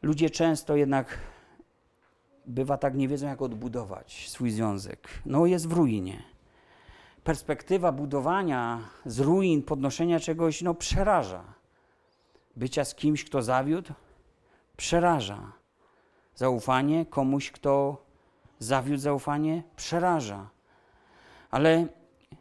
Ludzie 0.03 0.31
często 0.31 0.77
jednak 0.77 1.19
bywa 2.49 2.79
tak 2.79 2.95
nie 2.95 3.09
wiedzą, 3.09 3.27
jak 3.27 3.43
odbudować 3.43 4.29
swój 4.29 4.51
związek. 4.51 5.09
No 5.27 5.47
jest 5.47 5.69
w 5.69 5.73
ruinie. 5.73 6.23
Perspektywa 7.25 7.93
budowania 7.93 8.81
z 9.07 9.21
ruin, 9.21 9.63
podnoszenia 9.63 10.21
czegoś, 10.21 10.63
no 10.63 10.75
przeraża. 10.75 11.45
Bycia 12.57 12.85
z 12.85 12.95
kimś, 12.95 13.25
kto 13.25 13.43
zawiódł, 13.43 13.93
przeraża. 14.77 15.53
Zaufanie 16.35 17.07
komuś, 17.07 17.51
kto 17.51 18.05
zawiódł 18.59 19.01
zaufanie, 19.01 19.63
przeraża. 19.77 20.51
Ale 21.51 21.87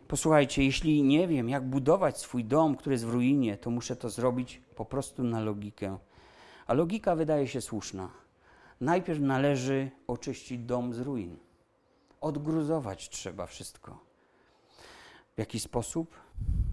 posłuchajcie, 0.08 0.64
jeśli 0.64 1.04
nie 1.04 1.28
wiem, 1.28 1.50
jak 1.50 1.64
budować 1.64 2.18
swój 2.18 2.46
dom, 2.46 2.76
który 2.76 2.94
jest 2.94 3.06
w 3.06 3.10
ruinie, 3.14 3.58
to 3.58 3.70
muszę 3.70 3.96
to 3.96 4.10
zrobić 4.10 4.62
po 4.76 4.86
prostu 4.86 5.24
na 5.24 5.40
logikę. 5.40 5.98
A 6.68 6.74
logika 6.74 7.16
wydaje 7.16 7.48
się 7.48 7.62
słuszna. 7.62 8.27
Najpierw 8.82 9.20
należy 9.20 9.92
oczyścić 10.08 10.60
dom 10.60 10.94
z 10.94 11.00
ruin. 11.00 11.38
Odgruzować 12.22 13.10
trzeba 13.10 13.46
wszystko. 13.46 14.00
W 15.36 15.40
jaki 15.40 15.60
sposób? 15.60 16.16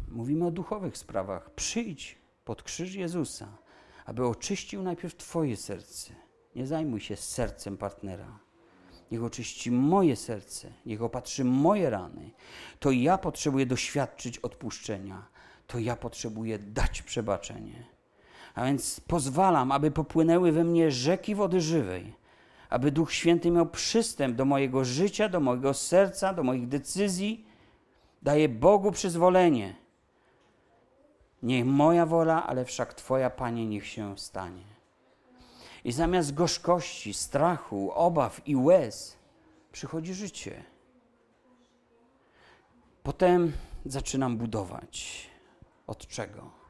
Mówimy 0.08 0.46
o 0.46 0.50
duchowych 0.50 0.98
sprawach. 0.98 1.50
Przyjdź 1.50 2.18
pod 2.44 2.62
krzyż 2.62 2.94
Jezusa, 2.94 3.48
aby 4.04 4.26
oczyścił 4.26 4.82
najpierw 4.82 5.16
Twoje 5.16 5.56
serce. 5.56 6.14
Nie 6.54 6.66
zajmuj 6.66 7.00
się 7.00 7.16
sercem 7.16 7.76
partnera 7.76 8.44
niech 9.10 9.24
oczyści 9.24 9.70
moje 9.70 10.16
serce, 10.16 10.72
niech 10.86 11.02
opatrzy 11.02 11.44
moje 11.44 11.90
rany. 11.90 12.30
To 12.80 12.90
ja 12.90 13.18
potrzebuję 13.18 13.66
doświadczyć 13.66 14.38
odpuszczenia, 14.38 15.26
to 15.66 15.78
ja 15.78 15.96
potrzebuję 15.96 16.58
dać 16.58 17.02
przebaczenie. 17.02 17.93
A 18.54 18.64
więc 18.64 19.00
pozwalam, 19.00 19.72
aby 19.72 19.90
popłynęły 19.90 20.52
we 20.52 20.64
mnie 20.64 20.90
rzeki 20.90 21.34
wody 21.34 21.60
żywej, 21.60 22.14
aby 22.70 22.90
Duch 22.92 23.12
Święty 23.12 23.50
miał 23.50 23.66
przystęp 23.66 24.36
do 24.36 24.44
mojego 24.44 24.84
życia, 24.84 25.28
do 25.28 25.40
mojego 25.40 25.74
serca, 25.74 26.34
do 26.34 26.42
moich 26.42 26.68
decyzji. 26.68 27.46
Daję 28.22 28.48
Bogu 28.48 28.92
przyzwolenie. 28.92 29.74
Niech 31.42 31.64
moja 31.64 32.06
wola, 32.06 32.46
ale 32.46 32.64
wszak 32.64 32.94
Twoja, 32.94 33.30
Panie, 33.30 33.66
niech 33.66 33.86
się 33.86 34.18
stanie. 34.18 34.64
I 35.84 35.92
zamiast 35.92 36.34
gorzkości, 36.34 37.14
strachu, 37.14 37.92
obaw 37.94 38.48
i 38.48 38.56
łez 38.56 39.16
przychodzi 39.72 40.14
życie. 40.14 40.64
Potem 43.02 43.52
zaczynam 43.86 44.36
budować. 44.36 45.26
Od 45.86 46.06
czego? 46.06 46.63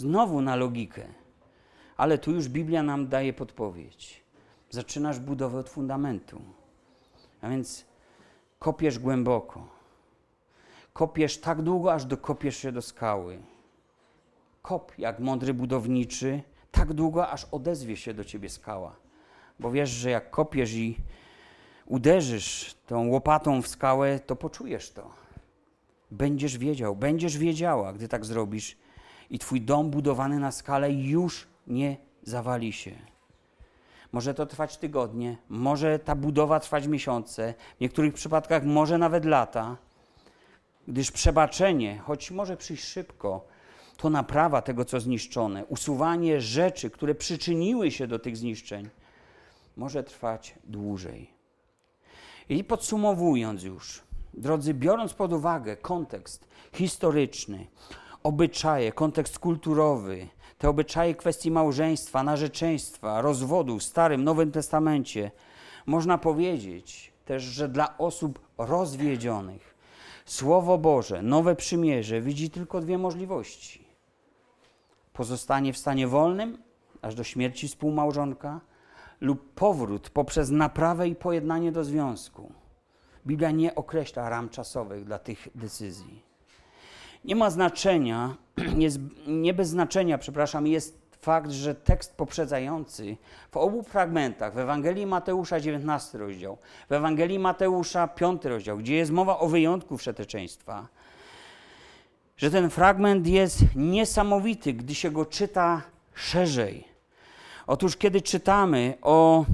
Znowu 0.00 0.40
na 0.40 0.56
logikę. 0.56 1.04
Ale 1.96 2.18
tu 2.18 2.32
już 2.32 2.48
Biblia 2.48 2.82
nam 2.82 3.08
daje 3.08 3.32
podpowiedź. 3.32 4.24
Zaczynasz 4.70 5.18
budowę 5.18 5.58
od 5.58 5.68
fundamentu. 5.68 6.42
A 7.40 7.48
więc 7.48 7.84
kopiesz 8.58 8.98
głęboko. 8.98 9.68
Kopiesz 10.92 11.38
tak 11.38 11.62
długo, 11.62 11.92
aż 11.92 12.04
dokopiesz 12.04 12.56
się 12.56 12.72
do 12.72 12.82
skały. 12.82 13.38
Kop 14.62 14.92
jak 14.98 15.20
mądry 15.20 15.54
budowniczy, 15.54 16.42
tak 16.70 16.92
długo, 16.92 17.28
aż 17.28 17.44
odezwie 17.44 17.96
się 17.96 18.14
do 18.14 18.24
ciebie 18.24 18.48
skała. 18.48 18.96
Bo 19.58 19.70
wiesz, 19.70 19.90
że 19.90 20.10
jak 20.10 20.30
kopiesz 20.30 20.72
i 20.72 20.96
uderzysz 21.86 22.74
tą 22.86 23.08
łopatą 23.08 23.62
w 23.62 23.68
skałę, 23.68 24.20
to 24.20 24.36
poczujesz 24.36 24.90
to. 24.90 25.10
Będziesz 26.10 26.58
wiedział, 26.58 26.96
będziesz 26.96 27.38
wiedziała, 27.38 27.92
gdy 27.92 28.08
tak 28.08 28.24
zrobisz, 28.24 28.76
i 29.30 29.38
twój 29.38 29.60
dom 29.60 29.90
budowany 29.90 30.38
na 30.38 30.52
skale 30.52 30.92
już 30.92 31.46
nie 31.66 31.96
zawali 32.22 32.72
się. 32.72 32.90
Może 34.12 34.34
to 34.34 34.46
trwać 34.46 34.76
tygodnie, 34.76 35.36
może 35.48 35.98
ta 35.98 36.14
budowa 36.14 36.60
trwać 36.60 36.86
miesiące, 36.86 37.54
w 37.76 37.80
niektórych 37.80 38.14
przypadkach 38.14 38.64
może 38.64 38.98
nawet 38.98 39.24
lata, 39.24 39.76
gdyż 40.88 41.10
przebaczenie, 41.10 41.98
choć 41.98 42.30
może 42.30 42.56
przyjść 42.56 42.84
szybko, 42.84 43.46
to 43.96 44.10
naprawa 44.10 44.62
tego, 44.62 44.84
co 44.84 45.00
zniszczone, 45.00 45.64
usuwanie 45.64 46.40
rzeczy, 46.40 46.90
które 46.90 47.14
przyczyniły 47.14 47.90
się 47.90 48.06
do 48.06 48.18
tych 48.18 48.36
zniszczeń, 48.36 48.88
może 49.76 50.04
trwać 50.04 50.54
dłużej. 50.64 51.30
I 52.48 52.64
podsumowując 52.64 53.62
już, 53.62 54.02
drodzy, 54.34 54.74
biorąc 54.74 55.14
pod 55.14 55.32
uwagę 55.32 55.76
kontekst 55.76 56.48
historyczny, 56.74 57.66
obyczaje, 58.22 58.92
kontekst 58.92 59.38
kulturowy, 59.38 60.28
te 60.58 60.68
obyczaje 60.68 61.14
kwestii 61.14 61.50
małżeństwa, 61.50 62.22
narzeczeństwa, 62.22 63.20
rozwodu 63.20 63.78
w 63.78 63.82
Starym, 63.82 64.24
Nowym 64.24 64.52
Testamencie, 64.52 65.30
można 65.86 66.18
powiedzieć 66.18 67.12
też, 67.24 67.42
że 67.42 67.68
dla 67.68 67.98
osób 67.98 68.38
rozwiedzionych 68.58 69.70
Słowo 70.24 70.78
Boże, 70.78 71.22
nowe 71.22 71.56
przymierze 71.56 72.20
widzi 72.20 72.50
tylko 72.50 72.80
dwie 72.80 72.98
możliwości. 72.98 73.84
Pozostanie 75.12 75.72
w 75.72 75.78
stanie 75.78 76.08
wolnym, 76.08 76.62
aż 77.02 77.14
do 77.14 77.24
śmierci 77.24 77.68
współmałżonka, 77.68 78.60
lub 79.20 79.54
powrót 79.54 80.10
poprzez 80.10 80.50
naprawę 80.50 81.08
i 81.08 81.14
pojednanie 81.14 81.72
do 81.72 81.84
związku. 81.84 82.52
Biblia 83.26 83.50
nie 83.50 83.74
określa 83.74 84.28
ram 84.28 84.48
czasowych 84.48 85.04
dla 85.04 85.18
tych 85.18 85.48
decyzji. 85.54 86.29
Nie 87.24 87.36
ma 87.36 87.50
znaczenia, 87.50 88.36
jest, 88.78 88.98
nie 89.26 89.54
bez 89.54 89.68
znaczenia, 89.68 90.18
przepraszam, 90.18 90.66
jest 90.66 91.00
fakt, 91.20 91.50
że 91.50 91.74
tekst 91.74 92.16
poprzedzający 92.16 93.16
w 93.50 93.56
obu 93.56 93.82
fragmentach, 93.82 94.54
w 94.54 94.58
Ewangelii 94.58 95.06
Mateusza 95.06 95.60
19 95.60 96.18
rozdział, 96.18 96.58
w 96.88 96.92
Ewangelii 96.92 97.38
Mateusza 97.38 98.08
5 98.08 98.44
rozdział, 98.44 98.78
gdzie 98.78 98.96
jest 98.96 99.10
mowa 99.10 99.38
o 99.38 99.48
wyjątku 99.48 99.98
wszeteczeństwa, 99.98 100.86
że 102.36 102.50
ten 102.50 102.70
fragment 102.70 103.26
jest 103.26 103.58
niesamowity, 103.76 104.72
gdy 104.72 104.94
się 104.94 105.10
go 105.10 105.26
czyta 105.26 105.82
szerzej. 106.14 106.84
Otóż 107.66 107.96
kiedy 107.96 108.22
czytamy 108.22 108.94
o, 109.02 109.44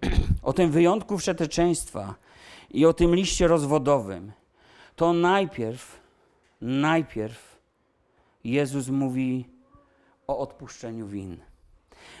o 0.42 0.52
tym 0.52 0.70
wyjątku 0.70 1.18
wszeteczeństwa 1.18 2.14
i 2.70 2.86
o 2.86 2.92
tym 2.92 3.14
liście 3.14 3.46
rozwodowym, 3.48 4.32
to 4.96 5.12
najpierw, 5.12 6.05
najpierw 6.60 7.58
Jezus 8.44 8.88
mówi 8.88 9.48
o 10.26 10.38
odpuszczeniu 10.38 11.06
win. 11.06 11.40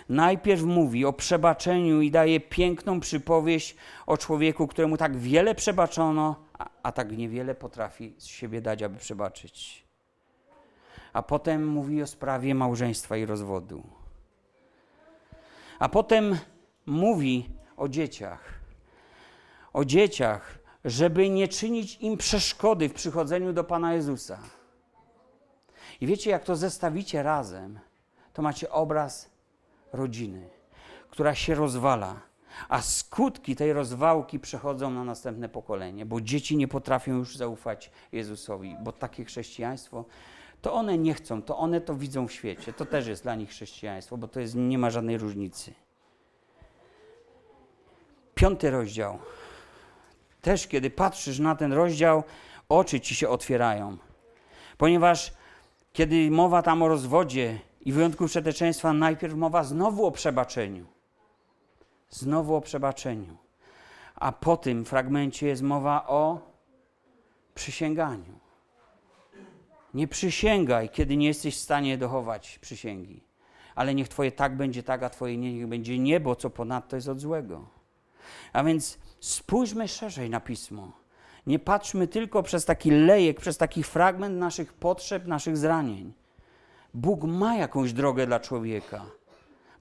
Najpierw 0.08 0.62
mówi 0.62 1.04
o 1.04 1.12
przebaczeniu 1.12 2.00
i 2.00 2.10
daje 2.10 2.40
piękną 2.40 3.00
przypowieść 3.00 3.76
o 4.06 4.16
człowieku, 4.16 4.66
któremu 4.66 4.96
tak 4.96 5.16
wiele 5.16 5.54
przebaczono, 5.54 6.36
a, 6.58 6.68
a 6.82 6.92
tak 6.92 7.16
niewiele 7.16 7.54
potrafi 7.54 8.14
z 8.18 8.26
siebie 8.26 8.60
dać, 8.60 8.82
aby 8.82 8.98
przebaczyć. 8.98 9.84
A 11.12 11.22
potem 11.22 11.68
mówi 11.68 12.02
o 12.02 12.06
sprawie 12.06 12.54
małżeństwa 12.54 13.16
i 13.16 13.26
rozwodu. 13.26 13.82
A 15.78 15.88
potem 15.88 16.38
mówi 16.86 17.48
o 17.76 17.88
dzieciach. 17.88 18.60
O 19.72 19.84
dzieciach, 19.84 20.58
żeby 20.86 21.30
nie 21.30 21.48
czynić 21.48 21.98
im 22.00 22.16
przeszkody 22.16 22.88
w 22.88 22.94
przychodzeniu 22.94 23.52
do 23.52 23.64
Pana 23.64 23.94
Jezusa. 23.94 24.38
I 26.00 26.06
wiecie, 26.06 26.30
jak 26.30 26.44
to 26.44 26.56
zestawicie 26.56 27.22
razem, 27.22 27.78
to 28.32 28.42
macie 28.42 28.70
obraz 28.70 29.30
rodziny, 29.92 30.48
która 31.10 31.34
się 31.34 31.54
rozwala, 31.54 32.20
a 32.68 32.82
skutki 32.82 33.56
tej 33.56 33.72
rozwałki 33.72 34.40
przechodzą 34.40 34.90
na 34.90 35.04
następne 35.04 35.48
pokolenie, 35.48 36.06
bo 36.06 36.20
dzieci 36.20 36.56
nie 36.56 36.68
potrafią 36.68 37.12
już 37.12 37.36
zaufać 37.36 37.90
Jezusowi, 38.12 38.76
bo 38.82 38.92
takie 38.92 39.24
chrześcijaństwo 39.24 40.04
to 40.62 40.72
one 40.72 40.98
nie 40.98 41.14
chcą, 41.14 41.42
to 41.42 41.58
one 41.58 41.80
to 41.80 41.94
widzą 41.94 42.28
w 42.28 42.32
świecie. 42.32 42.72
To 42.72 42.86
też 42.86 43.06
jest 43.06 43.22
dla 43.22 43.34
nich 43.34 43.50
chrześcijaństwo, 43.50 44.16
bo 44.16 44.28
to 44.28 44.40
jest, 44.40 44.54
nie 44.54 44.78
ma 44.78 44.90
żadnej 44.90 45.18
różnicy. 45.18 45.72
Piąty 48.34 48.70
rozdział. 48.70 49.18
Też 50.46 50.66
kiedy 50.66 50.90
patrzysz 50.90 51.38
na 51.38 51.56
ten 51.56 51.72
rozdział, 51.72 52.22
oczy 52.68 53.00
ci 53.00 53.14
się 53.14 53.28
otwierają. 53.28 53.96
Ponieważ 54.78 55.32
kiedy 55.92 56.30
mowa 56.30 56.62
tam 56.62 56.82
o 56.82 56.88
rozwodzie 56.88 57.58
i 57.80 57.92
wyjątku 57.92 58.26
przeteczeństwa, 58.26 58.92
najpierw 58.92 59.34
mowa 59.34 59.64
znowu 59.64 60.06
o 60.06 60.10
przebaczeniu. 60.10 60.86
Znowu 62.10 62.54
o 62.54 62.60
przebaczeniu. 62.60 63.36
A 64.14 64.32
po 64.32 64.56
tym 64.56 64.84
fragmencie 64.84 65.46
jest 65.46 65.62
mowa 65.62 66.06
o 66.06 66.40
przysięganiu. 67.54 68.38
Nie 69.94 70.08
przysięgaj, 70.08 70.88
kiedy 70.88 71.16
nie 71.16 71.26
jesteś 71.26 71.56
w 71.56 71.60
stanie 71.60 71.98
dochować 71.98 72.58
przysięgi. 72.58 73.24
Ale 73.74 73.94
niech 73.94 74.08
Twoje 74.08 74.32
tak 74.32 74.56
będzie 74.56 74.82
tak, 74.82 75.02
a 75.02 75.10
Twoje 75.10 75.36
nie, 75.36 75.54
niech 75.54 75.66
będzie 75.66 75.98
niebo, 75.98 76.36
co 76.36 76.50
ponadto 76.50 76.96
jest 76.96 77.08
od 77.08 77.20
złego. 77.20 77.68
A 78.52 78.64
więc 78.64 78.98
spójrzmy 79.26 79.88
szerzej 79.88 80.30
na 80.30 80.40
pismo. 80.40 80.92
Nie 81.46 81.58
patrzmy 81.58 82.08
tylko 82.08 82.42
przez 82.42 82.64
taki 82.64 82.90
lejek, 82.90 83.40
przez 83.40 83.56
taki 83.56 83.82
fragment 83.82 84.38
naszych 84.38 84.72
potrzeb, 84.72 85.26
naszych 85.26 85.56
zranień. 85.56 86.12
Bóg 86.94 87.24
ma 87.24 87.56
jakąś 87.56 87.92
drogę 87.92 88.26
dla 88.26 88.40
człowieka. 88.40 89.04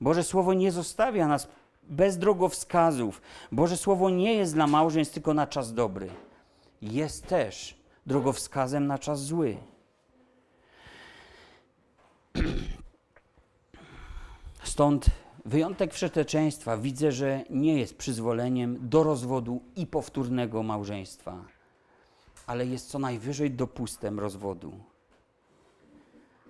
Boże 0.02 0.24
Słowo 0.24 0.54
nie 0.54 0.72
zostawia 0.72 1.28
nas 1.28 1.48
bez 1.84 2.18
drogowskazów. 2.18 3.22
Boże 3.52 3.78
Słowo 3.78 4.10
nie 4.10 4.34
jest 4.34 4.54
dla 4.54 4.68
małżeństw 4.68 5.14
tylko 5.14 5.34
na 5.34 5.48
czas 5.48 5.74
dobry. 5.74 6.10
Jest 6.82 7.28
też 7.28 7.78
drogowskazem 8.06 8.88
na 8.88 9.00
czas 9.00 9.24
zły. 9.24 9.58
Stąd 14.64 15.06
wyjątek 15.46 15.93
wszeteczeństwa 15.93 16.78
widzę, 16.78 17.12
że 17.12 17.43
nie 17.50 17.80
jest 17.80 17.98
przyzwoleniem 17.98 18.89
do 18.89 19.04
rozwodu 19.04 19.62
i 19.76 19.88
powtórnego 19.88 20.64
małżeństwa, 20.64 21.46
ale 22.48 22.66
jest 22.66 22.89
co 22.89 23.00
najwyżej 23.00 23.52
dopustem 23.52 24.20
rozwodu. 24.20 24.72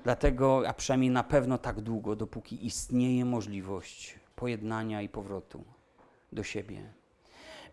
Dlatego, 0.04 0.64
a 0.68 0.74
przynajmniej 0.74 1.12
na 1.12 1.24
pewno 1.24 1.58
tak 1.58 1.82
długo, 1.82 2.16
dopóki 2.16 2.66
istnieje 2.66 3.26
możliwość 3.26 4.20
pojednania 4.36 5.02
i 5.02 5.10
powrotu 5.10 5.64
do 6.34 6.44
siebie. 6.44 6.94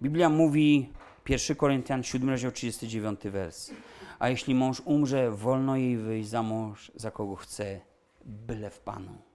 Biblia 0.02 0.28
mówi, 0.28 0.92
1 1.28 1.56
Koryntian 1.56 2.02
7, 2.02 2.30
rozdział 2.30 2.52
39 2.52 3.20
wers. 3.24 3.70
A 4.18 4.28
jeśli 4.28 4.54
mąż 4.54 4.80
umrze, 4.84 5.30
wolno 5.30 5.76
jej 5.76 5.96
wyjść 5.96 6.28
za 6.28 6.42
mąż, 6.42 6.92
za 6.94 7.10
kogo 7.10 7.36
chce, 7.36 7.80
byle 8.24 8.70
w 8.70 8.80
Panu. 8.80 9.31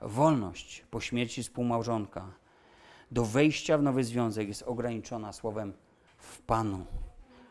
Wolność 0.00 0.84
po 0.90 1.00
śmierci 1.00 1.42
współmałżonka 1.42 2.32
do 3.10 3.24
wejścia 3.24 3.78
w 3.78 3.82
nowy 3.82 4.04
związek 4.04 4.48
jest 4.48 4.62
ograniczona 4.62 5.32
słowem 5.32 5.72
w 6.18 6.40
Panu. 6.40 6.86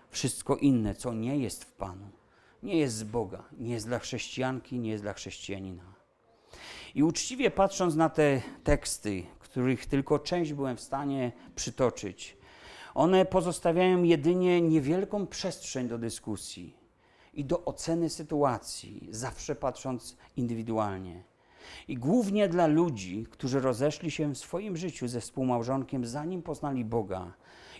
Wszystko 0.09 0.55
inne, 0.55 0.95
co 0.95 1.13
nie 1.13 1.37
jest 1.37 1.63
w 1.63 1.71
Panu, 1.71 2.09
nie 2.63 2.77
jest 2.77 2.95
z 2.95 3.03
Boga, 3.03 3.43
nie 3.57 3.73
jest 3.73 3.87
dla 3.87 3.99
chrześcijanki, 3.99 4.79
nie 4.79 4.89
jest 4.89 5.03
dla 5.03 5.13
chrześcijanina. 5.13 5.83
I 6.95 7.03
uczciwie 7.03 7.51
patrząc 7.51 7.95
na 7.95 8.09
te 8.09 8.41
teksty, 8.63 9.23
których 9.39 9.85
tylko 9.85 10.19
część 10.19 10.53
byłem 10.53 10.77
w 10.77 10.81
stanie 10.81 11.31
przytoczyć, 11.55 12.37
one 12.93 13.25
pozostawiają 13.25 14.03
jedynie 14.03 14.61
niewielką 14.61 15.27
przestrzeń 15.27 15.87
do 15.87 15.97
dyskusji 15.97 16.77
i 17.33 17.45
do 17.45 17.65
oceny 17.65 18.09
sytuacji, 18.09 19.07
zawsze 19.11 19.55
patrząc 19.55 20.17
indywidualnie. 20.37 21.23
I 21.87 21.95
głównie 21.95 22.47
dla 22.47 22.67
ludzi, 22.67 23.25
którzy 23.29 23.59
rozeszli 23.59 24.11
się 24.11 24.33
w 24.33 24.37
swoim 24.37 24.77
życiu 24.77 25.07
ze 25.07 25.21
współmałżonkiem, 25.21 26.05
zanim 26.05 26.41
poznali 26.41 26.85
Boga 26.85 27.33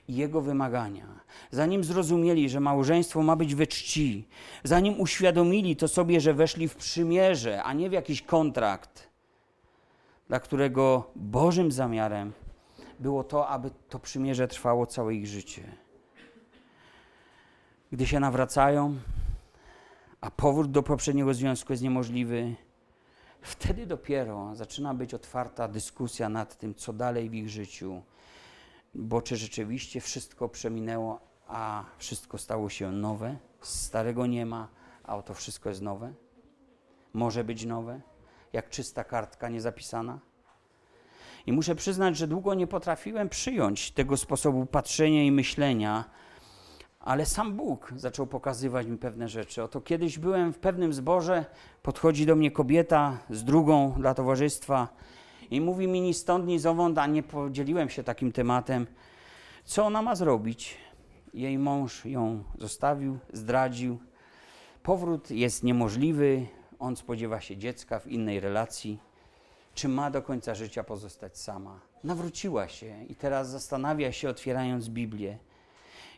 i 0.07 0.15
Jego 0.15 0.41
wymagania, 0.41 1.07
zanim 1.51 1.83
zrozumieli, 1.83 2.49
że 2.49 2.59
małżeństwo 2.59 3.23
ma 3.23 3.35
być 3.35 3.55
we 3.55 3.67
czci, 3.67 4.27
zanim 4.63 5.01
uświadomili 5.01 5.75
to 5.75 5.87
sobie, 5.87 6.21
że 6.21 6.33
weszli 6.33 6.67
w 6.67 6.75
przymierze, 6.75 7.63
a 7.63 7.73
nie 7.73 7.89
w 7.89 7.93
jakiś 7.93 8.21
kontrakt, 8.21 9.09
dla 10.27 10.39
którego 10.39 11.11
Bożym 11.15 11.71
zamiarem 11.71 12.33
było 12.99 13.23
to, 13.23 13.47
aby 13.47 13.71
to 13.89 13.99
przymierze 13.99 14.47
trwało 14.47 14.85
całe 14.85 15.15
ich 15.15 15.27
życie. 15.27 15.63
Gdy 17.91 18.07
się 18.07 18.19
nawracają, 18.19 18.95
a 20.21 20.31
powrót 20.31 20.71
do 20.71 20.83
poprzedniego 20.83 21.33
związku 21.33 21.73
jest 21.73 21.83
niemożliwy, 21.83 22.55
wtedy 23.47 23.85
dopiero 23.85 24.55
zaczyna 24.55 24.93
być 24.93 25.13
otwarta 25.13 25.67
dyskusja 25.67 26.29
nad 26.29 26.57
tym, 26.57 26.75
co 26.75 26.93
dalej 26.93 27.29
w 27.29 27.33
ich 27.33 27.49
życiu, 27.49 28.01
bo 28.95 29.21
czy 29.21 29.37
rzeczywiście 29.37 30.01
wszystko 30.01 30.49
przeminęło, 30.49 31.19
a 31.47 31.83
wszystko 31.97 32.37
stało 32.37 32.69
się 32.69 32.91
nowe, 32.91 33.37
starego 33.61 34.25
nie 34.25 34.45
ma, 34.45 34.67
a 35.03 35.17
oto 35.17 35.33
wszystko 35.33 35.69
jest 35.69 35.81
nowe? 35.81 36.13
Może 37.13 37.43
być 37.43 37.65
nowe, 37.65 38.01
jak 38.53 38.69
czysta 38.69 39.03
kartka 39.03 39.49
niezapisana? 39.49 40.19
I 41.45 41.53
muszę 41.53 41.75
przyznać, 41.75 42.17
że 42.17 42.27
długo 42.27 42.53
nie 42.53 42.67
potrafiłem 42.67 43.29
przyjąć 43.29 43.91
tego 43.91 44.17
sposobu 44.17 44.65
patrzenia 44.65 45.23
i 45.23 45.31
myślenia, 45.31 46.09
ale 47.07 47.25
sam 47.25 47.53
Bóg 47.53 47.93
zaczął 47.95 48.27
pokazywać 48.27 48.87
mi 48.87 48.97
pewne 48.97 49.27
rzeczy. 49.27 49.63
Oto 49.63 49.81
kiedyś 49.81 50.19
byłem 50.19 50.53
w 50.53 50.59
pewnym 50.59 50.93
zborze, 50.93 51.45
podchodzi 51.83 52.25
do 52.25 52.35
mnie 52.35 52.51
kobieta 52.51 53.17
z 53.29 53.43
drugą 53.43 53.93
dla 53.97 54.13
towarzystwa 54.13 54.87
i 55.51 55.61
mówi 55.61 55.87
mi 55.87 56.01
ni 56.01 56.13
stąd, 56.13 56.47
ni 56.47 56.59
zowąd, 56.59 56.97
a 56.97 57.07
nie 57.07 57.23
podzieliłem 57.23 57.89
się 57.89 58.03
takim 58.03 58.31
tematem, 58.31 58.87
co 59.65 59.85
ona 59.85 60.01
ma 60.01 60.15
zrobić. 60.15 60.77
Jej 61.33 61.57
mąż 61.57 62.05
ją 62.05 62.43
zostawił, 62.57 63.17
zdradził. 63.33 63.99
Powrót 64.83 65.31
jest 65.31 65.63
niemożliwy, 65.63 66.45
on 66.79 66.95
spodziewa 66.95 67.41
się 67.41 67.57
dziecka 67.57 67.99
w 67.99 68.07
innej 68.07 68.39
relacji. 68.39 68.99
Czy 69.73 69.87
ma 69.87 70.11
do 70.11 70.21
końca 70.21 70.55
życia 70.55 70.83
pozostać 70.83 71.37
sama? 71.37 71.79
Nawróciła 72.03 72.67
się 72.67 73.05
i 73.05 73.15
teraz 73.15 73.49
zastanawia 73.49 74.11
się, 74.11 74.29
otwierając 74.29 74.89
Biblię. 74.89 75.37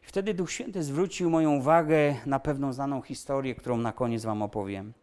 Wtedy 0.10 0.34
Duch 0.34 0.51
Święty 0.51 0.84
zwrócił 0.84 1.30
moją 1.30 1.55
uwagę 1.55 2.16
na 2.26 2.39
pewną 2.39 2.74
znaną 2.74 3.01
historię, 3.01 3.55
którą 3.55 3.78
na 3.78 3.91
koniec 3.91 4.26
Wam 4.26 4.41
opowiem. 4.41 4.93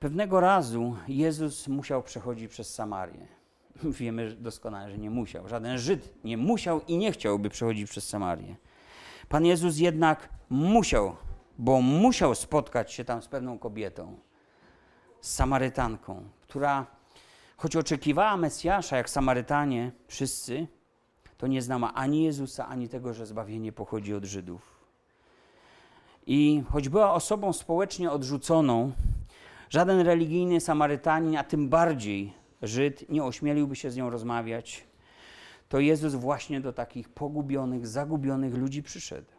Pewnego 0.00 0.40
razu 0.40 0.96
Jezus 1.08 1.68
musiał 1.68 2.02
przechodzić 2.02 2.50
przez 2.50 2.74
Samarię. 2.74 3.26
Wiemy 4.00 4.36
doskonale, 4.36 4.90
że 4.90 4.98
nie 4.98 5.10
musiał. 5.10 5.48
Żaden 5.48 5.78
Żyd 5.78 6.24
nie 6.24 6.36
musiał 6.36 6.80
i 6.88 6.96
nie 6.96 7.12
chciałby 7.12 7.50
przechodzić 7.50 7.90
przez 7.90 8.08
Samarię. 8.08 8.56
Pan 9.28 9.46
Jezus 9.46 9.78
jednak 9.78 10.28
musiał, 10.50 11.16
bo 11.58 11.80
musiał 11.80 12.34
spotkać 12.34 12.92
się 12.92 13.04
tam 13.04 13.22
z 13.22 13.28
pewną 13.28 13.58
kobietą, 13.58 14.18
z 15.20 15.34
Samarytanką, 15.34 16.22
która, 16.40 16.86
choć 17.56 17.76
oczekiwała 17.76 18.36
Mesjasza, 18.36 18.96
jak 18.96 19.10
Samarytanie 19.10 19.92
wszyscy, 20.08 20.66
to 21.44 21.48
nie 21.48 21.62
znała 21.62 21.94
ani 21.94 22.24
Jezusa, 22.24 22.68
ani 22.68 22.88
tego, 22.88 23.14
że 23.14 23.26
zbawienie 23.26 23.72
pochodzi 23.72 24.14
od 24.14 24.24
Żydów. 24.24 24.62
I 26.26 26.62
choć 26.70 26.88
była 26.88 27.12
osobą 27.12 27.52
społecznie 27.52 28.10
odrzuconą, 28.10 28.92
żaden 29.70 30.00
religijny 30.00 30.60
Samarytanin, 30.60 31.36
a 31.36 31.44
tym 31.44 31.68
bardziej 31.68 32.32
Żyd, 32.62 33.10
nie 33.10 33.24
ośmieliłby 33.24 33.76
się 33.76 33.90
z 33.90 33.96
nią 33.96 34.10
rozmawiać, 34.10 34.84
to 35.68 35.80
Jezus 35.80 36.14
właśnie 36.14 36.60
do 36.60 36.72
takich 36.72 37.08
pogubionych, 37.08 37.86
zagubionych 37.86 38.54
ludzi 38.54 38.82
przyszedł. 38.82 39.32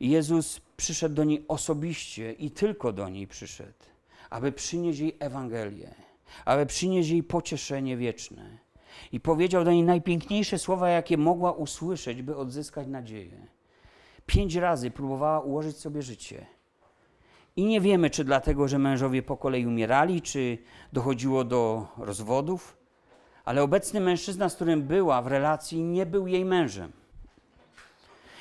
I 0.00 0.10
Jezus 0.10 0.60
przyszedł 0.76 1.14
do 1.14 1.24
niej 1.24 1.44
osobiście 1.48 2.32
i 2.32 2.50
tylko 2.50 2.92
do 2.92 3.08
niej 3.08 3.26
przyszedł, 3.26 3.84
aby 4.30 4.52
przynieść 4.52 4.98
jej 5.00 5.16
Ewangelię, 5.18 5.94
aby 6.44 6.66
przynieść 6.66 7.10
jej 7.10 7.22
pocieszenie 7.22 7.96
wieczne 7.96 8.67
i 9.12 9.20
powiedział 9.20 9.64
do 9.64 9.72
niej 9.72 9.82
najpiękniejsze 9.82 10.58
słowa, 10.58 10.88
jakie 10.88 11.16
mogła 11.16 11.52
usłyszeć, 11.52 12.22
by 12.22 12.36
odzyskać 12.36 12.88
nadzieję. 12.88 13.46
Pięć 14.26 14.54
razy 14.54 14.90
próbowała 14.90 15.40
ułożyć 15.40 15.76
sobie 15.76 16.02
życie. 16.02 16.46
I 17.56 17.64
nie 17.64 17.80
wiemy, 17.80 18.10
czy 18.10 18.24
dlatego, 18.24 18.68
że 18.68 18.78
mężowie 18.78 19.22
po 19.22 19.36
kolei 19.36 19.66
umierali, 19.66 20.22
czy 20.22 20.58
dochodziło 20.92 21.44
do 21.44 21.86
rozwodów, 21.96 22.76
ale 23.44 23.62
obecny 23.62 24.00
mężczyzna, 24.00 24.48
z 24.48 24.54
którym 24.54 24.82
była 24.82 25.22
w 25.22 25.26
relacji, 25.26 25.82
nie 25.82 26.06
był 26.06 26.26
jej 26.26 26.44
mężem. 26.44 26.92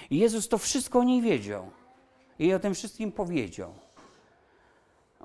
I 0.10 0.18
Jezus 0.18 0.47
to 0.47 0.58
wszystko 0.58 0.99
o 0.99 1.03
niej 1.03 1.22
wiedział. 1.22 1.72
I 2.39 2.53
o 2.53 2.60
tym 2.60 2.74
wszystkim 2.74 3.12
powiedział. 3.12 3.74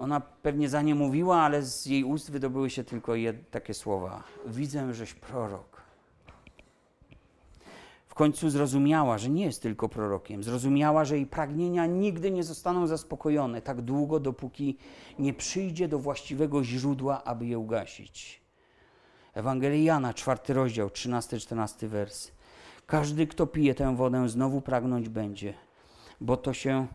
Ona 0.02 0.20
pewnie 0.20 0.68
za 0.68 0.82
nie 0.82 0.94
mówiła, 0.94 1.42
ale 1.42 1.62
z 1.62 1.86
jej 1.86 2.04
ust 2.04 2.30
wydobyły 2.30 2.70
się 2.70 2.84
tylko 2.84 3.12
takie 3.50 3.74
słowa: 3.74 4.22
Widzę, 4.46 4.94
żeś 4.94 5.14
prorok. 5.14 5.82
W 8.06 8.14
końcu 8.14 8.50
zrozumiała, 8.50 9.18
że 9.18 9.30
nie 9.30 9.44
jest 9.44 9.62
tylko 9.62 9.88
prorokiem. 9.88 10.42
Zrozumiała, 10.42 11.04
że 11.04 11.16
jej 11.16 11.26
pragnienia 11.26 11.86
nigdy 11.86 12.30
nie 12.30 12.44
zostaną 12.44 12.86
zaspokojone 12.86 13.62
tak 13.62 13.80
długo, 13.80 14.20
dopóki 14.20 14.78
nie 15.18 15.34
przyjdzie 15.34 15.88
do 15.88 15.98
właściwego 15.98 16.64
źródła, 16.64 17.24
aby 17.24 17.46
je 17.46 17.58
ugasić. 17.58 18.42
Ewangelia 19.34 19.82
Jana, 19.94 20.14
czwarty 20.14 20.54
rozdział, 20.54 20.88
13-14 20.88 21.86
wers. 21.86 22.32
Każdy, 22.86 23.26
kto 23.26 23.46
pije 23.46 23.74
tę 23.74 23.96
wodę, 23.96 24.28
znowu 24.28 24.60
pragnąć 24.60 25.08
będzie, 25.08 25.54
bo 26.20 26.36
to 26.36 26.52
się 26.52 26.86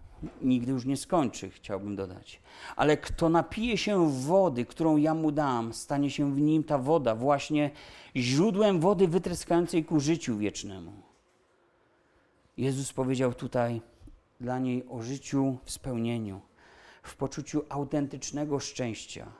nigdy 0.41 0.71
już 0.71 0.85
nie 0.85 0.97
skończy, 0.97 1.49
chciałbym 1.49 1.95
dodać. 1.95 2.41
Ale 2.75 2.97
kto 2.97 3.29
napije 3.29 3.77
się 3.77 4.09
wody, 4.09 4.65
którą 4.65 4.97
ja 4.97 5.13
mu 5.13 5.31
dam, 5.31 5.73
stanie 5.73 6.09
się 6.11 6.35
w 6.35 6.41
nim 6.41 6.63
ta 6.63 6.77
woda 6.77 7.15
właśnie 7.15 7.71
źródłem 8.15 8.79
wody 8.79 9.07
wytryskającej 9.07 9.85
ku 9.85 9.99
życiu 9.99 10.37
wiecznemu. 10.37 10.91
Jezus 12.57 12.93
powiedział 12.93 13.33
tutaj 13.33 13.81
dla 14.41 14.59
niej 14.59 14.85
o 14.89 15.01
życiu 15.01 15.57
w 15.63 15.71
spełnieniu, 15.71 16.41
w 17.03 17.15
poczuciu 17.15 17.63
autentycznego 17.69 18.59
szczęścia. 18.59 19.31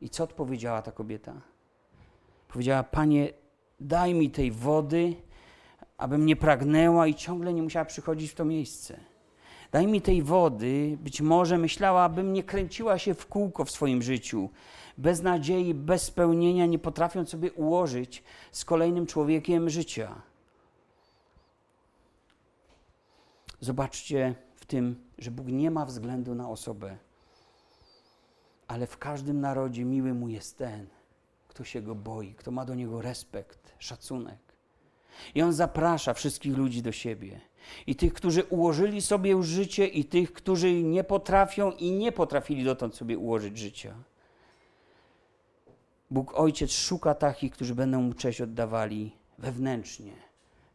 I 0.00 0.08
co 0.08 0.24
odpowiedziała 0.24 0.82
ta 0.82 0.92
kobieta? 0.92 1.40
Powiedziała: 2.48 2.82
Panie, 2.82 3.32
daj 3.80 4.14
mi 4.14 4.30
tej 4.30 4.50
wody, 4.50 5.16
abym 5.98 6.26
nie 6.26 6.36
pragnęła 6.36 7.06
i 7.06 7.14
ciągle 7.14 7.54
nie 7.54 7.62
musiała 7.62 7.84
przychodzić 7.84 8.30
w 8.30 8.34
to 8.34 8.44
miejsce. 8.44 9.11
Daj 9.72 9.86
mi 9.86 10.02
tej 10.02 10.22
wody, 10.22 10.98
być 11.00 11.20
może 11.20 11.58
myślała, 11.58 12.02
abym 12.02 12.32
nie 12.32 12.42
kręciła 12.42 12.98
się 12.98 13.14
w 13.14 13.26
kółko 13.26 13.64
w 13.64 13.70
swoim 13.70 14.02
życiu, 14.02 14.50
bez 14.98 15.22
nadziei, 15.22 15.74
bez 15.74 16.02
spełnienia, 16.02 16.66
nie 16.66 16.78
potrafiąc 16.78 17.28
sobie 17.28 17.52
ułożyć 17.52 18.22
z 18.52 18.64
kolejnym 18.64 19.06
człowiekiem 19.06 19.70
życia. 19.70 20.22
Zobaczcie 23.60 24.34
w 24.54 24.66
tym, 24.66 25.04
że 25.18 25.30
Bóg 25.30 25.46
nie 25.46 25.70
ma 25.70 25.86
względu 25.86 26.34
na 26.34 26.48
osobę, 26.48 26.98
ale 28.68 28.86
w 28.86 28.98
każdym 28.98 29.40
narodzie 29.40 29.84
miły 29.84 30.14
mu 30.14 30.28
jest 30.28 30.58
ten, 30.58 30.86
kto 31.48 31.64
się 31.64 31.82
go 31.82 31.94
boi, 31.94 32.34
kto 32.34 32.50
ma 32.50 32.64
do 32.64 32.74
niego 32.74 33.02
respekt, 33.02 33.74
szacunek. 33.78 34.38
I 35.34 35.42
on 35.42 35.52
zaprasza 35.52 36.14
wszystkich 36.14 36.56
ludzi 36.56 36.82
do 36.82 36.92
siebie. 36.92 37.40
I 37.86 37.96
tych, 37.96 38.14
którzy 38.14 38.44
ułożyli 38.44 39.00
sobie 39.00 39.30
już 39.30 39.46
życie, 39.46 39.86
i 39.86 40.04
tych, 40.04 40.32
którzy 40.32 40.82
nie 40.82 41.04
potrafią 41.04 41.70
i 41.70 41.90
nie 41.90 42.12
potrafili 42.12 42.64
dotąd 42.64 42.94
sobie 42.94 43.18
ułożyć 43.18 43.58
życia. 43.58 43.94
Bóg 46.10 46.34
Ojciec 46.34 46.72
szuka 46.72 47.14
takich, 47.14 47.52
którzy 47.52 47.74
będą 47.74 48.02
mu 48.02 48.14
cześć 48.14 48.40
oddawali 48.40 49.12
wewnętrznie, 49.38 50.12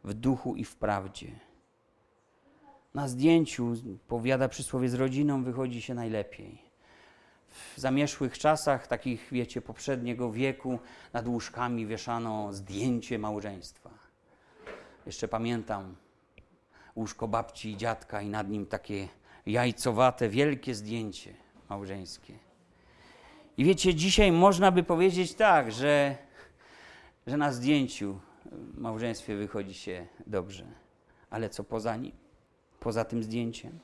w 0.04 0.14
duchu 0.14 0.56
i 0.56 0.64
w 0.64 0.76
prawdzie. 0.76 1.28
Na 2.94 3.08
zdjęciu, 3.08 3.74
powiada 4.08 4.50
przysłowie, 4.50 4.90
z 4.90 4.94
rodziną 4.94 5.44
wychodzi 5.44 5.82
się 5.82 5.94
najlepiej. 5.94 6.62
W 7.50 7.80
zamieszłych 7.80 8.38
czasach, 8.38 8.88
takich 8.88 9.28
wiecie, 9.32 9.62
poprzedniego 9.62 10.32
wieku, 10.32 10.80
nad 11.14 11.28
łóżkami 11.28 11.86
wieszano 11.86 12.54
zdjęcie 12.54 13.20
małżeństwa. 13.20 13.90
Jeszcze 15.06 15.28
pamiętam 15.28 15.96
łóżko 16.98 17.28
babci 17.28 17.72
i 17.72 17.78
dziadka 17.78 18.22
i 18.22 18.30
nad 18.30 18.50
nim 18.50 18.66
takie 18.66 19.08
jajcowate, 19.46 20.30
wielkie 20.30 20.76
zdjęcie 20.76 21.34
małżeńskie. 21.70 22.34
I 23.58 23.66
wiecie, 23.66 23.96
dzisiaj 23.96 24.32
można 24.32 24.72
by 24.72 24.84
powiedzieć 24.84 25.34
tak, 25.34 25.72
że, 25.72 26.16
że 27.28 27.38
na 27.38 27.52
zdjęciu 27.52 28.20
w 28.46 28.78
małżeństwie 28.78 29.36
wychodzi 29.36 29.74
się 29.74 30.08
dobrze. 30.28 30.66
Ale 31.30 31.50
co 31.50 31.64
poza 31.64 31.98
nim? 31.98 32.12
Poza 32.80 33.06
tym 33.06 33.24
zdjęciem? 33.24 33.80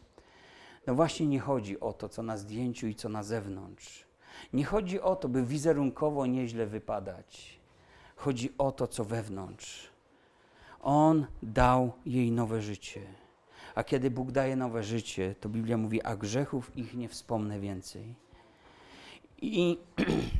No 0.87 0.95
właśnie 0.95 1.27
nie 1.27 1.39
chodzi 1.39 1.79
o 1.79 1.93
to, 1.93 2.09
co 2.09 2.23
na 2.23 2.37
zdjęciu 2.37 2.87
i 2.87 2.95
co 2.95 3.09
na 3.09 3.23
zewnątrz. 3.23 4.05
Nie 4.53 4.65
chodzi 4.65 5.01
o 5.01 5.15
to, 5.15 5.29
by 5.29 5.43
wizerunkowo 5.43 6.25
nieźle 6.25 6.65
wypadać. 6.65 7.59
Chodzi 8.15 8.53
o 8.57 8.71
to, 8.71 8.87
co 8.87 9.05
wewnątrz 9.05 9.92
On 10.83 11.25
dał 11.43 11.91
jej 12.05 12.31
nowe 12.31 12.61
życie. 12.61 13.01
A 13.75 13.83
kiedy 13.83 14.11
Bóg 14.11 14.31
daje 14.31 14.55
nowe 14.55 14.83
życie, 14.83 15.35
to 15.39 15.49
Biblia 15.49 15.77
mówi, 15.77 16.01
a 16.01 16.15
grzechów 16.15 16.77
ich 16.77 16.93
nie 16.93 17.09
wspomnę 17.09 17.59
więcej. 17.59 18.15
I 19.41 19.77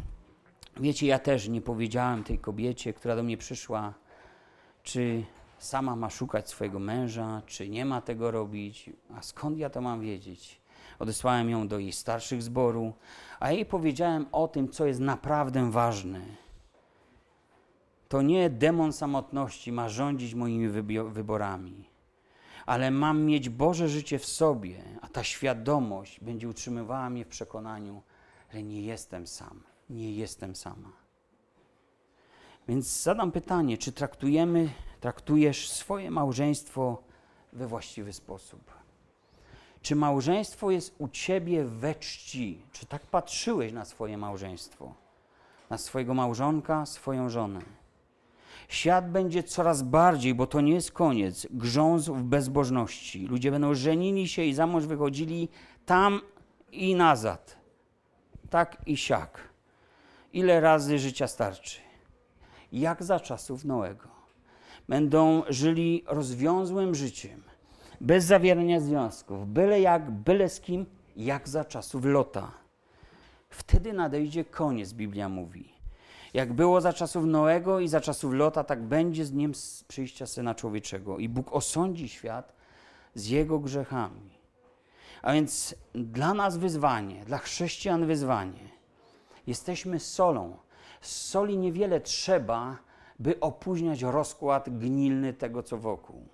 wiecie, 0.80 1.08
ja 1.08 1.20
też 1.20 1.48
nie 1.48 1.62
powiedziałem 1.62 2.24
tej 2.24 2.40
kobiecie, 2.40 2.94
która 2.94 3.16
do 3.16 3.24
mnie 3.24 3.38
przyszła, 3.38 3.94
czy 4.84 5.24
sama 5.58 5.96
ma 5.96 6.10
szukać 6.10 6.50
swojego 6.50 6.80
męża, 6.80 7.42
czy 7.46 7.70
nie 7.70 7.86
ma 7.86 8.02
tego 8.02 8.32
robić. 8.32 8.90
A 9.16 9.22
skąd 9.22 9.58
ja 9.58 9.70
to 9.70 9.82
mam 9.82 10.02
wiedzieć? 10.02 10.62
Odesłałem 11.00 11.50
ją 11.50 11.68
do 11.68 11.80
jej 11.80 11.92
starszych 11.92 12.44
zboru, 12.44 12.94
a 13.40 13.52
jej 13.52 13.66
powiedziałem 13.66 14.26
o 14.32 14.48
tym, 14.48 14.70
co 14.70 14.86
jest 14.86 15.00
naprawdę 15.00 15.72
ważne. 15.72 16.43
To 18.14 18.22
nie 18.22 18.50
demon 18.50 18.94
samotności 18.94 19.72
ma 19.72 19.90
rządzić 19.90 20.34
moimi 20.34 20.70
wyborami, 21.10 21.90
ale 22.66 22.92
mam 22.92 23.24
mieć 23.24 23.50
Boże 23.50 23.90
życie 23.90 24.20
w 24.20 24.26
sobie, 24.26 24.84
a 25.02 25.08
ta 25.08 25.24
świadomość 25.24 26.20
będzie 26.20 26.50
utrzymywała 26.50 27.10
mnie 27.10 27.26
w 27.26 27.28
przekonaniu, 27.28 28.02
że 28.52 28.64
nie 28.64 28.82
jestem 28.82 29.28
sam, 29.28 29.64
nie 29.90 30.14
jestem 30.14 30.56
sama. 30.56 30.92
Więc 32.68 33.02
zadam 33.04 33.32
pytanie, 33.32 33.78
czy 33.78 33.92
traktujemy, 33.92 34.70
traktujesz 35.00 35.70
swoje 35.70 36.12
małżeństwo 36.12 37.04
we 37.54 37.68
właściwy 37.68 38.14
sposób? 38.14 38.72
Czy 39.82 39.96
małżeństwo 39.96 40.72
jest 40.72 40.96
u 40.98 41.08
ciebie 41.08 41.66
we 41.66 41.96
czci? 41.96 42.62
Czy 42.72 42.86
tak 42.86 43.02
patrzyłeś 43.02 43.74
na 43.74 43.86
swoje 43.86 44.18
małżeństwo? 44.18 44.94
Na 45.70 45.78
swojego 45.78 46.14
małżonka, 46.14 46.86
swoją 46.86 47.30
żonę? 47.30 47.83
Świat 48.74 49.12
będzie 49.12 49.44
coraz 49.44 49.82
bardziej, 49.82 50.36
bo 50.36 50.48
to 50.48 50.62
nie 50.62 50.74
jest 50.74 50.92
koniec, 50.92 51.48
grzązł 51.52 52.16
w 52.16 52.24
bezbożności. 52.24 53.28
Ludzie 53.28 53.52
będą 53.52 53.74
żenili 53.74 54.28
się 54.28 54.44
i 54.44 54.54
za 54.54 54.68
mąż 54.68 54.86
wychodzili 54.86 55.50
tam 55.86 56.22
i 56.72 56.96
nazad. 56.96 57.58
Tak 58.50 58.78
i 58.86 58.98
siak. 58.98 59.40
Ile 60.34 60.60
razy 60.60 61.00
życia 61.00 61.28
starczy? 61.28 61.80
Jak 62.72 63.04
za 63.04 63.20
czasów 63.20 63.66
Noego. 63.66 64.08
Będą 64.90 65.44
żyli 65.50 66.04
rozwiązłym 66.08 66.96
życiem 66.96 67.44
bez 68.02 68.26
zawierania 68.26 68.80
związków, 68.80 69.48
byle 69.48 69.82
jak, 69.82 70.12
byle 70.12 70.50
z 70.50 70.60
kim, 70.60 70.86
jak 71.16 71.50
za 71.50 71.66
czasów 71.66 72.06
Lota. 72.06 72.52
Wtedy 73.50 73.94
nadejdzie 73.94 74.46
koniec, 74.46 74.94
Biblia 74.94 75.30
mówi. 75.30 75.73
Jak 76.34 76.54
było 76.54 76.82
za 76.82 76.94
czasów 76.94 77.26
Noego 77.26 77.80
i 77.80 77.88
za 77.88 78.02
czasów 78.02 78.34
Lota, 78.34 78.64
tak 78.64 78.84
będzie 78.84 79.26
z 79.26 79.32
dniem 79.32 79.52
przyjścia 79.88 80.26
Syna 80.26 80.56
Człowieczego. 80.56 81.18
I 81.18 81.30
Bóg 81.30 81.54
osądzi 81.54 82.10
świat 82.10 82.54
z 83.16 83.28
jego 83.28 83.60
grzechami. 83.60 84.30
A 85.22 85.34
więc 85.34 85.76
dla 85.96 86.34
nas 86.34 86.58
wyzwanie, 86.58 87.26
dla 87.26 87.38
chrześcijan 87.38 88.06
wyzwanie. 88.06 88.70
Jesteśmy 89.48 90.00
solą. 90.00 90.58
Z 91.02 91.12
soli 91.12 91.58
niewiele 91.58 92.02
trzeba, 92.02 92.78
by 93.20 93.40
opóźniać 93.40 94.02
rozkład 94.02 94.80
gnilny 94.80 95.34
tego, 95.34 95.64
co 95.64 95.78
wokół. 95.78 96.28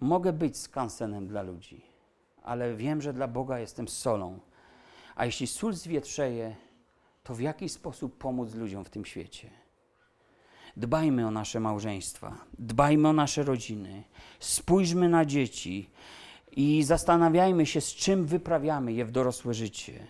Mogę 0.00 0.32
być 0.32 0.58
skansenem 0.58 1.26
dla 1.26 1.42
ludzi, 1.42 1.84
ale 2.42 2.74
wiem, 2.74 3.02
że 3.02 3.12
dla 3.12 3.28
Boga 3.28 3.58
jestem 3.58 3.88
solą. 3.88 4.38
A 5.16 5.26
jeśli 5.26 5.46
sól 5.46 5.72
zwietrzeje, 5.72 6.56
to 7.22 7.34
w 7.34 7.40
jaki 7.40 7.68
sposób 7.68 8.18
pomóc 8.18 8.54
ludziom 8.54 8.84
w 8.84 8.90
tym 8.90 9.04
świecie? 9.04 9.50
Dbajmy 10.76 11.26
o 11.26 11.30
nasze 11.30 11.60
małżeństwa, 11.60 12.36
dbajmy 12.58 13.08
o 13.08 13.12
nasze 13.12 13.42
rodziny, 13.42 14.04
spójrzmy 14.40 15.08
na 15.08 15.24
dzieci 15.24 15.90
i 16.52 16.82
zastanawiajmy 16.82 17.66
się, 17.66 17.80
z 17.80 17.94
czym 17.94 18.26
wyprawiamy 18.26 18.92
je 18.92 19.04
w 19.04 19.10
dorosłe 19.10 19.54
życie 19.54 20.06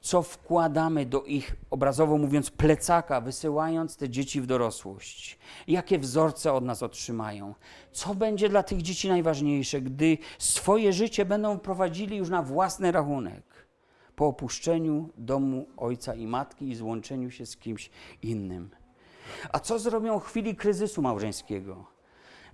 co 0.00 0.22
wkładamy 0.22 1.06
do 1.06 1.22
ich, 1.22 1.56
obrazowo 1.70 2.18
mówiąc, 2.18 2.50
plecaka, 2.50 3.20
wysyłając 3.20 3.96
te 3.96 4.08
dzieci 4.08 4.40
w 4.40 4.46
dorosłość. 4.46 5.38
Jakie 5.68 5.98
wzorce 5.98 6.52
od 6.52 6.64
nas 6.64 6.82
otrzymają. 6.82 7.54
Co 7.92 8.14
będzie 8.14 8.48
dla 8.48 8.62
tych 8.62 8.82
dzieci 8.82 9.08
najważniejsze, 9.08 9.80
gdy 9.80 10.18
swoje 10.38 10.92
życie 10.92 11.24
będą 11.24 11.58
prowadzili 11.58 12.16
już 12.16 12.28
na 12.28 12.42
własny 12.42 12.92
rachunek. 12.92 13.42
Po 14.20 14.26
opuszczeniu 14.26 15.08
domu 15.16 15.66
ojca 15.76 16.14
i 16.14 16.26
matki 16.26 16.68
i 16.68 16.74
złączeniu 16.74 17.30
się 17.30 17.46
z 17.46 17.56
kimś 17.56 17.90
innym. 18.22 18.70
A 19.52 19.60
co 19.60 19.78
zrobią 19.78 20.18
w 20.18 20.24
chwili 20.24 20.56
kryzysu 20.56 21.02
małżeńskiego? 21.02 21.84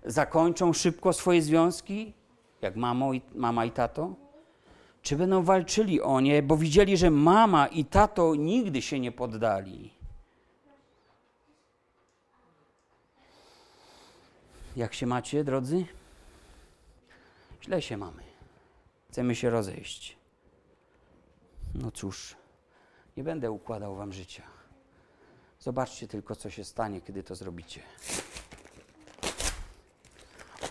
Zakończą 0.05 0.73
szybko 0.73 1.13
swoje 1.13 1.43
związki, 1.43 2.13
jak 2.63 2.77
mamo 2.77 3.15
i, 3.15 3.23
mama 3.35 3.65
i 3.65 3.71
tato? 3.71 4.15
czy 5.03 5.17
będą 5.17 5.43
walczyli 5.43 6.01
o 6.01 6.21
nie, 6.21 6.43
bo 6.43 6.57
widzieli, 6.57 6.97
że 6.97 7.11
mama 7.11 7.67
i 7.67 7.85
tato 7.85 8.35
nigdy 8.35 8.83
się 8.83 9.01
nie 9.01 9.13
poddali. 9.13 9.91
Jak 14.77 14.95
się 14.95 15.07
macie, 15.07 15.45
drodzy? 15.45 15.85
Źle 17.63 17.83
się 17.83 17.97
mamy. 17.97 18.23
Chcemy 19.11 19.35
się 19.35 19.51
rozejść. 19.51 20.17
No 21.81 21.91
cóż, 21.91 22.37
nie 23.17 23.25
będę 23.25 23.51
układał 23.51 23.97
wam 23.97 24.13
życia. 24.13 24.43
Zobaczcie 25.61 26.09
tylko, 26.09 26.37
co 26.37 26.51
się 26.51 26.65
stanie, 26.65 27.01
kiedy 27.01 27.23
to 27.23 27.35
zrobicie. 27.35 27.81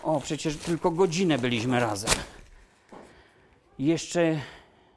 O, 0.02 0.20
przecież 0.20 0.56
tylko 0.56 0.90
godzinę 0.90 1.38
byliśmy 1.38 1.80
razem 1.80 2.10
jeszcze 3.78 4.40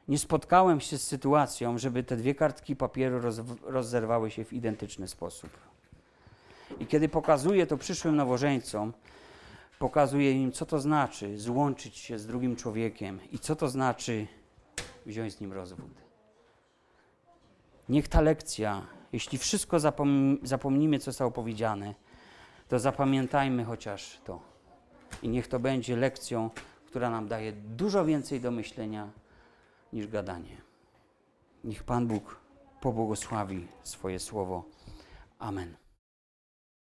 nie 0.08 0.18
spotkałem 0.18 0.80
się 0.80 0.98
z 0.98 1.02
sytuacją, 1.02 1.78
żeby 1.78 2.02
te 2.02 2.16
dwie 2.16 2.34
kartki 2.34 2.76
papieru 2.76 3.20
roz, 3.20 3.40
rozerwały 3.62 4.30
się 4.30 4.44
w 4.44 4.52
identyczny 4.52 5.08
sposób. 5.08 5.50
I 6.80 6.86
kiedy 6.86 7.08
pokazuję 7.08 7.66
to 7.66 7.76
przyszłym 7.76 8.16
nowożeńcom, 8.16 8.92
pokazuję 9.78 10.32
im, 10.32 10.52
co 10.52 10.66
to 10.66 10.80
znaczy 10.80 11.38
złączyć 11.38 11.96
się 11.96 12.18
z 12.18 12.26
drugim 12.26 12.56
człowiekiem 12.56 13.20
i 13.32 13.38
co 13.38 13.56
to 13.56 13.68
znaczy 13.68 14.26
wziąć 15.06 15.34
z 15.34 15.40
nim 15.40 15.52
rozwód. 15.52 15.99
Niech 17.90 18.08
ta 18.08 18.20
lekcja, 18.20 18.82
jeśli 19.12 19.38
wszystko 19.38 19.80
zapom 19.80 20.38
zapomnimy, 20.42 20.98
co 20.98 21.04
zostało 21.04 21.30
powiedziane, 21.30 21.94
to 22.68 22.78
zapamiętajmy 22.78 23.64
chociaż 23.64 24.20
to. 24.24 24.40
I 25.22 25.28
niech 25.28 25.48
to 25.48 25.58
będzie 25.58 25.96
lekcją 25.96 26.50
która 26.90 27.10
nam 27.10 27.28
daje 27.28 27.52
dużo 27.52 28.04
więcej 28.04 28.40
do 28.40 28.50
myślenia 28.50 29.10
niż 29.92 30.06
gadanie. 30.06 30.56
Niech 31.64 31.84
Pan 31.84 32.06
Bóg 32.06 32.40
pobłogosławi 32.80 33.66
swoje 33.82 34.18
słowo. 34.18 34.64
Amen. 35.38 35.76